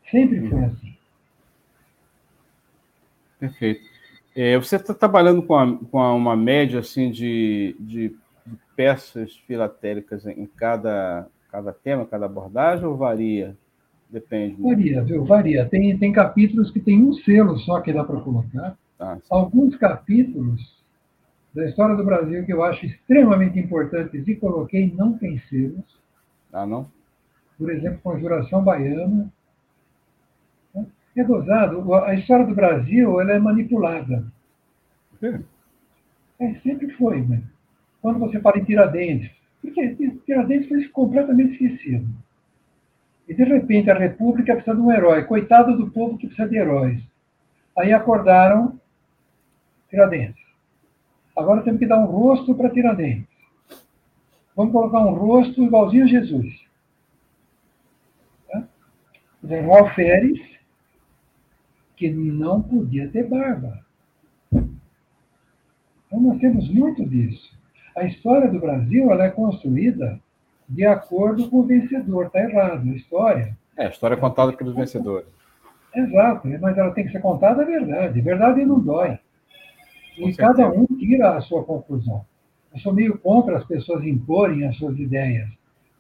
Sempre 0.09 0.47
foi 0.49 0.63
assim. 0.63 0.88
Perfeito. 3.39 3.81
É, 4.35 4.57
você 4.57 4.75
está 4.75 4.93
trabalhando 4.93 5.41
com, 5.41 5.55
a, 5.55 5.77
com 5.77 5.99
a 5.99 6.13
uma 6.13 6.35
média 6.35 6.79
assim 6.79 7.09
de, 7.09 7.75
de 7.79 8.15
peças 8.75 9.35
filatélicas 9.47 10.25
em 10.25 10.45
cada, 10.45 11.27
cada 11.51 11.73
tema, 11.73 12.05
cada 12.05 12.25
abordagem, 12.25 12.85
ou 12.85 12.95
varia? 12.95 13.55
Depende. 14.09 14.61
Varia, 14.61 15.03
viu? 15.03 15.23
Varia. 15.23 15.65
Tem, 15.65 15.97
tem 15.97 16.11
capítulos 16.11 16.71
que 16.71 16.79
tem 16.79 17.01
um 17.01 17.13
selo 17.13 17.57
só 17.59 17.79
que 17.79 17.93
dá 17.93 18.03
para 18.03 18.19
colocar. 18.21 18.77
Ah, 18.99 19.17
Alguns 19.29 19.75
capítulos 19.75 20.79
da 21.53 21.65
história 21.67 21.95
do 21.95 22.03
Brasil 22.03 22.45
que 22.45 22.53
eu 22.53 22.63
acho 22.63 22.85
extremamente 22.85 23.59
importantes 23.59 24.27
e 24.27 24.35
coloquei 24.35 24.91
não 24.95 25.17
tem 25.17 25.39
selos. 25.49 25.83
Ah, 26.51 26.65
não? 26.65 26.89
Por 27.57 27.71
exemplo, 27.71 27.99
Conjuração 28.01 28.63
Baiana. 28.63 29.31
É 31.19 31.23
gozado. 31.25 31.93
A 31.95 32.15
história 32.15 32.45
do 32.45 32.55
Brasil 32.55 33.19
ela 33.19 33.33
é 33.33 33.39
manipulada. 33.39 34.23
É, 35.21 35.39
é 36.39 36.53
sempre 36.61 36.89
foi, 36.93 37.21
né? 37.21 37.43
quando 38.01 38.19
você 38.19 38.39
fala 38.39 38.57
em 38.57 38.63
Tiradentes, 38.63 39.29
porque 39.61 39.97
Tiradentes 40.25 40.69
foi 40.69 40.87
completamente 40.87 41.51
esquecido. 41.51 42.07
E, 43.27 43.33
de 43.33 43.43
repente, 43.43 43.91
a 43.91 43.97
República 43.97 44.55
precisa 44.55 44.77
de 44.77 44.81
um 44.81 44.91
herói. 44.91 45.25
Coitado 45.25 45.75
do 45.75 45.91
povo 45.91 46.17
que 46.17 46.27
precisa 46.27 46.47
de 46.47 46.55
heróis. 46.55 47.03
Aí 47.77 47.91
acordaram 47.91 48.79
Tiradentes. 49.89 50.41
Agora 51.35 51.61
temos 51.63 51.79
que 51.79 51.85
dar 51.85 51.99
um 51.99 52.05
rosto 52.05 52.55
para 52.55 52.69
Tiradentes. 52.69 53.27
Vamos 54.55 54.71
colocar 54.71 54.99
um 54.99 55.13
rosto 55.13 55.61
igualzinho 55.61 56.05
a 56.05 56.07
Jesus. 56.07 56.65
Tá? 58.49 58.65
Um 59.43 59.75
alferes 59.75 60.48
que 61.99 62.09
não 62.09 62.63
podia 62.63 63.07
ter 63.09 63.27
barba. 63.27 63.85
Então, 64.51 66.19
nós 66.19 66.39
temos 66.39 66.67
muito 66.69 67.07
disso 67.07 67.59
a 67.99 68.05
história 68.05 68.49
do 68.49 68.59
Brasil 68.59 69.11
ela 69.11 69.25
é 69.25 69.29
construída 69.29 70.19
de 70.67 70.85
acordo 70.85 71.49
com 71.49 71.57
o 71.57 71.63
vencedor. 71.63 72.27
Está 72.27 72.39
errado. 72.39 72.89
A 72.89 72.95
história. 72.95 73.57
É, 73.77 73.85
a 73.85 73.89
história 73.89 74.15
é 74.15 74.17
contada 74.17 74.53
pelos 74.53 74.75
vencedores. 74.75 75.27
Exato, 75.95 76.47
mas 76.61 76.77
ela 76.77 76.91
tem 76.91 77.05
que 77.05 77.11
ser 77.11 77.19
contada 77.19 77.61
a 77.61 77.65
verdade. 77.65 78.21
Verdade 78.21 78.63
não 78.63 78.79
dói. 78.79 79.19
E 80.17 80.33
cada 80.33 80.69
um 80.69 80.85
tira 80.85 81.37
a 81.37 81.41
sua 81.41 81.63
conclusão. 81.63 82.25
Eu 82.73 82.79
sou 82.79 82.93
meio 82.93 83.17
contra 83.17 83.57
as 83.57 83.65
pessoas 83.65 84.05
imporem 84.05 84.67
as 84.67 84.77
suas 84.77 84.97
ideias, 84.99 85.49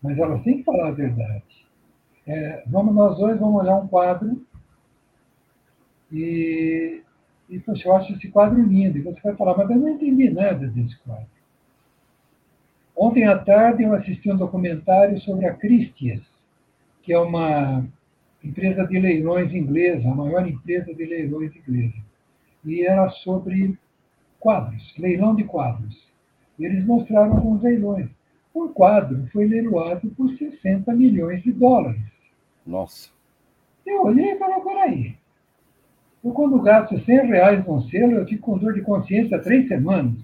mas 0.01 0.17
elas 0.17 0.43
têm 0.43 0.59
que 0.59 0.63
falar 0.63 0.89
a 0.89 0.91
verdade. 0.91 1.43
É, 2.27 2.63
vamos 2.67 2.93
nós 2.93 3.17
dois, 3.17 3.39
vamos 3.39 3.61
olhar 3.61 3.75
um 3.77 3.87
quadro 3.87 4.39
e, 6.11 7.01
e 7.49 7.59
poxa, 7.59 7.87
eu 7.87 7.95
acho 7.95 8.13
esse 8.13 8.29
quadro 8.29 8.61
lindo. 8.61 8.97
E 8.97 9.01
você 9.01 9.19
vai 9.21 9.35
falar, 9.35 9.57
mas 9.57 9.69
eu 9.69 9.77
não 9.77 9.89
entendi 9.89 10.29
nada 10.29 10.67
desse 10.67 10.97
quadro. 10.99 11.27
Ontem 12.95 13.25
à 13.25 13.37
tarde 13.37 13.83
eu 13.83 13.93
assisti 13.93 14.31
um 14.31 14.35
documentário 14.35 15.19
sobre 15.21 15.45
a 15.45 15.53
Christie's, 15.53 16.21
que 17.01 17.13
é 17.13 17.19
uma 17.19 17.87
empresa 18.43 18.85
de 18.85 18.99
leilões 18.99 19.53
inglesa, 19.53 20.09
a 20.09 20.15
maior 20.15 20.47
empresa 20.47 20.93
de 20.93 21.05
leilões 21.05 21.55
inglesa. 21.55 21.95
E 22.65 22.85
era 22.85 23.09
sobre 23.09 23.77
quadros, 24.39 24.93
leilão 24.97 25.35
de 25.35 25.45
quadros. 25.45 25.97
E 26.57 26.65
eles 26.65 26.85
mostraram 26.85 27.37
alguns 27.37 27.61
leilões. 27.61 28.09
Um 28.53 28.67
quadro 28.67 29.27
foi 29.31 29.47
leiloado 29.47 30.09
por 30.09 30.29
60 30.31 30.93
milhões 30.93 31.41
de 31.41 31.51
dólares. 31.51 32.01
Nossa. 32.65 33.09
Eu 33.85 34.03
olhei 34.03 34.33
e 34.33 34.37
falei, 34.37 34.59
peraí. 34.59 35.18
Eu, 36.23 36.31
quando 36.31 36.61
gasto 36.61 36.99
100 36.99 37.27
reais 37.27 37.65
num 37.65 37.81
selo, 37.83 38.13
eu 38.13 38.25
fico 38.25 38.51
com 38.51 38.57
dor 38.57 38.73
de 38.73 38.81
consciência 38.81 39.37
há 39.37 39.41
três 39.41 39.67
semanas. 39.67 40.15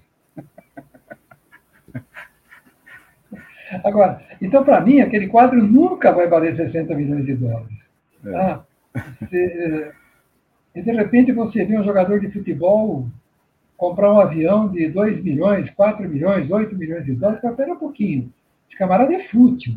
Agora, 3.82 4.22
então, 4.40 4.62
para 4.64 4.80
mim, 4.80 5.00
aquele 5.00 5.26
quadro 5.28 5.62
nunca 5.62 6.12
vai 6.12 6.28
valer 6.28 6.56
60 6.56 6.94
milhões 6.94 7.24
de 7.24 7.34
dólares. 7.34 7.78
Tá? 8.22 8.30
É. 8.30 8.36
Ah, 8.36 8.64
se, 9.28 9.36
eh, 9.36 9.92
e, 10.74 10.82
de 10.82 10.92
repente, 10.92 11.32
você 11.32 11.64
vê 11.64 11.78
um 11.78 11.84
jogador 11.84 12.20
de 12.20 12.30
futebol 12.30 13.08
comprar 13.76 14.12
um 14.12 14.20
avião 14.20 14.68
de 14.68 14.88
2 14.88 15.22
milhões, 15.22 15.70
4 15.70 16.08
milhões, 16.08 16.50
8 16.50 16.76
milhões 16.76 17.04
de 17.04 17.14
dólares, 17.14 17.40
para 17.40 17.52
pera 17.52 17.72
um 17.72 17.78
pouquinho. 17.78 18.32
Esse 18.68 18.78
camarada 18.78 19.12
é 19.14 19.28
fútil. 19.28 19.74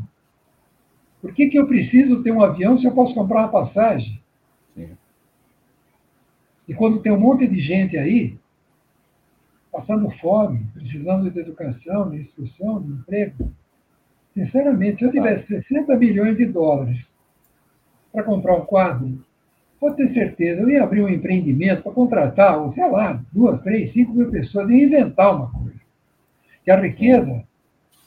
Por 1.21 1.33
que, 1.33 1.49
que 1.49 1.59
eu 1.59 1.67
preciso 1.67 2.23
ter 2.23 2.31
um 2.31 2.41
avião 2.41 2.77
se 2.77 2.85
eu 2.85 2.91
posso 2.91 3.13
comprar 3.13 3.39
uma 3.39 3.49
passagem? 3.49 4.21
Sim. 4.75 4.89
E 6.69 6.73
quando 6.75 7.01
tem 7.01 7.11
um 7.11 7.19
monte 7.19 7.47
de 7.47 7.59
gente 7.59 7.97
aí, 7.97 8.37
passando 9.71 10.07
fome, 10.21 10.67
precisando 10.71 11.31
de 11.31 11.39
educação, 11.39 12.11
de 12.11 12.17
instrução, 12.17 12.79
de 12.79 12.91
emprego, 12.91 13.51
sinceramente, 14.35 14.99
se 14.99 15.05
eu 15.05 15.11
tivesse 15.11 15.47
60 15.47 15.95
milhões 15.97 16.37
de 16.37 16.45
dólares 16.45 17.03
para 18.13 18.23
comprar 18.23 18.55
um 18.55 18.65
quadro, 18.65 19.19
pode 19.79 19.95
ter 19.97 20.13
certeza, 20.13 20.61
eu 20.61 20.69
ia 20.69 20.83
abrir 20.83 21.01
um 21.01 21.09
empreendimento 21.09 21.81
para 21.81 21.91
contratar, 21.91 22.71
sei 22.73 22.87
lá, 22.87 23.19
duas, 23.33 23.59
três, 23.63 23.91
cinco 23.91 24.13
mil 24.13 24.29
pessoas 24.29 24.69
e 24.69 24.83
inventar 24.83 25.35
uma 25.35 25.51
coisa. 25.51 25.79
Que 26.63 26.69
a 26.69 26.79
riqueza 26.79 27.43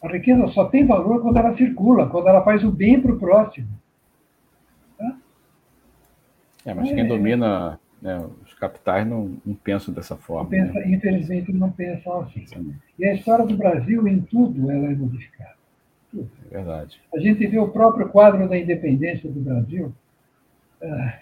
a 0.02 0.08
riqueza 0.08 0.48
só 0.48 0.64
tem 0.64 0.84
valor 0.84 1.22
quando 1.22 1.36
ela 1.36 1.56
circula, 1.56 2.08
quando 2.08 2.28
ela 2.28 2.42
faz 2.42 2.64
o 2.64 2.72
bem 2.72 3.00
para 3.00 3.12
o 3.12 3.18
próximo. 3.20 3.68
Tá? 4.98 5.16
É, 6.66 6.74
mas 6.74 6.90
quem 6.90 7.06
domina 7.06 7.78
né, 8.03 8.28
os 8.44 8.53
capitais 8.55 9.07
não, 9.07 9.36
não 9.46 9.55
pensam 9.55 9.94
dessa 9.94 10.16
forma. 10.16 10.50
Pensa, 10.50 10.72
né? 10.72 10.90
Infelizmente 10.90 11.53
não 11.53 11.70
pensam 11.70 12.20
assim. 12.22 12.44
Sim. 12.46 12.74
E 12.98 13.07
a 13.07 13.14
história 13.14 13.46
do 13.46 13.57
Brasil, 13.57 14.07
em 14.09 14.20
tudo, 14.20 14.68
ela 14.68 14.90
é 14.90 14.94
modificada. 14.94 15.55
Tudo. 16.11 16.28
É 16.50 16.57
verdade. 16.57 17.00
A 17.14 17.20
gente 17.20 17.46
vê 17.46 17.59
o 17.59 17.68
próprio 17.68 18.09
quadro 18.09 18.48
da 18.48 18.59
independência 18.59 19.30
do 19.30 19.40
Brasil. 19.40 19.94
Ah, 20.82 21.18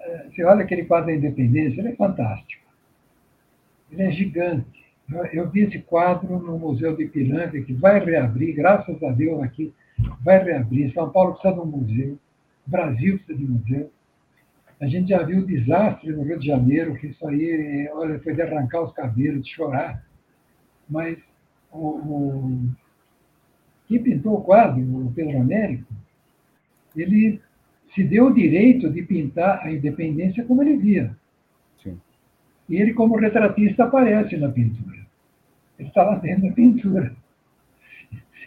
ah, 0.00 0.24
você 0.28 0.44
olha 0.44 0.64
aquele 0.64 0.84
quadro 0.84 1.06
da 1.06 1.14
independência, 1.14 1.80
ele 1.80 1.90
é 1.90 1.96
fantástico. 1.96 2.64
Ele 3.92 4.02
é 4.02 4.10
gigante. 4.10 4.84
Eu 5.32 5.48
vi 5.48 5.60
esse 5.60 5.78
quadro 5.78 6.38
no 6.40 6.58
Museu 6.58 6.96
de 6.96 7.04
Ipiranga, 7.04 7.60
que 7.60 7.72
vai 7.72 8.02
reabrir, 8.04 8.54
graças 8.54 9.00
a 9.02 9.10
Deus 9.12 9.40
aqui, 9.42 9.72
vai 10.24 10.42
reabrir. 10.42 10.92
São 10.92 11.08
Paulo 11.10 11.34
precisa 11.34 11.54
de 11.54 11.60
um 11.60 11.66
museu, 11.66 12.18
Brasil 12.66 13.18
precisa 13.18 13.38
de 13.38 13.44
um 13.44 13.58
museu. 13.58 13.90
A 14.80 14.86
gente 14.86 15.08
já 15.08 15.22
viu 15.22 15.40
o 15.40 15.46
desastre 15.46 16.12
no 16.12 16.22
Rio 16.22 16.38
de 16.38 16.46
Janeiro, 16.46 16.94
que 16.96 17.06
isso 17.08 17.26
aí, 17.26 17.88
olha, 17.92 18.18
foi 18.20 18.34
de 18.34 18.42
arrancar 18.42 18.82
os 18.82 18.92
cabelos, 18.92 19.44
de 19.44 19.54
chorar. 19.54 20.04
Mas 20.88 21.18
o, 21.72 21.78
o 21.78 22.70
quem 23.86 24.02
pintou 24.02 24.34
o 24.34 24.42
quadro, 24.42 24.82
o 24.82 25.12
Pedro 25.12 25.38
Américo, 25.38 25.92
ele 26.96 27.40
se 27.94 28.02
deu 28.02 28.26
o 28.26 28.34
direito 28.34 28.90
de 28.90 29.02
pintar 29.02 29.60
a 29.64 29.70
independência 29.70 30.44
como 30.44 30.62
ele 30.62 30.76
via. 30.76 31.16
E 32.68 32.76
ele, 32.76 32.94
como 32.94 33.16
retratista, 33.16 33.84
aparece 33.84 34.36
na 34.36 34.50
pintura. 34.50 35.04
Ele 35.78 35.88
está 35.88 36.02
lá 36.02 36.16
dentro 36.16 36.48
da 36.48 36.54
pintura. 36.54 37.14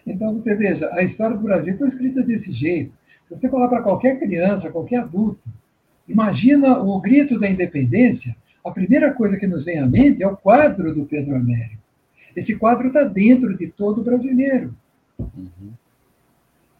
Então, 0.05 0.33
você 0.35 0.55
veja, 0.55 0.89
a 0.93 1.03
história 1.03 1.35
do 1.35 1.43
Brasil 1.43 1.77
foi 1.77 1.89
escrita 1.89 2.23
desse 2.23 2.51
jeito. 2.51 2.91
Se 3.27 3.35
você 3.35 3.49
falar 3.49 3.67
para 3.67 3.83
qualquer 3.83 4.17
criança, 4.19 4.71
qualquer 4.71 5.01
adulto, 5.01 5.41
imagina 6.07 6.79
o 6.79 6.99
grito 6.99 7.39
da 7.39 7.49
independência, 7.49 8.35
a 8.63 8.71
primeira 8.71 9.13
coisa 9.13 9.37
que 9.37 9.47
nos 9.47 9.63
vem 9.63 9.79
à 9.79 9.85
mente 9.85 10.21
é 10.21 10.27
o 10.27 10.37
quadro 10.37 10.93
do 10.93 11.05
Pedro 11.05 11.35
Américo. 11.35 11.81
Esse 12.35 12.55
quadro 12.55 12.87
está 12.87 13.03
dentro 13.03 13.57
de 13.57 13.67
todo 13.67 14.03
brasileiro. 14.03 14.75
Uhum. 15.17 15.71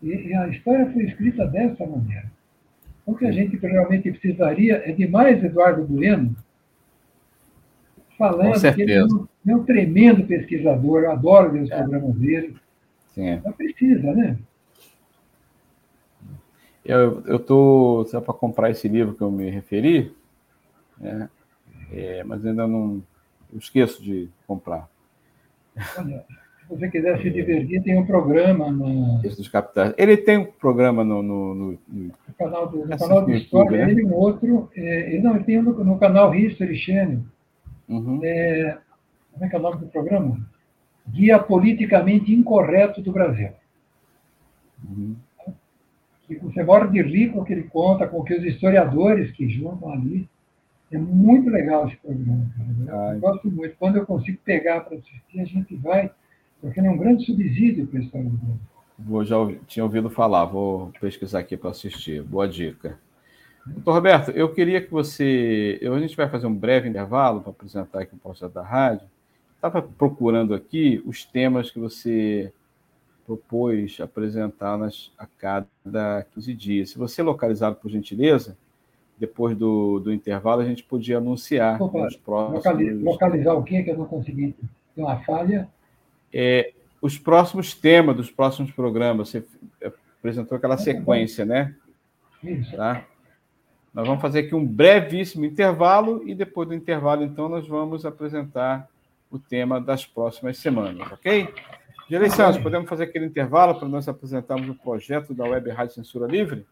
E, 0.03 0.34
a 0.34 0.47
história 0.49 0.91
foi 0.91 1.05
escrita 1.05 1.47
dessa 1.47 1.86
maneira. 1.86 2.25
O 3.05 3.15
que 3.15 3.25
a 3.25 3.32
gente 3.32 3.57
realmente 3.57 4.11
precisaria 4.11 4.84
é 4.86 4.91
de 4.91 5.07
mais 5.07 5.43
Eduardo 5.43 5.86
Bueno 5.86 6.36
falando 8.17 8.59
que 8.73 8.82
ele 8.82 8.93
é 8.93 9.55
um 9.55 9.63
tremendo 9.63 10.25
pesquisador, 10.25 11.03
eu 11.03 11.11
adoro 11.11 11.51
ver 11.51 11.61
os 11.61 11.71
é. 11.71 11.78
programas 11.78 12.15
dele. 12.15 12.55
Sim. 13.13 13.39
Mas 13.43 13.55
precisa, 13.55 14.13
né? 14.13 14.38
Eu 16.88 17.36
estou 17.36 18.06
só 18.06 18.22
para 18.22 18.34
comprar 18.34 18.70
esse 18.70 18.88
livro 18.88 19.14
que 19.14 19.22
eu 19.22 19.30
me 19.30 19.50
referi, 19.50 20.16
né? 20.98 21.30
É, 21.92 22.24
mas 22.24 22.46
ainda 22.46 22.68
não 22.68 23.04
eu 23.52 23.60
esqueço 23.60 24.02
de 24.04 24.30
comprar. 24.46 24.90
Olha, 25.98 26.26
se 26.60 26.70
você 26.70 26.90
quiser 26.90 27.22
se 27.22 27.30
divertir, 27.30 27.82
tem 27.84 27.98
um 27.98 28.06
programa 28.06 28.72
no. 28.72 29.22
Esse 29.24 29.38
dos 29.38 29.48
capitais. 29.48 29.94
Ele 29.98 30.18
tem 30.18 30.38
um 30.38 30.46
programa 30.46 31.04
no. 31.04 31.22
no, 31.24 31.56
no, 31.56 31.80
no 31.88 32.12
canal 32.38 32.68
do, 32.68 32.86
no 32.86 32.98
canal 32.98 33.26
do 33.26 33.32
História, 33.32 33.86
né? 33.86 33.92
ele 33.92 34.06
um 34.06 34.14
outro. 34.14 34.70
É, 34.76 35.20
não, 35.22 35.36
ele 35.36 35.44
tem 35.44 35.60
um 35.60 35.64
no, 35.64 35.84
no 35.84 35.98
canal 35.98 36.34
History 36.36 36.78
Channel. 36.78 37.22
Uhum. 37.88 38.20
É, 38.24 38.78
como 39.32 39.46
é 39.46 39.50
que 39.50 39.56
é 39.56 39.60
o 39.60 39.62
nome 39.62 39.78
do 39.80 39.88
programa? 39.88 40.40
Guia 41.08 41.40
Politicamente 41.40 42.34
Incorreto 42.34 43.02
do 43.02 43.12
Brasil. 43.14 43.52
Uhum. 44.84 45.16
E 46.30 46.36
você 46.36 46.63
mora 46.63 46.88
de 46.88 47.01
rir 47.01 47.30
com 47.32 47.39
o 47.39 47.45
que 47.45 47.53
ele 47.53 47.63
conta, 47.63 48.07
com 48.07 48.19
o 48.19 48.23
que 48.23 48.34
os 48.34 48.43
historiadores 48.43 49.32
que 49.32 49.47
juntam 49.49 49.91
ali. 49.91 50.28
É 50.91 50.97
muito 50.97 51.49
legal 51.49 51.88
esse 51.88 51.97
programa, 51.97 52.49
cara. 52.55 53.13
Eu 53.13 53.19
gosto 53.19 53.51
muito. 53.51 53.75
Quando 53.78 53.97
eu 53.97 54.05
consigo 54.05 54.38
pegar 54.43 54.82
para 54.82 54.97
assistir, 54.97 55.39
a 55.39 55.45
gente 55.45 55.75
vai, 55.75 56.09
porque 56.61 56.80
é 56.80 56.84
um 56.84 56.97
grande 56.97 57.25
subsídio 57.25 57.88
para 57.88 57.99
a 57.99 58.03
história 58.03 58.30
do 58.30 58.38
Brasil. 58.38 58.59
Vou, 58.99 59.23
já 59.23 59.36
tinha 59.67 59.84
ouvido 59.84 60.09
falar, 60.09 60.45
vou 60.45 60.91
pesquisar 60.99 61.39
aqui 61.39 61.55
para 61.55 61.69
assistir. 61.69 62.23
Boa 62.23 62.47
dica. 62.47 62.97
Doutor 63.65 63.93
Roberto, 63.93 64.32
eu 64.32 64.51
queria 64.53 64.82
que 64.82 64.89
você. 64.89 65.78
Eu, 65.82 65.93
a 65.93 65.99
gente 65.99 66.15
vai 66.15 66.30
fazer 66.30 66.47
um 66.47 66.55
breve 66.55 66.88
intervalo 66.88 67.41
para 67.41 67.51
apresentar 67.51 68.01
aqui 68.01 68.15
o 68.15 68.17
projeto 68.17 68.53
da 68.53 68.63
rádio. 68.63 69.07
Estava 69.55 69.82
procurando 69.82 70.53
aqui 70.53 71.01
os 71.05 71.25
temas 71.25 71.69
que 71.69 71.80
você 71.80 72.51
propôs 73.28 73.99
apresentar 73.99 74.78
nas, 74.78 75.11
a 75.19 75.28
cada 75.28 76.25
15 76.34 76.53
dias. 76.53 76.89
Se 76.91 76.97
você 76.97 77.21
localizar, 77.21 77.73
por 77.73 77.91
gentileza, 77.91 78.57
depois 79.19 79.55
do, 79.57 79.99
do 79.99 80.13
intervalo, 80.13 80.61
a 80.61 80.65
gente 80.65 80.82
podia 80.82 81.17
anunciar 81.17 81.82
Opa, 81.82 82.07
os 82.07 82.15
próximos. 82.15 82.63
Localizar, 82.63 83.03
localizar 83.03 83.53
o 83.55 83.63
que 83.63 83.84
que 83.84 83.91
eu 83.91 83.97
não 83.97 84.05
consegui? 84.05 84.55
Tem 84.95 85.03
uma 85.03 85.19
falha? 85.25 85.67
É, 86.34 86.71
os 87.01 87.17
próximos 87.17 87.73
temas 87.73 88.15
dos 88.15 88.32
próximos 88.32 88.71
programas. 88.71 89.30
Você 89.30 89.43
apresentou 90.19 90.55
aquela 90.57 90.78
sequência, 90.78 91.43
né? 91.43 91.75
Isso. 92.41 92.78
Tá? 92.78 93.05
Nós 93.93 94.07
vamos 94.07 94.21
fazer 94.21 94.39
aqui 94.39 94.55
um 94.55 94.65
brevíssimo 94.65 95.43
intervalo 95.43 96.21
e 96.25 96.34
depois 96.34 96.69
do 96.69 96.73
intervalo, 96.75 97.23
então, 97.23 97.49
nós 97.49 97.67
vamos 97.67 98.05
apresentar 98.05 98.88
o 99.30 99.38
tema 99.38 99.82
das 99.82 100.05
próximas 100.05 100.57
semanas, 100.59 101.11
ok? 101.11 101.53
Gerei 102.10 102.30
Santos, 102.30 102.62
podemos 102.62 102.88
fazer 102.88 103.03
aquele 103.03 103.26
intervalo 103.26 103.76
para 103.76 103.88
nós 103.88 104.08
apresentarmos 104.08 104.70
o 104.70 104.76
projeto 104.76 105.34
da 105.34 105.43
Web 105.43 105.70
Rádio 105.72 105.95
Censura 105.95 106.26
Livre? 106.26 106.66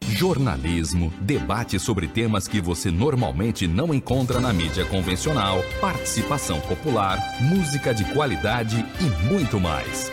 Jornalismo, 0.00 1.12
debate 1.20 1.78
sobre 1.78 2.06
temas 2.06 2.46
que 2.46 2.60
você 2.60 2.90
normalmente 2.90 3.66
não 3.66 3.92
encontra 3.92 4.40
na 4.40 4.52
mídia 4.52 4.86
convencional, 4.86 5.58
participação 5.80 6.60
popular, 6.60 7.18
música 7.42 7.92
de 7.92 8.04
qualidade 8.14 8.76
e 9.00 9.28
muito 9.28 9.58
mais. 9.58 10.10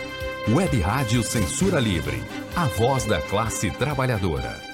Web 0.48 0.78
Rádio 0.80 1.22
Censura 1.22 1.78
Livre, 1.78 2.20
a 2.54 2.66
voz 2.66 3.06
da 3.06 3.22
classe 3.22 3.70
trabalhadora. 3.70 4.73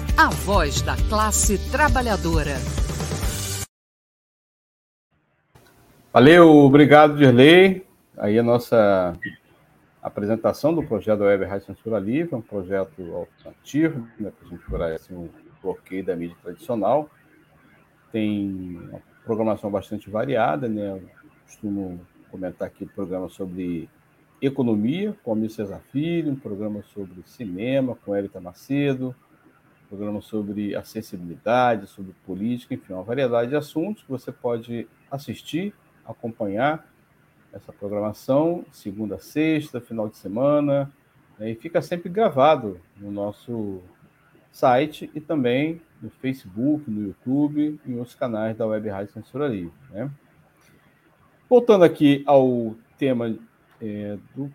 a 0.17 0.29
voz 0.29 0.81
da 0.81 0.95
classe 1.09 1.57
trabalhadora. 1.71 2.55
Valeu, 6.13 6.49
obrigado, 6.49 7.15
Dirley. 7.15 7.85
Aí 8.17 8.37
a 8.37 8.43
nossa 8.43 9.17
apresentação 10.01 10.73
do 10.73 10.83
projeto 10.83 11.21
Web 11.21 11.45
Rádio 11.45 11.67
Censura 11.67 11.99
Livre, 11.99 12.35
um 12.35 12.41
projeto 12.41 13.01
alternativo, 13.13 14.07
né, 14.19 14.31
para 14.37 14.47
a 14.47 14.49
gente 14.49 14.63
furar 14.63 14.91
assim, 14.91 15.15
um 15.15 15.29
bloqueio 15.61 16.03
da 16.03 16.15
mídia 16.15 16.35
tradicional. 16.41 17.09
Tem 18.11 18.77
uma 18.89 19.01
programação 19.23 19.71
bastante 19.71 20.09
variada, 20.09 20.67
né? 20.67 20.91
Eu 20.91 21.03
costumo 21.45 22.01
comentar 22.29 22.67
aqui 22.67 22.83
o 22.83 22.87
programa 22.87 23.29
sobre 23.29 23.89
economia, 24.41 25.15
com 25.23 25.33
a 25.33 25.49
Cesar 25.49 25.81
Filho, 25.91 26.31
um 26.31 26.35
programa 26.35 26.83
sobre 26.93 27.21
cinema, 27.25 27.95
com 28.03 28.15
Erika 28.15 28.41
Macedo, 28.41 29.15
programa 29.91 30.21
sobre 30.21 30.73
acessibilidade, 30.73 31.85
sobre 31.85 32.13
política, 32.25 32.73
enfim, 32.73 32.93
uma 32.93 33.03
variedade 33.03 33.49
de 33.49 33.57
assuntos 33.57 34.03
que 34.03 34.09
você 34.09 34.31
pode 34.31 34.87
assistir, 35.11 35.73
acompanhar 36.05 36.87
essa 37.51 37.73
programação, 37.73 38.63
segunda 38.71 39.19
sexta, 39.19 39.81
final 39.81 40.07
de 40.07 40.15
semana, 40.15 40.89
né, 41.37 41.51
e 41.51 41.55
fica 41.55 41.81
sempre 41.81 42.07
gravado 42.07 42.79
no 42.95 43.11
nosso 43.11 43.81
site 44.49 45.11
e 45.13 45.19
também 45.19 45.81
no 46.01 46.09
Facebook, 46.09 46.89
no 46.89 47.07
YouTube 47.07 47.77
e 47.85 47.91
em 47.91 47.97
outros 47.97 48.15
canais 48.15 48.55
da 48.55 48.65
Web 48.65 48.87
Rádio 48.87 49.11
Censura 49.11 49.45
Livre. 49.49 49.73
Né? 49.89 50.09
Voltando 51.49 51.83
aqui 51.83 52.23
ao 52.25 52.75
tema 52.97 53.37
é, 53.81 54.17
do 54.33 54.49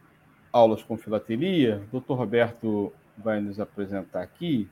Aulas 0.51 0.82
com 0.82 0.97
Filatelia, 0.97 1.82
o 1.93 2.01
Dr. 2.01 2.14
Roberto 2.14 2.91
vai 3.18 3.39
nos 3.39 3.61
apresentar 3.61 4.22
aqui 4.22 4.66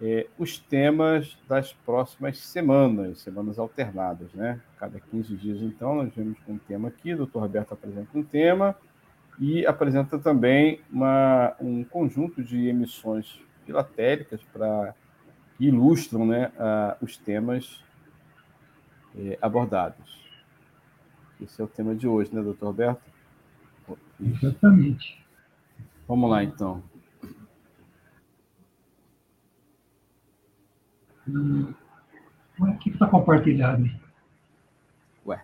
é, 0.00 0.26
os 0.38 0.58
temas 0.58 1.36
das 1.46 1.72
próximas 1.72 2.38
semanas, 2.38 3.20
semanas 3.20 3.58
alternadas, 3.58 4.32
né? 4.32 4.60
Cada 4.78 4.98
15 4.98 5.36
dias, 5.36 5.60
então, 5.60 5.94
nós 5.94 6.14
vemos 6.14 6.38
um 6.48 6.56
tema 6.56 6.88
aqui, 6.88 7.12
o 7.12 7.18
doutor 7.18 7.40
Roberto 7.40 7.72
apresenta 7.74 8.16
um 8.16 8.22
tema 8.22 8.74
e 9.38 9.66
apresenta 9.66 10.18
também 10.18 10.80
uma, 10.90 11.54
um 11.60 11.84
conjunto 11.84 12.42
de 12.42 12.68
emissões 12.68 13.40
filatéricas 13.64 14.42
para 14.52 14.94
que 15.56 15.66
ilustram 15.66 16.26
né, 16.26 16.50
a, 16.58 16.96
os 17.00 17.16
temas 17.16 17.84
é, 19.16 19.38
abordados. 19.40 20.20
Esse 21.40 21.60
é 21.60 21.64
o 21.64 21.68
tema 21.68 21.94
de 21.94 22.06
hoje, 22.06 22.34
né, 22.34 22.42
doutor 22.42 22.66
Roberto? 22.66 23.02
Exatamente. 24.20 25.24
Vamos 26.06 26.30
lá, 26.30 26.42
então. 26.44 26.82
Hum, 31.36 31.72
o 32.58 32.78
que 32.78 32.90
está 32.90 33.06
compartilhado 33.06 33.84
aí? 33.84 34.00
Ué. 35.26 35.42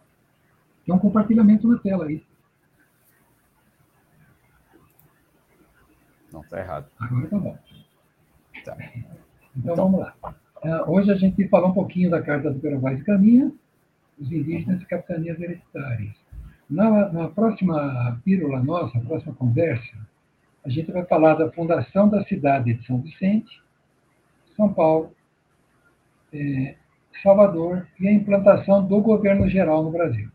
Tem 0.84 0.94
um 0.94 0.98
compartilhamento 0.98 1.68
na 1.68 1.78
tela 1.78 2.06
aí. 2.06 2.24
Não, 6.32 6.40
está 6.40 6.58
errado. 6.58 6.86
Agora 6.98 7.24
está 7.24 7.38
bom. 7.38 7.58
Tá. 8.64 8.76
Então, 9.56 9.72
então, 9.72 9.76
vamos 9.76 10.00
lá. 10.00 10.14
Uh, 10.62 10.90
hoje 10.90 11.10
a 11.10 11.14
gente 11.14 11.48
falar 11.48 11.68
um 11.68 11.72
pouquinho 11.72 12.10
da 12.10 12.20
Carta 12.20 12.50
do 12.50 12.58
Perovais 12.58 13.02
Caminha, 13.04 13.52
os 14.18 14.30
indígenas 14.30 14.82
e 14.82 14.86
capitanias 14.86 15.40
hereditárias. 15.40 16.14
Na, 16.68 17.12
na 17.12 17.28
próxima 17.28 18.20
pílula 18.24 18.62
nossa, 18.62 18.98
próxima 19.00 19.34
conversa, 19.34 19.96
a 20.64 20.68
gente 20.68 20.90
vai 20.90 21.04
falar 21.04 21.34
da 21.34 21.50
fundação 21.52 22.08
da 22.08 22.24
cidade 22.24 22.74
de 22.74 22.84
São 22.86 23.00
Vicente, 23.00 23.62
São 24.56 24.72
Paulo, 24.72 25.15
é, 26.36 26.74
Salvador 27.22 27.86
e 27.98 28.06
a 28.08 28.12
implantação 28.12 28.86
do 28.86 29.00
governo 29.00 29.48
geral 29.48 29.82
no 29.82 29.90
Brasil. 29.90 30.28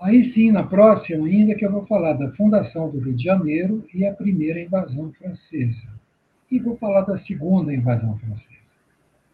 Aí 0.00 0.32
sim, 0.34 0.50
na 0.50 0.64
próxima, 0.64 1.26
ainda 1.26 1.54
que 1.54 1.64
eu 1.64 1.70
vou 1.70 1.86
falar 1.86 2.14
da 2.14 2.30
fundação 2.32 2.90
do 2.90 2.98
Rio 2.98 3.14
de 3.14 3.24
Janeiro 3.24 3.86
e 3.94 4.04
a 4.04 4.12
primeira 4.12 4.60
invasão 4.60 5.12
francesa. 5.12 5.94
E 6.50 6.58
vou 6.58 6.76
falar 6.76 7.02
da 7.02 7.18
segunda 7.20 7.72
invasão 7.72 8.18
francesa. 8.18 8.54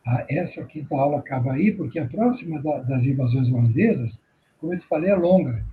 Ah, 0.06 0.24
essa 0.28 0.64
quinta 0.64 0.94
aula 0.94 1.18
acaba 1.18 1.52
aí, 1.52 1.72
porque 1.72 1.98
a 1.98 2.06
próxima 2.06 2.62
da, 2.62 2.78
das 2.78 3.02
invasões 3.02 3.48
holandesas, 3.48 4.12
como 4.58 4.74
eu 4.74 4.78
te 4.78 4.86
falei, 4.86 5.10
é 5.10 5.16
longa. 5.16 5.64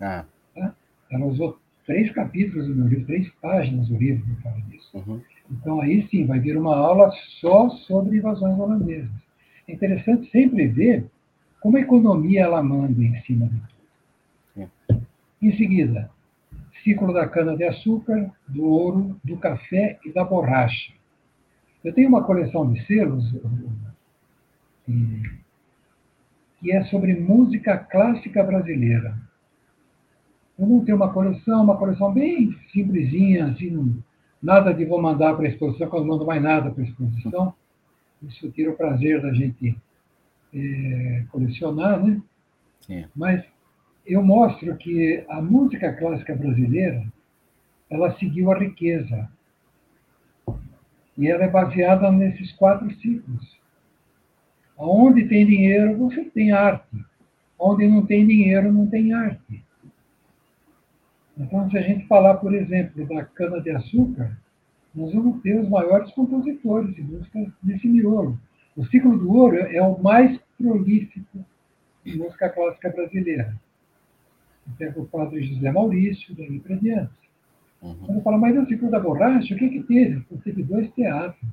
Ah. 0.00 0.24
Tá? 0.54 0.74
Ela 1.10 1.26
usou 1.26 1.58
três 1.86 2.10
capítulos 2.12 2.68
do 2.68 2.74
meu 2.74 2.86
livro, 2.86 3.06
três 3.06 3.28
páginas 3.42 3.88
do 3.88 3.96
livro 3.96 4.24
que 4.24 4.42
fala 4.42 4.60
disso. 4.62 4.90
Uhum. 4.94 5.20
Então, 5.50 5.80
aí 5.80 6.06
sim, 6.08 6.26
vai 6.26 6.38
vir 6.38 6.56
uma 6.56 6.76
aula 6.76 7.10
só 7.40 7.68
sobre 7.70 8.18
invasões 8.18 8.58
holandesas. 8.58 9.10
É 9.66 9.72
interessante 9.72 10.30
sempre 10.30 10.66
ver 10.68 11.06
como 11.60 11.76
a 11.76 11.80
economia 11.80 12.42
ela 12.42 12.62
manda 12.62 13.02
em 13.02 13.20
cima 13.22 13.46
de 13.46 13.60
tudo. 13.60 14.68
É. 14.90 14.96
Em 15.42 15.56
seguida, 15.56 16.10
ciclo 16.82 17.12
da 17.12 17.28
cana-de-açúcar, 17.28 18.30
do 18.48 18.64
ouro, 18.64 19.20
do 19.24 19.36
café 19.36 19.98
e 20.04 20.12
da 20.12 20.24
borracha. 20.24 20.92
Eu 21.82 21.92
tenho 21.94 22.08
uma 22.08 22.24
coleção 22.24 22.72
de 22.72 22.84
selos 22.86 23.24
que 26.58 26.72
é 26.72 26.84
sobre 26.84 27.18
música 27.18 27.78
clássica 27.78 28.42
brasileira. 28.42 29.16
Eu 30.58 30.66
não 30.66 30.84
tenho 30.84 30.96
uma 30.96 31.12
coleção, 31.12 31.64
uma 31.64 31.76
coleção 31.76 32.12
bem 32.12 32.54
simplesinha, 32.70 33.46
assim, 33.46 34.02
Nada 34.42 34.72
de 34.72 34.84
vou 34.84 35.00
mandar 35.00 35.34
para 35.34 35.46
a 35.46 35.48
exposição, 35.48 35.88
quando 35.88 36.06
não 36.06 36.14
mando 36.14 36.26
mais 36.26 36.42
nada 36.42 36.70
para 36.70 36.82
a 36.82 36.86
exposição. 36.86 37.54
Isso 38.22 38.50
tira 38.50 38.70
o 38.70 38.76
prazer 38.76 39.20
da 39.20 39.32
gente 39.32 39.76
é, 40.54 41.24
colecionar, 41.30 42.02
né? 42.02 42.20
Sim. 42.86 43.04
Mas 43.14 43.44
eu 44.06 44.22
mostro 44.22 44.76
que 44.76 45.24
a 45.28 45.40
música 45.40 45.92
clássica 45.92 46.34
brasileira, 46.34 47.04
ela 47.88 48.16
seguiu 48.18 48.50
a 48.50 48.58
riqueza. 48.58 49.30
E 51.16 51.28
ela 51.28 51.44
é 51.44 51.48
baseada 51.48 52.10
nesses 52.10 52.52
quatro 52.52 52.90
ciclos. 52.96 53.58
Onde 54.76 55.28
tem 55.28 55.46
dinheiro, 55.46 55.96
você 55.98 56.24
tem 56.24 56.52
arte. 56.52 57.04
Onde 57.58 57.86
não 57.86 58.06
tem 58.06 58.26
dinheiro, 58.26 58.72
não 58.72 58.86
tem 58.86 59.12
arte. 59.12 59.62
Então, 61.38 61.70
se 61.70 61.78
a 61.78 61.82
gente 61.82 62.06
falar, 62.06 62.34
por 62.34 62.54
exemplo, 62.54 63.06
da 63.06 63.24
cana-de-açúcar, 63.24 64.36
nós 64.94 65.12
vamos 65.12 65.40
ter 65.42 65.58
os 65.58 65.68
maiores 65.68 66.10
compositores 66.12 66.94
de 66.94 67.02
música 67.02 67.38
nesse 67.62 67.88
miolo. 67.88 68.38
O 68.76 68.84
ciclo 68.86 69.16
do 69.18 69.32
ouro 69.32 69.56
é 69.56 69.80
o 69.82 70.00
mais 70.02 70.38
prolífico 70.58 71.44
de 72.04 72.16
música 72.16 72.48
clássica 72.48 72.90
brasileira. 72.90 73.54
Pega 74.78 75.00
o 75.00 75.06
padre 75.06 75.42
José 75.42 75.70
Maurício, 75.70 76.34
daí 76.34 76.60
para 76.60 76.76
diante. 76.76 77.10
Uhum. 77.82 77.96
Quando 78.06 78.22
fala, 78.22 78.38
mas 78.38 78.56
o 78.56 78.66
ciclo 78.66 78.90
da 78.90 79.00
borracha, 79.00 79.54
o 79.54 79.58
que, 79.58 79.68
que 79.68 79.82
teve? 79.82 80.22
Teve 80.44 80.62
dois 80.62 80.90
teatros. 80.92 81.50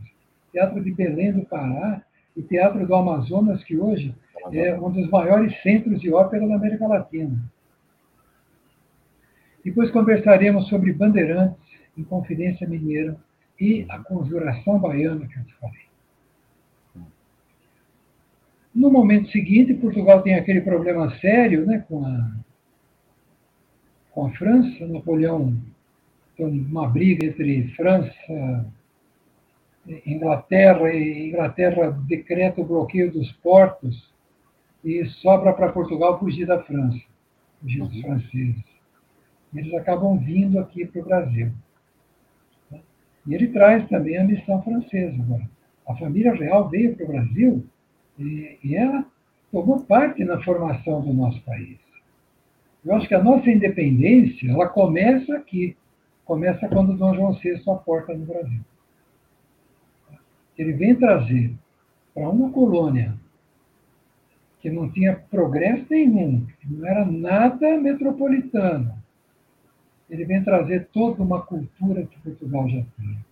Teatro 0.52 0.84
de 0.84 0.92
Belém 0.92 1.34
do 1.34 1.46
Pará 1.46 2.02
e 2.36 2.42
Teatro 2.42 2.86
do 2.86 2.96
Amazonas, 2.96 3.64
que 3.64 3.78
hoje 3.78 4.14
é 4.52 4.80
um 4.80 4.92
dos 4.92 5.10
maiores 5.10 5.60
centros 5.62 6.00
de 6.00 6.12
ópera 6.12 6.48
da 6.48 6.56
América 6.56 6.88
Latina. 6.88 7.38
Depois 9.68 9.92
conversaremos 9.92 10.70
sobre 10.70 10.94
Bandeirantes, 10.94 11.60
Inconfidência 11.98 12.66
Mineira 12.66 13.18
e 13.60 13.86
a 13.90 14.00
Conjuração 14.00 14.80
Baiana, 14.80 15.28
que 15.28 15.38
eu 15.38 15.44
te 15.44 15.54
falei. 15.56 15.82
No 18.74 18.90
momento 18.90 19.30
seguinte, 19.30 19.74
Portugal 19.74 20.22
tem 20.22 20.36
aquele 20.36 20.62
problema 20.62 21.14
sério 21.18 21.66
né, 21.66 21.84
com, 21.86 22.06
a, 22.06 22.32
com 24.12 24.28
a 24.28 24.32
França. 24.38 24.88
Napoleão 24.88 25.62
tem 26.38 26.48
uma 26.48 26.88
briga 26.88 27.26
entre 27.26 27.68
França 27.76 28.66
Inglaterra 30.06 30.94
e 30.94 31.28
Inglaterra 31.28 31.92
decreta 32.08 32.62
o 32.62 32.66
bloqueio 32.66 33.12
dos 33.12 33.30
portos 33.44 34.10
e 34.82 35.04
sobra 35.22 35.52
para 35.52 35.74
Portugal 35.74 36.18
fugir 36.20 36.46
da 36.46 36.64
França, 36.64 37.02
fugir 37.60 37.80
dos 37.82 37.96
uhum. 37.96 38.02
franceses. 38.02 38.77
Eles 39.54 39.74
acabam 39.74 40.18
vindo 40.18 40.60
aqui 40.60 40.86
para 40.86 41.02
o 41.02 41.06
Brasil. 41.06 41.52
E 43.26 43.34
ele 43.34 43.48
traz 43.48 43.88
também 43.90 44.18
a 44.18 44.24
missão 44.24 44.62
francesa. 44.62 45.22
Agora, 45.22 45.50
a 45.88 45.96
família 45.96 46.34
real 46.34 46.70
veio 46.70 46.96
para 46.96 47.06
o 47.06 47.08
Brasil 47.08 47.66
e, 48.20 48.58
e 48.64 48.76
ela 48.76 49.06
tomou 49.52 49.82
parte 49.82 50.24
na 50.24 50.42
formação 50.44 51.02
do 51.02 51.14
nosso 51.14 51.42
país. 51.42 51.78
Eu 52.86 52.96
acho 52.96 53.08
que 53.08 53.16
a 53.16 53.24
nossa 53.24 53.50
independência 53.50 54.50
ela 54.50 54.68
começa 54.68 55.36
aqui, 55.36 55.76
começa 56.24 56.68
quando 56.70 56.96
Dom 56.96 57.16
João 57.16 57.34
VI 57.34 57.62
aporta 57.68 58.14
no 58.14 58.26
Brasil. 58.26 58.62
Ele 60.58 60.74
vem 60.74 60.96
trazer 60.96 61.54
para 62.14 62.30
uma 62.30 62.50
colônia 62.52 63.14
que 64.60 64.70
não 64.70 64.90
tinha 64.90 65.16
progresso 65.30 65.86
nenhum, 65.90 66.46
que 66.60 66.74
não 66.74 66.88
era 66.88 67.06
nada 67.06 67.78
metropolitano. 67.80 68.97
Ele 70.10 70.26
vem 70.26 70.44
trazer 70.44 70.88
toda 70.94 71.22
uma 71.22 71.42
cultura 71.42 72.06
que 72.06 72.20
Portugal 72.20 72.68
já 72.70 72.84
tinha. 72.96 73.26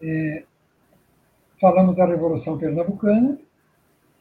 É, 0.00 0.44
falamos 1.60 1.96
da 1.96 2.06
Revolução 2.06 2.58
Pernambucana, 2.58 3.38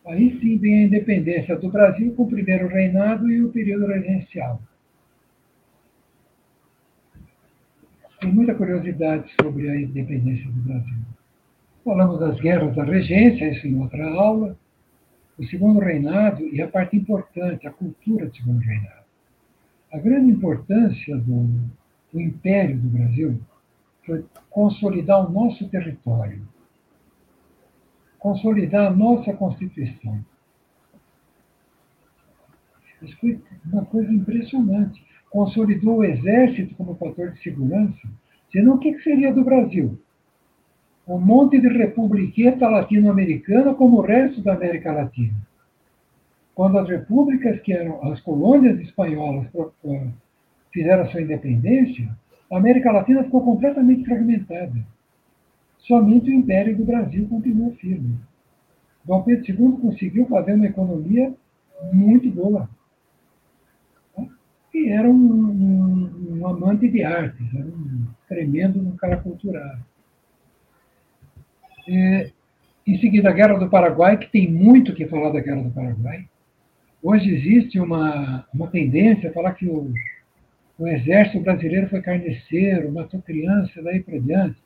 aí 0.06 0.40
sim 0.40 0.58
vem 0.58 0.84
a 0.84 0.88
independência 0.88 1.56
do 1.58 1.70
Brasil 1.70 2.14
com 2.16 2.24
o 2.24 2.30
primeiro 2.30 2.68
reinado 2.68 3.30
e 3.30 3.42
o 3.42 3.52
período 3.52 3.88
regencial. 3.88 4.62
Tem 8.20 8.32
muita 8.32 8.56
curiosidade 8.56 9.32
sobre 9.42 9.70
a 9.70 9.80
independência 9.80 10.50
do 10.50 10.62
Brasil. 10.62 10.98
Falamos 11.84 12.20
das 12.20 12.40
guerras 12.40 12.76
da 12.76 12.84
regência, 12.84 13.52
isso 13.52 13.68
em 13.68 13.80
outra 13.80 14.06
aula 14.10 14.58
o 15.38 15.46
segundo 15.46 15.80
reinado 15.80 16.44
e 16.44 16.62
a 16.62 16.68
parte 16.68 16.96
importante, 16.96 17.68
a 17.68 17.72
cultura 17.72 18.26
do 18.26 18.36
segundo 18.36 18.62
reinado. 18.62 19.05
A 19.96 19.98
grande 19.98 20.30
importância 20.30 21.16
do, 21.16 21.48
do 22.12 22.20
Império 22.20 22.78
do 22.78 22.90
Brasil 22.90 23.40
foi 24.06 24.26
consolidar 24.50 25.26
o 25.26 25.32
nosso 25.32 25.70
território, 25.70 26.46
consolidar 28.20 28.88
a 28.88 28.94
nossa 28.94 29.32
Constituição. 29.32 30.20
Isso 33.02 33.18
foi 33.22 33.40
uma 33.72 33.86
coisa 33.86 34.12
impressionante. 34.12 35.02
Consolidou 35.30 36.00
o 36.00 36.04
exército 36.04 36.76
como 36.76 36.96
fator 36.96 37.32
de 37.32 37.42
segurança. 37.42 38.06
Senão, 38.52 38.76
o 38.76 38.80
que 38.80 39.00
seria 39.00 39.34
do 39.34 39.46
Brasil? 39.46 39.98
um 41.08 41.20
monte 41.20 41.62
de 41.62 41.68
republiqueta 41.68 42.68
latino-americana 42.68 43.76
como 43.76 44.00
o 44.00 44.02
resto 44.02 44.42
da 44.42 44.56
América 44.56 44.92
Latina. 44.92 45.36
Quando 46.56 46.80
as 46.80 46.88
repúblicas, 46.88 47.60
que 47.60 47.74
eram 47.74 48.02
as 48.12 48.22
colônias 48.22 48.80
espanholas, 48.80 49.46
fizeram 50.72 51.10
sua 51.10 51.22
independência, 51.22 52.10
a 52.50 52.58
América 52.58 52.94
Latina 52.94 53.26
ficou 53.26 53.44
completamente 53.44 54.06
fragmentada. 54.06 54.74
Somente 55.80 56.32
o 56.32 56.34
Império 56.34 56.76
do 56.78 56.86
Brasil 56.86 57.28
continuou 57.28 57.74
firme. 57.74 58.18
Dom 59.04 59.22
Pedro 59.24 59.46
II 59.48 59.82
conseguiu 59.82 60.26
fazer 60.28 60.54
uma 60.54 60.66
economia 60.66 61.34
muito 61.92 62.32
boa. 62.32 62.70
E 64.74 64.90
era 64.90 65.10
um, 65.10 65.14
um, 65.14 66.40
um 66.40 66.48
amante 66.48 66.88
de 66.88 67.04
artes, 67.04 67.54
era 67.54 67.66
um 67.66 68.08
tremendo 68.28 68.82
no 68.82 68.94
cara 68.96 69.18
cultural. 69.18 69.78
É, 71.88 72.32
em 72.88 73.00
seguida, 73.00 73.30
a 73.30 73.34
Guerra 73.34 73.58
do 73.58 73.70
Paraguai, 73.70 74.18
que 74.18 74.32
tem 74.32 74.52
muito 74.52 74.96
que 74.96 75.06
falar 75.08 75.32
da 75.32 75.40
Guerra 75.42 75.64
do 75.64 75.72
Paraguai. 75.72 76.28
Hoje 77.08 77.36
existe 77.36 77.80
uma, 77.80 78.48
uma 78.52 78.66
tendência 78.66 79.30
a 79.30 79.34
falar 79.34 79.54
que 79.54 79.68
o, 79.68 79.94
o 80.80 80.88
exército 80.88 81.40
brasileiro 81.40 81.88
foi 81.88 82.02
carniceiro, 82.02 82.92
matou 82.92 83.22
criança, 83.22 83.80
daí 83.84 84.02
para 84.02 84.18
diante. 84.18 84.60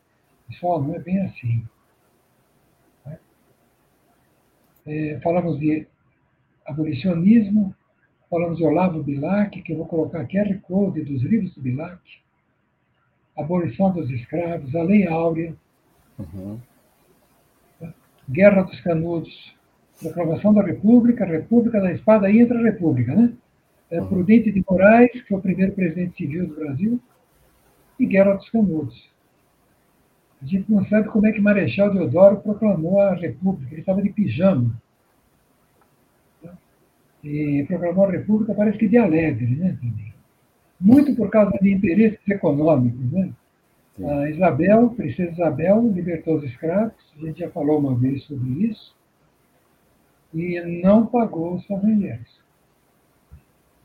Pessoal, 0.48 0.82
não 0.82 0.96
é 0.96 1.00
bem 1.00 1.20
assim. 1.20 1.68
É, 4.88 5.20
falamos 5.22 5.60
de 5.60 5.86
abolicionismo, 6.66 7.76
falamos 8.30 8.58
de 8.58 8.64
Olavo 8.64 9.04
Bilac, 9.04 9.62
que 9.62 9.74
eu 9.74 9.78
vou 9.78 9.88
colocar 9.88 10.26
QR 10.26 10.58
Code 10.62 11.02
dos 11.02 11.22
livros 11.22 11.54
do 11.56 11.62
Bilac, 11.62 12.00
abolição 13.38 13.92
dos 13.92 14.10
escravos, 14.12 14.74
a 14.78 14.82
Lei 14.82 15.06
Áurea, 15.06 15.54
uhum. 16.18 16.58
Guerra 18.30 18.62
dos 18.62 18.80
Canudos, 18.80 19.59
Proclamação 20.00 20.54
da 20.54 20.64
República, 20.64 21.26
República 21.26 21.80
da 21.82 21.92
Espada 21.92 22.30
e 22.30 22.42
a 22.42 22.46
república 22.46 23.14
né? 23.14 23.34
É, 23.92 24.00
Prudente 24.00 24.52
de 24.52 24.64
Moraes, 24.70 25.12
que 25.12 25.28
foi 25.28 25.38
o 25.40 25.42
primeiro 25.42 25.74
presidente 25.74 26.16
civil 26.16 26.48
do 26.48 26.56
Brasil, 26.56 27.00
e 28.00 28.06
Guerra 28.06 28.36
dos 28.36 28.50
Canudos. 28.50 29.10
A 30.42 30.46
gente 30.46 30.72
não 30.72 30.86
sabe 30.86 31.10
como 31.10 31.28
é 31.28 31.32
que 31.32 31.42
Marechal 31.42 31.92
Deodoro 31.92 32.38
proclamou 32.38 33.02
a 33.02 33.14
República, 33.14 33.74
ele 33.74 33.82
estava 33.82 34.02
de 34.02 34.10
pijama. 34.10 34.74
E 37.22 37.66
proclamou 37.68 38.06
a 38.06 38.12
República, 38.12 38.54
parece 38.54 38.78
que 38.78 38.88
de 38.88 38.98
alegre, 38.98 39.56
né? 39.56 39.78
Muito 40.80 41.14
por 41.14 41.30
causa 41.30 41.58
de 41.60 41.74
interesses 41.74 42.26
econômicos, 42.30 43.12
né? 43.12 43.34
A 44.02 44.30
Isabel, 44.30 44.92
Princesa 44.92 45.32
Isabel, 45.32 45.92
libertou 45.94 46.38
os 46.38 46.44
escravos, 46.46 46.94
a 47.18 47.26
gente 47.26 47.40
já 47.40 47.50
falou 47.50 47.80
uma 47.80 47.96
vez 47.96 48.24
sobre 48.24 48.68
isso, 48.68 48.96
e 50.34 50.82
não 50.84 51.06
pagou 51.06 51.56
os 51.56 51.62
estrangeiros. 51.62 52.40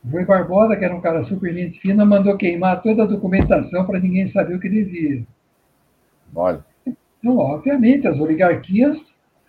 O 0.03 0.09
Rui 0.09 0.25
Barbosa, 0.25 0.75
que 0.75 0.85
era 0.85 0.95
um 0.95 1.01
cara 1.01 1.25
super 1.25 1.53
gente 1.53 1.79
fina, 1.79 2.05
mandou 2.05 2.37
queimar 2.37 2.81
toda 2.83 3.03
a 3.03 3.07
documentação 3.07 3.85
para 3.85 3.99
ninguém 3.99 4.31
saber 4.31 4.55
o 4.55 4.59
que 4.59 4.69
devia. 4.69 5.25
Olha. 6.35 6.63
Então, 6.85 7.37
obviamente, 7.37 8.07
as 8.07 8.19
oligarquias, 8.19 8.97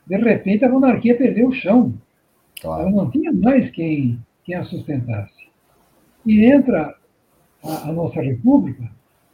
de 0.07 0.17
repente, 0.17 0.65
a 0.65 0.69
monarquia 0.69 1.17
perdeu 1.17 1.49
o 1.49 1.53
chão. 1.53 1.93
Claro. 2.61 2.83
Ela 2.83 2.91
não 2.91 3.11
tinha 3.11 3.33
mais 3.33 3.71
quem, 3.71 4.19
quem 4.45 4.55
a 4.55 4.65
sustentasse. 4.65 5.47
E 6.25 6.47
entra 6.47 6.97
a, 7.63 7.89
a 7.89 7.93
nossa 7.93 8.21
república 8.21 8.91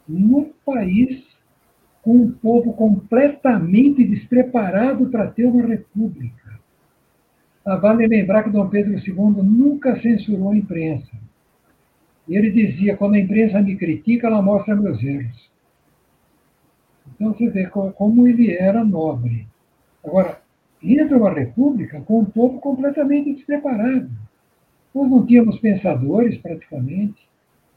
num 0.07 0.51
país 0.65 1.23
com 2.01 2.15
um 2.17 2.31
povo 2.31 2.73
completamente 2.73 4.03
despreparado 4.03 5.09
para 5.09 5.27
ter 5.27 5.45
uma 5.45 5.65
república. 5.65 6.42
Ah, 7.65 7.77
vale 7.77 8.07
lembrar 8.07 8.43
que 8.43 8.49
Dom 8.49 8.67
Pedro 8.67 8.93
II 8.93 9.43
nunca 9.43 9.99
censurou 10.01 10.51
a 10.51 10.57
imprensa. 10.57 11.11
Ele 12.27 12.51
dizia: 12.51 12.97
quando 12.97 13.15
a 13.15 13.19
imprensa 13.19 13.61
me 13.61 13.75
critica, 13.75 14.27
ela 14.27 14.41
mostra 14.41 14.75
meus 14.75 15.01
erros. 15.01 15.49
Então 17.15 17.33
você 17.33 17.49
vê 17.49 17.67
como 17.67 18.27
ele 18.27 18.53
era 18.53 18.83
nobre. 18.83 19.47
Agora, 20.03 20.41
entra 20.81 21.17
uma 21.17 21.31
república 21.31 22.01
com 22.01 22.19
um 22.19 22.25
povo 22.25 22.59
completamente 22.59 23.33
despreparado. 23.33 24.09
Nós 24.93 25.09
não 25.09 25.25
tínhamos 25.25 25.59
pensadores, 25.59 26.37
praticamente 26.39 27.23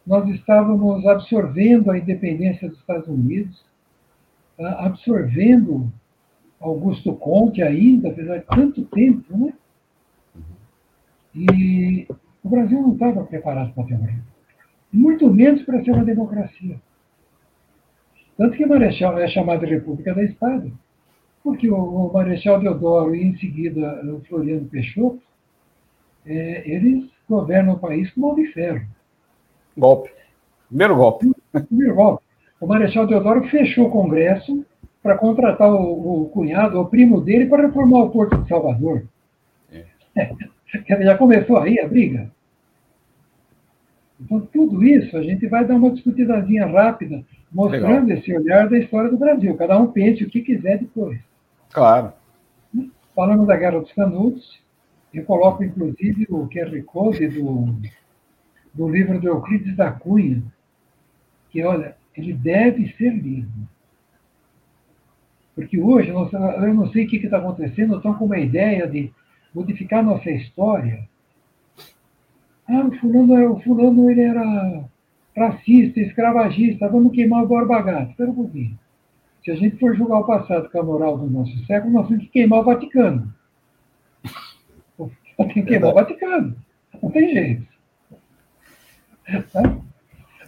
nós 0.06 0.28
estávamos 0.30 1.04
absorvendo 1.04 1.90
a 1.90 1.98
independência 1.98 2.68
dos 2.68 2.78
Estados 2.78 3.08
Unidos, 3.08 3.60
tá? 4.56 4.86
absorvendo 4.86 5.92
Augusto 6.60 7.12
Conte 7.14 7.60
ainda, 7.60 8.08
apesar 8.08 8.38
de 8.38 8.46
tanto 8.46 8.84
tempo, 8.84 9.36
né? 9.36 9.52
E 11.36 12.06
o 12.42 12.48
Brasil 12.48 12.80
não 12.80 12.94
estava 12.94 13.24
preparado 13.24 13.74
para 13.74 13.84
ter 13.84 13.94
uma 13.94 14.06
república, 14.06 14.32
muito 14.90 15.30
menos 15.30 15.62
para 15.62 15.84
ser 15.84 15.90
uma 15.90 16.04
democracia. 16.04 16.80
Tanto 18.38 18.56
que 18.56 18.64
Marechal 18.64 19.18
é 19.18 19.28
chamada 19.28 19.66
de 19.66 19.74
República 19.74 20.14
da 20.14 20.22
Espada, 20.22 20.70
porque 21.44 21.70
o 21.70 22.10
Marechal 22.12 22.60
Deodoro 22.60 23.14
e, 23.14 23.22
em 23.22 23.36
seguida, 23.36 24.02
o 24.04 24.20
Floriano 24.26 24.66
Peixoto, 24.66 25.20
é, 26.24 26.68
eles 26.70 27.08
governam 27.28 27.74
o 27.74 27.78
país 27.78 28.10
com 28.12 28.20
mão 28.20 28.34
de 28.34 28.46
ferro. 28.52 28.86
Golpe. 29.76 30.10
Primeiro 30.68 30.96
golpe. 30.96 31.30
Primeiro 31.52 31.94
golpe. 31.94 32.24
O 32.60 32.66
Marechal 32.66 33.06
Deodoro 33.06 33.46
fechou 33.48 33.86
o 33.86 33.90
Congresso 33.90 34.64
para 35.02 35.18
contratar 35.18 35.70
o, 35.70 36.22
o, 36.22 36.28
cunhado, 36.30 36.80
o 36.80 36.86
primo 36.86 37.20
dele, 37.20 37.46
para 37.46 37.66
reformar 37.66 38.04
o 38.04 38.10
Porto 38.10 38.42
de 38.42 38.48
Salvador. 38.48 39.06
É. 39.70 39.84
Já 41.00 41.16
começou 41.16 41.58
aí 41.58 41.78
a 41.80 41.88
briga? 41.88 42.30
Então, 44.20 44.40
tudo 44.40 44.82
isso 44.82 45.16
a 45.16 45.22
gente 45.22 45.46
vai 45.46 45.64
dar 45.64 45.74
uma 45.74 45.90
discutidazinha 45.90 46.66
rápida, 46.66 47.22
mostrando 47.52 48.06
Legal. 48.06 48.18
esse 48.18 48.34
olhar 48.34 48.68
da 48.68 48.78
história 48.78 49.10
do 49.10 49.18
Brasil. 49.18 49.56
Cada 49.56 49.78
um 49.78 49.92
pense 49.92 50.24
o 50.24 50.30
que 50.30 50.40
quiser 50.40 50.78
depois. 50.78 51.20
Claro. 51.70 52.12
Falamos 53.14 53.46
da 53.46 53.56
Guerra 53.56 53.80
dos 53.80 53.92
Canudos, 53.92 54.60
Eu 55.12 55.24
coloco, 55.24 55.64
inclusive, 55.64 56.26
o 56.28 56.48
QR 56.48 56.82
Code 56.84 57.28
do, 57.28 57.74
do 58.74 58.88
livro 58.88 59.20
do 59.20 59.28
Euclides 59.28 59.76
da 59.76 59.90
Cunha, 59.90 60.42
que, 61.50 61.62
olha, 61.64 61.96
ele 62.14 62.32
deve 62.32 62.92
ser 62.96 63.10
lido. 63.10 63.68
Porque 65.54 65.80
hoje, 65.80 66.10
eu 66.10 66.74
não 66.74 66.92
sei 66.92 67.06
o 67.06 67.08
que 67.08 67.16
está 67.16 67.38
acontecendo, 67.38 67.96
estão 67.96 68.12
com 68.14 68.26
uma 68.26 68.38
ideia 68.38 68.86
de 68.86 69.10
modificar 69.56 70.04
nossa 70.04 70.30
história. 70.30 71.08
Ah, 72.68 72.84
o 72.84 72.94
fulano, 72.98 73.52
o 73.54 73.60
fulano 73.62 74.10
ele 74.10 74.20
era 74.20 74.84
racista, 75.34 75.98
escravagista, 75.98 76.88
vamos 76.88 77.14
queimar 77.14 77.44
o 77.44 77.46
Borba 77.46 77.80
Gato. 77.80 78.10
Espera 78.10 78.30
um 78.30 78.34
pouquinho. 78.34 78.78
Se 79.42 79.50
a 79.50 79.54
gente 79.54 79.78
for 79.78 79.96
julgar 79.96 80.18
o 80.18 80.26
passado 80.26 80.68
com 80.68 80.78
a 80.78 80.82
moral 80.82 81.16
do 81.16 81.30
nosso 81.30 81.56
século, 81.64 81.92
nós 81.92 82.08
temos 82.08 82.24
que 82.24 82.30
queimar 82.30 82.60
o 82.60 82.64
Vaticano. 82.64 83.32
Tem 85.36 85.48
que 85.48 85.62
queimar 85.62 85.90
o 85.90 85.94
Vaticano. 85.94 86.56
Não 87.02 87.10
tem 87.10 87.32
jeito. 87.32 87.66
Tá? 89.52 89.78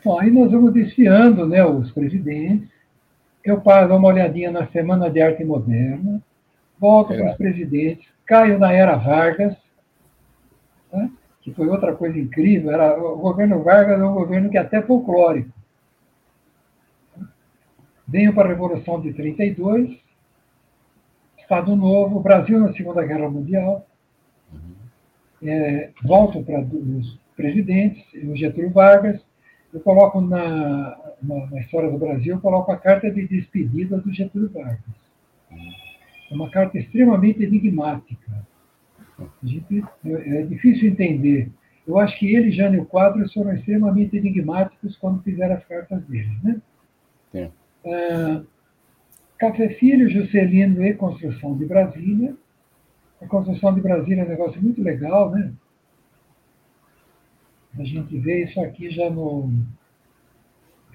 Bom, 0.04 0.18
aí 0.18 0.30
nós 0.30 0.50
vamos 0.50 0.72
desfiando 0.72 1.46
né, 1.46 1.64
os 1.64 1.90
presidentes. 1.92 2.68
Eu 3.44 3.60
paro 3.60 3.96
uma 3.96 4.08
olhadinha 4.08 4.50
na 4.50 4.66
Semana 4.66 5.08
de 5.08 5.20
Arte 5.22 5.44
Moderna, 5.44 6.20
volto 6.78 7.12
é. 7.12 7.16
para 7.16 7.30
os 7.30 7.36
presidentes, 7.36 8.06
caio 8.28 8.58
na 8.58 8.72
Era 8.72 8.94
Vargas, 8.94 9.56
né, 10.92 11.10
que 11.40 11.52
foi 11.52 11.66
outra 11.66 11.96
coisa 11.96 12.18
incrível. 12.18 12.70
Era, 12.70 12.96
o 13.02 13.16
governo 13.16 13.62
Vargas 13.62 13.98
é 13.98 14.04
um 14.04 14.14
governo 14.14 14.50
que 14.50 14.58
é 14.58 14.60
até 14.60 14.82
folclórico. 14.82 15.50
Venho 18.06 18.34
para 18.34 18.44
a 18.44 18.52
Revolução 18.52 19.00
de 19.00 19.12
32, 19.12 19.98
Estado 21.38 21.74
Novo, 21.74 22.20
Brasil 22.20 22.60
na 22.60 22.72
Segunda 22.72 23.04
Guerra 23.04 23.28
Mundial, 23.28 23.86
é, 25.42 25.90
volto 26.02 26.42
para 26.42 26.60
os 26.60 27.18
presidentes, 27.36 28.02
o 28.24 28.34
Getúlio 28.36 28.70
Vargas, 28.70 29.20
eu 29.72 29.80
coloco 29.80 30.20
na, 30.20 30.96
na, 31.22 31.46
na, 31.50 31.60
história 31.60 31.90
do 31.90 31.98
Brasil, 31.98 32.34
eu 32.34 32.40
coloco 32.40 32.72
a 32.72 32.76
carta 32.76 33.10
de 33.10 33.26
despedida 33.28 33.98
do 33.98 34.12
Getúlio 34.12 34.50
Vargas. 34.50 35.07
É 36.30 36.34
uma 36.34 36.50
carta 36.50 36.78
extremamente 36.78 37.42
enigmática. 37.42 38.46
Gente, 39.42 39.84
é, 40.04 40.40
é 40.40 40.42
difícil 40.42 40.88
entender. 40.88 41.50
Eu 41.86 41.98
acho 41.98 42.18
que 42.18 42.34
ele 42.34 42.48
e 42.48 42.52
Jânio 42.52 42.84
Quadros 42.84 43.32
foram 43.32 43.54
extremamente 43.54 44.16
enigmáticos 44.16 44.96
quando 44.96 45.22
fizeram 45.22 45.56
as 45.56 45.64
cartas 45.64 46.04
deles. 46.04 46.42
Né? 46.42 46.60
Sim. 47.32 47.50
Ah, 47.86 48.42
Café 49.38 49.70
Filho, 49.70 50.10
Juscelino 50.10 50.84
e 50.84 50.94
Construção 50.94 51.56
de 51.56 51.64
Brasília. 51.64 52.36
A 53.22 53.26
construção 53.26 53.74
de 53.74 53.80
Brasília 53.80 54.22
é 54.22 54.26
um 54.26 54.28
negócio 54.28 54.62
muito 54.62 54.82
legal, 54.82 55.30
né? 55.30 55.52
A 57.78 57.84
gente 57.84 58.18
vê 58.18 58.44
isso 58.44 58.60
aqui 58.60 58.90
já 58.90 59.08
no 59.08 59.50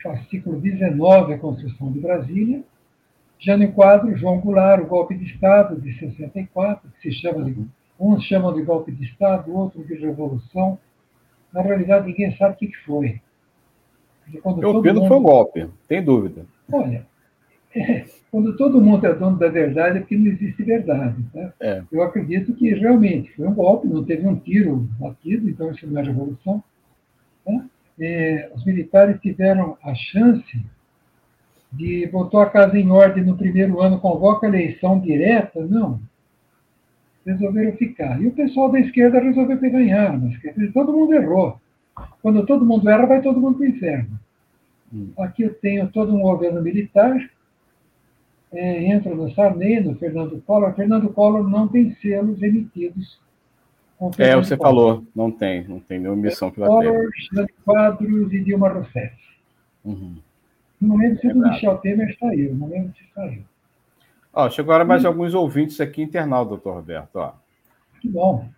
fascículo 0.02 0.60
19, 0.60 1.34
a 1.34 1.40
construção 1.40 1.92
de 1.92 2.00
Brasília. 2.00 2.64
Já 3.44 3.58
no 3.58 3.70
quadro, 3.74 4.16
João 4.16 4.40
Goulart, 4.40 4.82
o 4.82 4.88
golpe 4.88 5.16
de 5.16 5.26
Estado 5.26 5.80
de 5.80 5.94
64, 6.00 6.90
que 6.90 7.02
se 7.02 7.20
chama 7.20 7.44
de, 7.44 7.54
uns 8.00 8.24
chamam 8.24 8.54
de 8.54 8.62
golpe 8.62 8.90
de 8.90 9.04
Estado, 9.04 9.54
outros 9.54 9.86
de 9.86 9.96
revolução. 9.96 10.80
Na 11.52 11.62
realidade, 11.62 12.08
ninguém 12.08 12.34
sabe 12.38 12.56
o 12.56 12.58
que 12.58 12.72
foi. 12.86 13.20
Eu 14.34 14.82
Pedro 14.82 15.02
mundo... 15.02 15.08
foi 15.10 15.18
um 15.18 15.24
golpe, 15.24 15.68
tem 15.90 16.02
dúvida. 16.02 16.46
Olha, 16.72 17.06
é, 17.76 18.06
quando 18.32 18.56
todo 18.56 18.82
mundo 18.82 19.06
é 19.06 19.14
dono 19.14 19.38
da 19.38 19.50
verdade, 19.50 19.98
é 19.98 20.00
porque 20.00 20.16
não 20.16 20.28
existe 20.28 20.64
verdade. 20.64 21.22
Tá? 21.34 21.54
É. 21.60 21.84
Eu 21.92 22.02
acredito 22.02 22.54
que 22.54 22.74
realmente 22.74 23.36
foi 23.36 23.46
um 23.46 23.54
golpe, 23.54 23.90
não 23.90 24.06
teve 24.06 24.26
um 24.26 24.38
tiro 24.38 24.88
batido, 24.98 25.50
então 25.50 25.70
isso 25.70 25.86
não 25.86 26.00
é 26.00 26.04
revolução. 26.06 26.64
Tá? 27.44 27.66
É, 28.00 28.50
os 28.56 28.64
militares 28.66 29.20
tiveram 29.20 29.78
a 29.84 29.94
chance 29.94 30.66
de 31.74 32.08
botar 32.08 32.44
a 32.44 32.50
casa 32.50 32.78
em 32.78 32.90
ordem 32.92 33.24
no 33.24 33.38
primeiro 33.38 33.82
ano, 33.82 34.00
convoca 34.00 34.46
a 34.46 34.50
eleição 34.50 35.00
direta, 35.00 35.66
não. 35.66 36.00
Resolveram 37.26 37.74
ficar. 37.74 38.22
E 38.22 38.28
o 38.28 38.32
pessoal 38.32 38.72
da 38.72 38.80
esquerda 38.80 39.20
resolveu 39.20 39.60
ter 39.60 39.70
ganhar, 39.70 40.20
mas 40.20 40.74
todo 40.74 40.94
mundo 40.94 41.14
errou. 41.14 41.60
Quando 42.22 42.46
todo 42.46 42.66
mundo 42.66 42.90
erra, 42.90 43.06
vai 43.06 43.22
todo 43.22 43.40
mundo 43.40 43.58
para 43.58 43.66
o 43.66 43.70
inferno. 43.70 44.20
Hum. 44.94 45.10
Aqui 45.18 45.44
eu 45.44 45.54
tenho 45.54 45.88
todo 45.88 46.14
um 46.14 46.22
governo 46.22 46.62
militar 46.62 47.18
é, 48.54 48.86
entra 48.86 49.14
no 49.16 49.34
Sarney, 49.34 49.82
no 49.82 49.96
Fernando 49.96 50.40
Collor. 50.42 50.74
Fernando 50.76 51.10
Collor 51.10 51.50
não 51.50 51.68
tem 51.68 51.96
selos 51.96 52.42
emitidos. 52.42 53.20
É, 54.18 54.36
você 54.36 54.56
Collor. 54.56 54.58
falou, 54.58 55.04
não 55.16 55.32
tem, 55.32 55.68
não 55.68 55.80
tem 55.80 56.00
nenhuma 56.00 56.22
missão 56.22 56.52
pela 56.52 56.68
Collor, 56.68 57.10
Jean 57.32 57.48
Quadros 57.66 58.32
e 58.32 58.44
Dilma 58.44 58.70
Rousseff. 58.70 59.16
Uhum. 59.84 60.16
No 60.84 60.90
momento 60.90 61.22
se 61.22 61.28
é 61.28 61.34
o 61.34 61.38
Michel 61.38 61.78
Temer 61.78 62.18
saiu, 62.20 62.54
no 62.54 62.60
momento 62.60 62.98
se 62.98 63.06
saiu. 63.16 63.42
Ó, 64.34 64.50
chegou 64.50 64.74
agora 64.74 64.84
mais 64.84 65.06
hum. 65.06 65.08
alguns 65.08 65.34
ouvintes 65.34 65.80
aqui 65.80 66.02
internal, 66.02 66.46
doutor 66.46 66.74
Roberto. 66.76 67.16
Ó. 67.16 67.32
Que 68.02 68.10
bom. 68.10 68.50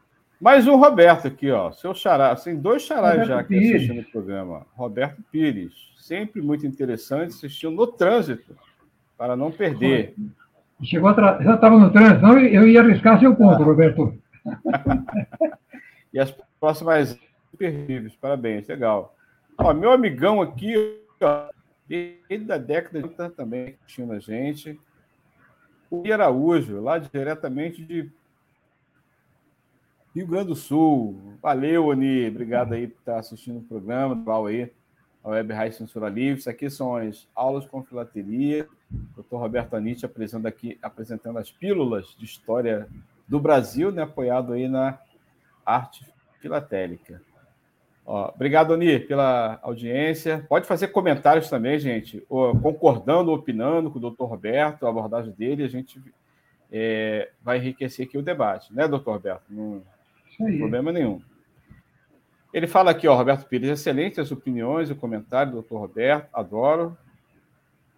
Mais 0.41 0.67
um 0.67 0.75
Roberto 0.75 1.27
aqui, 1.27 1.51
ó. 1.51 1.71
Seu 1.71 1.93
xará, 1.93 2.31
assim, 2.31 2.55
dois 2.55 2.81
xarás 2.81 3.27
já 3.27 3.39
aqui 3.39 3.59
Pires. 3.59 3.75
assistindo 3.75 4.01
o 4.01 4.11
programa. 4.11 4.65
Roberto 4.75 5.21
Pires, 5.31 5.73
sempre 5.99 6.41
muito 6.41 6.65
interessante, 6.65 7.29
assistindo 7.29 7.75
no 7.75 7.85
trânsito 7.85 8.55
para 9.15 9.35
não 9.35 9.51
perder. 9.51 10.15
Chegou 10.81 11.09
atra... 11.09 11.39
Já 11.43 11.53
estava 11.53 11.77
no 11.77 11.91
trânsito, 11.91 12.21
não, 12.21 12.39
eu 12.39 12.67
ia 12.67 12.81
arriscar 12.81 13.19
seu 13.19 13.35
ponto, 13.35 13.61
ah. 13.61 13.65
Roberto. 13.65 14.17
e 16.11 16.19
as 16.19 16.35
próximas 16.59 17.19
terríveis, 17.57 18.15
parabéns, 18.15 18.67
legal. 18.67 19.15
Ó, 19.59 19.73
meu 19.75 19.91
amigão 19.91 20.41
aqui, 20.41 20.73
ó, 21.21 21.49
desde 21.87 22.51
a 22.51 22.57
década 22.57 22.99
de 22.99 23.05
80 23.05 23.29
também 23.31 23.77
tinha 23.85 24.11
a 24.11 24.19
gente. 24.19 24.79
O 25.89 26.03
Araújo, 26.11 26.81
lá 26.81 26.97
diretamente 26.97 27.85
de 27.85 28.11
Rio 30.15 30.27
Grande 30.27 30.47
do 30.47 30.55
Sul. 30.55 31.37
Valeu, 31.41 31.87
Oni. 31.87 32.27
Obrigado 32.27 32.73
aí 32.73 32.87
por 32.87 32.99
estar 32.99 33.19
assistindo 33.19 33.59
o 33.59 33.63
programa, 33.63 34.15
Val 34.15 34.45
aí 34.47 34.71
a 35.25 35.29
Web 35.29 35.53
Rádio 35.53 35.79
Censura 35.79 36.07
Livre. 36.07 36.39
Isso 36.39 36.49
aqui 36.49 36.69
são 36.69 36.95
as 36.95 37.27
aulas 37.33 37.65
com 37.65 37.83
filateria. 37.83 38.67
Dr. 38.89 39.37
Roberto 39.37 39.75
Anitti 39.75 40.05
apresentando 40.05 40.45
aqui, 40.45 40.77
apresentando 40.81 41.39
as 41.39 41.51
pílulas 41.51 42.15
de 42.17 42.25
história 42.25 42.87
do 43.27 43.39
Brasil, 43.39 43.91
né, 43.91 44.03
apoiado 44.03 44.53
aí 44.53 44.67
na 44.67 44.99
arte 45.65 46.05
filatélica. 46.39 47.21
Ó, 48.05 48.31
obrigado, 48.35 48.73
Ani, 48.73 48.99
pela 48.99 49.59
audiência. 49.63 50.45
Pode 50.47 50.67
fazer 50.67 50.89
comentários 50.89 51.49
também, 51.49 51.79
gente, 51.79 52.23
concordando, 52.61 53.31
opinando 53.31 53.89
com 53.89 53.97
o 53.97 54.01
doutor 54.01 54.27
Roberto, 54.27 54.85
a 54.85 54.89
abordagem 54.89 55.33
dele, 55.33 55.63
a 55.63 55.67
gente 55.67 55.99
é, 56.71 57.31
vai 57.41 57.57
enriquecer 57.57 58.05
aqui 58.05 58.17
o 58.17 58.21
debate, 58.21 58.73
né, 58.73 58.87
doutor 58.87 59.13
Roberto? 59.13 59.43
Não 59.49 59.81
tem 60.37 60.59
problema 60.59 60.91
nenhum. 60.91 61.19
Ele 62.53 62.67
fala 62.67 62.91
aqui, 62.91 63.07
ó, 63.07 63.15
Roberto 63.15 63.47
Pires, 63.47 63.69
excelente 63.69 64.21
as 64.21 64.31
opiniões, 64.31 64.89
o 64.91 64.95
comentário 64.95 65.51
do 65.51 65.55
doutor 65.55 65.79
Roberto, 65.79 66.29
adoro. 66.31 66.97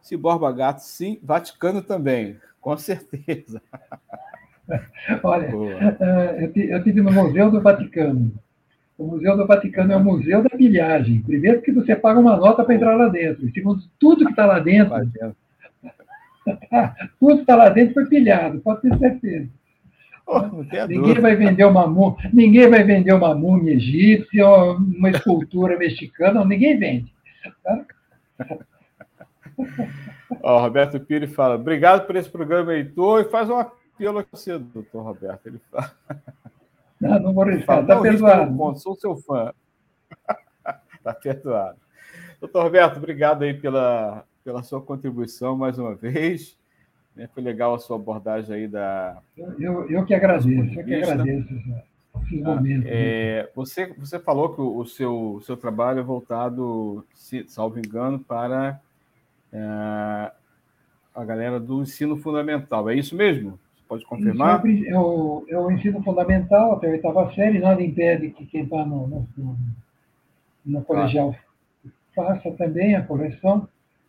Se 0.02 0.16
Borba 0.16 0.52
Gato, 0.54 0.80
sim, 0.80 1.20
Vaticano 1.22 1.82
também, 1.82 2.40
com 2.62 2.78
certeza. 2.78 3.62
Olha, 5.22 5.48
eh, 6.00 6.52
eu 6.56 6.78
estive 6.78 7.02
no 7.02 7.12
Museu 7.12 7.52
do 7.52 7.62
Vaticano. 7.62 8.32
O 8.98 9.06
Museu 9.06 9.38
do 9.38 9.46
Vaticano 9.46 9.94
é 9.94 9.96
o 9.96 10.04
museu 10.04 10.42
da 10.42 10.50
pilhagem. 10.50 11.22
Primeiro, 11.22 11.58
porque 11.58 11.72
você 11.72 11.96
paga 11.96 12.20
uma 12.20 12.36
nota 12.36 12.64
para 12.64 12.74
entrar 12.74 12.96
lá 12.96 13.08
dentro. 13.08 13.48
Segundo, 13.52 13.84
tudo 14.00 14.26
que 14.26 14.32
está 14.32 14.46
lá 14.46 14.60
dentro, 14.60 14.96
tudo 17.20 17.36
que 17.36 17.42
está 17.42 17.56
lá 17.56 17.70
dentro 17.70 17.94
foi 17.94 18.08
pilhado, 18.08 18.60
pode 18.60 18.82
ter 18.82 18.98
certeza 18.98 19.50
ninguém 20.88 21.20
vai 21.20 21.36
vender 21.36 21.66
uma 21.66 21.88
múmia, 21.88 22.30
ninguém 22.34 22.70
vai 22.70 22.84
vender 22.84 23.14
uma 23.14 23.34
múmia 23.34 23.74
egípcia, 23.74 24.46
uma 24.48 25.10
escultura 25.10 25.78
mexicana, 25.78 26.44
ninguém 26.44 26.78
vende. 26.78 27.14
Tá? 27.64 27.86
Ó, 30.44 30.60
Roberto 30.60 31.00
Pires 31.00 31.34
fala: 31.34 31.56
obrigado 31.56 32.06
por 32.06 32.16
esse 32.16 32.30
programa, 32.30 32.74
Heitor, 32.74 33.22
e 33.22 33.30
faz 33.30 33.50
um 33.50 33.58
apelo 33.58 34.20
a 34.20 34.26
você, 34.30 34.58
doutor 34.60 35.02
Roberto. 35.02 35.48
Ele 35.48 35.62
fala. 35.72 35.92
Não, 37.00 37.20
não 37.20 37.34
vou 37.34 37.46
riscar, 37.46 37.82
está 37.82 38.00
perdoado. 38.00 38.56
Ponto, 38.56 38.80
sou 38.80 38.96
seu 38.96 39.16
fã. 39.18 39.54
Está 40.96 41.14
perdoado. 41.22 41.78
Doutor 42.40 42.64
Roberto, 42.64 42.98
obrigado 42.98 43.44
aí 43.44 43.54
pela, 43.54 44.24
pela 44.44 44.64
sua 44.64 44.82
contribuição 44.82 45.58
mais 45.58 45.78
uma 45.78 45.96
vez. 45.96 46.58
Né? 47.16 47.28
Foi 47.34 47.42
legal 47.42 47.74
a 47.74 47.80
sua 47.80 47.96
abordagem 47.96 48.56
aí 48.56 48.68
da. 48.68 49.18
Eu, 49.60 49.90
eu 49.90 50.06
que 50.06 50.14
agradeço, 50.14 50.50
eu 50.50 50.86
que 50.86 50.94
agradeço 50.96 51.54
esses 51.54 52.46
ah, 52.46 52.56
momentos. 52.56 52.88
É, 52.88 53.50
você, 53.56 53.88
você 53.94 54.20
falou 54.20 54.54
que 54.54 54.62
o, 54.62 54.78
o 54.78 54.86
seu, 54.86 55.42
seu 55.44 55.58
trabalho 55.58 56.00
é 56.00 56.04
voltado, 56.04 57.06
se, 57.14 57.46
salvo 57.48 57.80
engano, 57.80 58.20
para 58.20 58.80
é, 59.52 60.32
a 61.16 61.26
galera 61.26 61.60
do 61.60 61.82
ensino 61.82 62.18
fundamental. 62.18 62.90
É 62.90 62.96
isso 62.96 63.16
mesmo? 63.16 63.60
Pode 63.88 64.06
confirmar? 64.06 64.62
É, 64.66 65.00
o, 65.00 65.46
é 65.48 65.58
o 65.58 65.72
ensino 65.72 66.04
fundamental 66.04 66.74
até 66.74 66.88
a 66.88 66.92
oitava 66.92 67.34
série, 67.34 67.60
nada 67.60 67.82
impede 67.82 68.32
que 68.32 68.46
quem 68.46 68.64
está 68.64 68.86
no, 68.86 69.08
no, 69.08 69.58
no, 70.66 70.82
colegial 70.84 71.34
faça 72.14 72.52
também 72.52 72.96
a 72.96 73.04
coleção. 73.04 73.68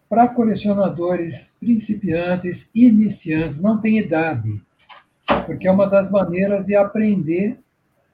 Para 0.08 0.28
colecionadores 0.28 1.34
principiantes, 1.60 2.58
iniciantes, 2.74 3.60
não 3.60 3.78
tem 3.78 3.98
idade, 3.98 4.60
porque 5.44 5.68
é 5.68 5.70
uma 5.70 5.86
das 5.86 6.10
maneiras 6.10 6.64
de 6.64 6.74
aprender 6.74 7.58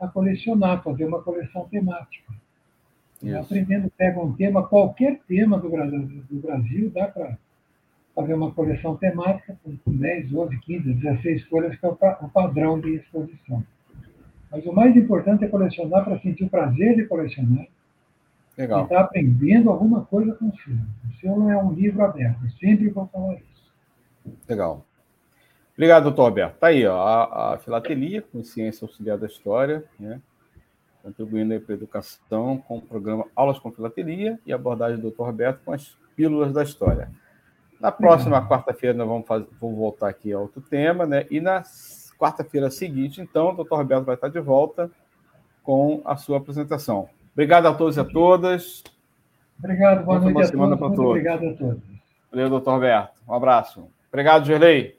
a 0.01 0.09
colecionar, 0.09 0.83
fazer 0.83 1.05
uma 1.05 1.23
coleção 1.23 1.69
temática. 1.69 2.33
Isso. 3.23 3.39
Aprendendo, 3.39 3.91
pega 3.97 4.21
um 4.21 4.33
tema, 4.33 4.67
qualquer 4.67 5.21
tema 5.27 5.57
do 5.57 5.71
do 5.71 6.43
Brasil 6.43 6.91
dá 6.91 7.07
para 7.07 7.39
fazer 8.15 8.35
uma 8.35 8.51
coleção 8.53 8.97
temática 8.97 9.57
com 9.63 9.93
10, 9.93 10.31
12, 10.31 10.59
15, 10.61 10.95
16 10.95 11.43
folhas, 11.45 11.77
que 11.77 11.85
é 11.85 11.89
o 11.89 12.29
padrão 12.29 12.79
de 12.81 12.95
exposição. 12.95 13.65
Mas 14.51 14.65
o 14.67 14.73
mais 14.73 14.97
importante 14.97 15.45
é 15.45 15.49
colecionar 15.49 16.05
para 16.05 16.19
sentir 16.21 16.45
o 16.45 16.49
prazer 16.49 16.97
de 16.97 17.07
colecionar. 17.07 17.67
Legal. 18.57 18.81
E 18.81 18.83
estar 18.85 18.97
tá 18.97 19.01
aprendendo 19.03 19.69
alguma 19.69 20.05
coisa 20.05 20.33
com 20.35 20.47
o 20.47 20.57
selo. 20.57 20.79
O 21.11 21.21
selo 21.21 21.51
é 21.51 21.57
um 21.61 21.73
livro 21.73 22.05
aberto, 22.05 22.39
eu 22.45 22.51
sempre 22.51 22.89
vou 22.89 23.07
falar 23.09 23.35
isso. 23.35 24.35
Legal. 24.49 24.85
Obrigado, 25.73 26.05
doutor 26.05 26.27
Alberto. 26.27 26.55
Está 26.55 26.69
aí 26.69 26.87
ó, 26.87 26.97
a, 26.97 27.55
a 27.55 27.59
filatelia, 27.59 28.23
Consciência 28.23 28.85
Auxiliar 28.85 29.19
da 29.19 29.27
História, 29.27 29.85
né? 29.99 30.21
contribuindo 31.03 31.61
para 31.61 31.75
a 31.75 31.77
educação 31.77 32.59
com 32.59 32.79
o 32.79 32.81
programa 32.81 33.27
Aulas 33.35 33.59
com 33.59 33.73
Filatelia 33.73 34.39
e 34.47 34.53
abordagem 34.53 34.97
do 34.97 35.03
doutor 35.03 35.27
Roberto 35.27 35.61
com 35.65 35.73
as 35.73 35.99
pílulas 36.17 36.53
da 36.53 36.63
história. 36.63 37.11
Na 37.81 37.93
próxima 37.93 38.41
uhum. 38.41 38.49
quarta-feira 38.49 38.97
nós 38.97 39.07
vamos, 39.07 39.27
fazer, 39.27 39.47
voltar 39.61 40.09
aqui 40.09 40.33
a 40.33 40.39
outro 40.39 40.61
tema, 40.61 41.07
né? 41.07 41.27
E 41.31 41.41
na 41.41 41.63
quarta-feira 42.19 42.71
seguinte, 42.71 43.21
então, 43.21 43.51
o 43.51 43.57
doutor 43.57 43.77
Roberto 43.77 44.05
vai 44.05 44.15
estar 44.15 44.29
de 44.29 44.41
volta 44.41 44.91
com 45.63 46.01
a 46.05 46.17
sua 46.17 46.39
apresentação. 46.39 47.09
Obrigado 47.33 47.67
a 47.67 47.75
todos 47.75 47.97
e 47.97 48.01
a 48.01 48.05
todas. 48.05 48.85
Obrigado, 49.59 50.05
boa 50.05 50.19
noite 50.19 50.31
a 50.31 50.53
todos. 50.53 50.55
Muito 50.55 50.79
todos. 50.79 50.99
obrigado 50.99 51.49
a 51.49 51.53
todos. 51.55 51.83
Valeu, 52.31 52.51
doutor 52.51 52.73
Roberto. 52.75 53.21
Um 53.29 53.35
abraço. 53.35 53.89
Obrigado, 54.11 54.45
Gerlei. 54.45 54.99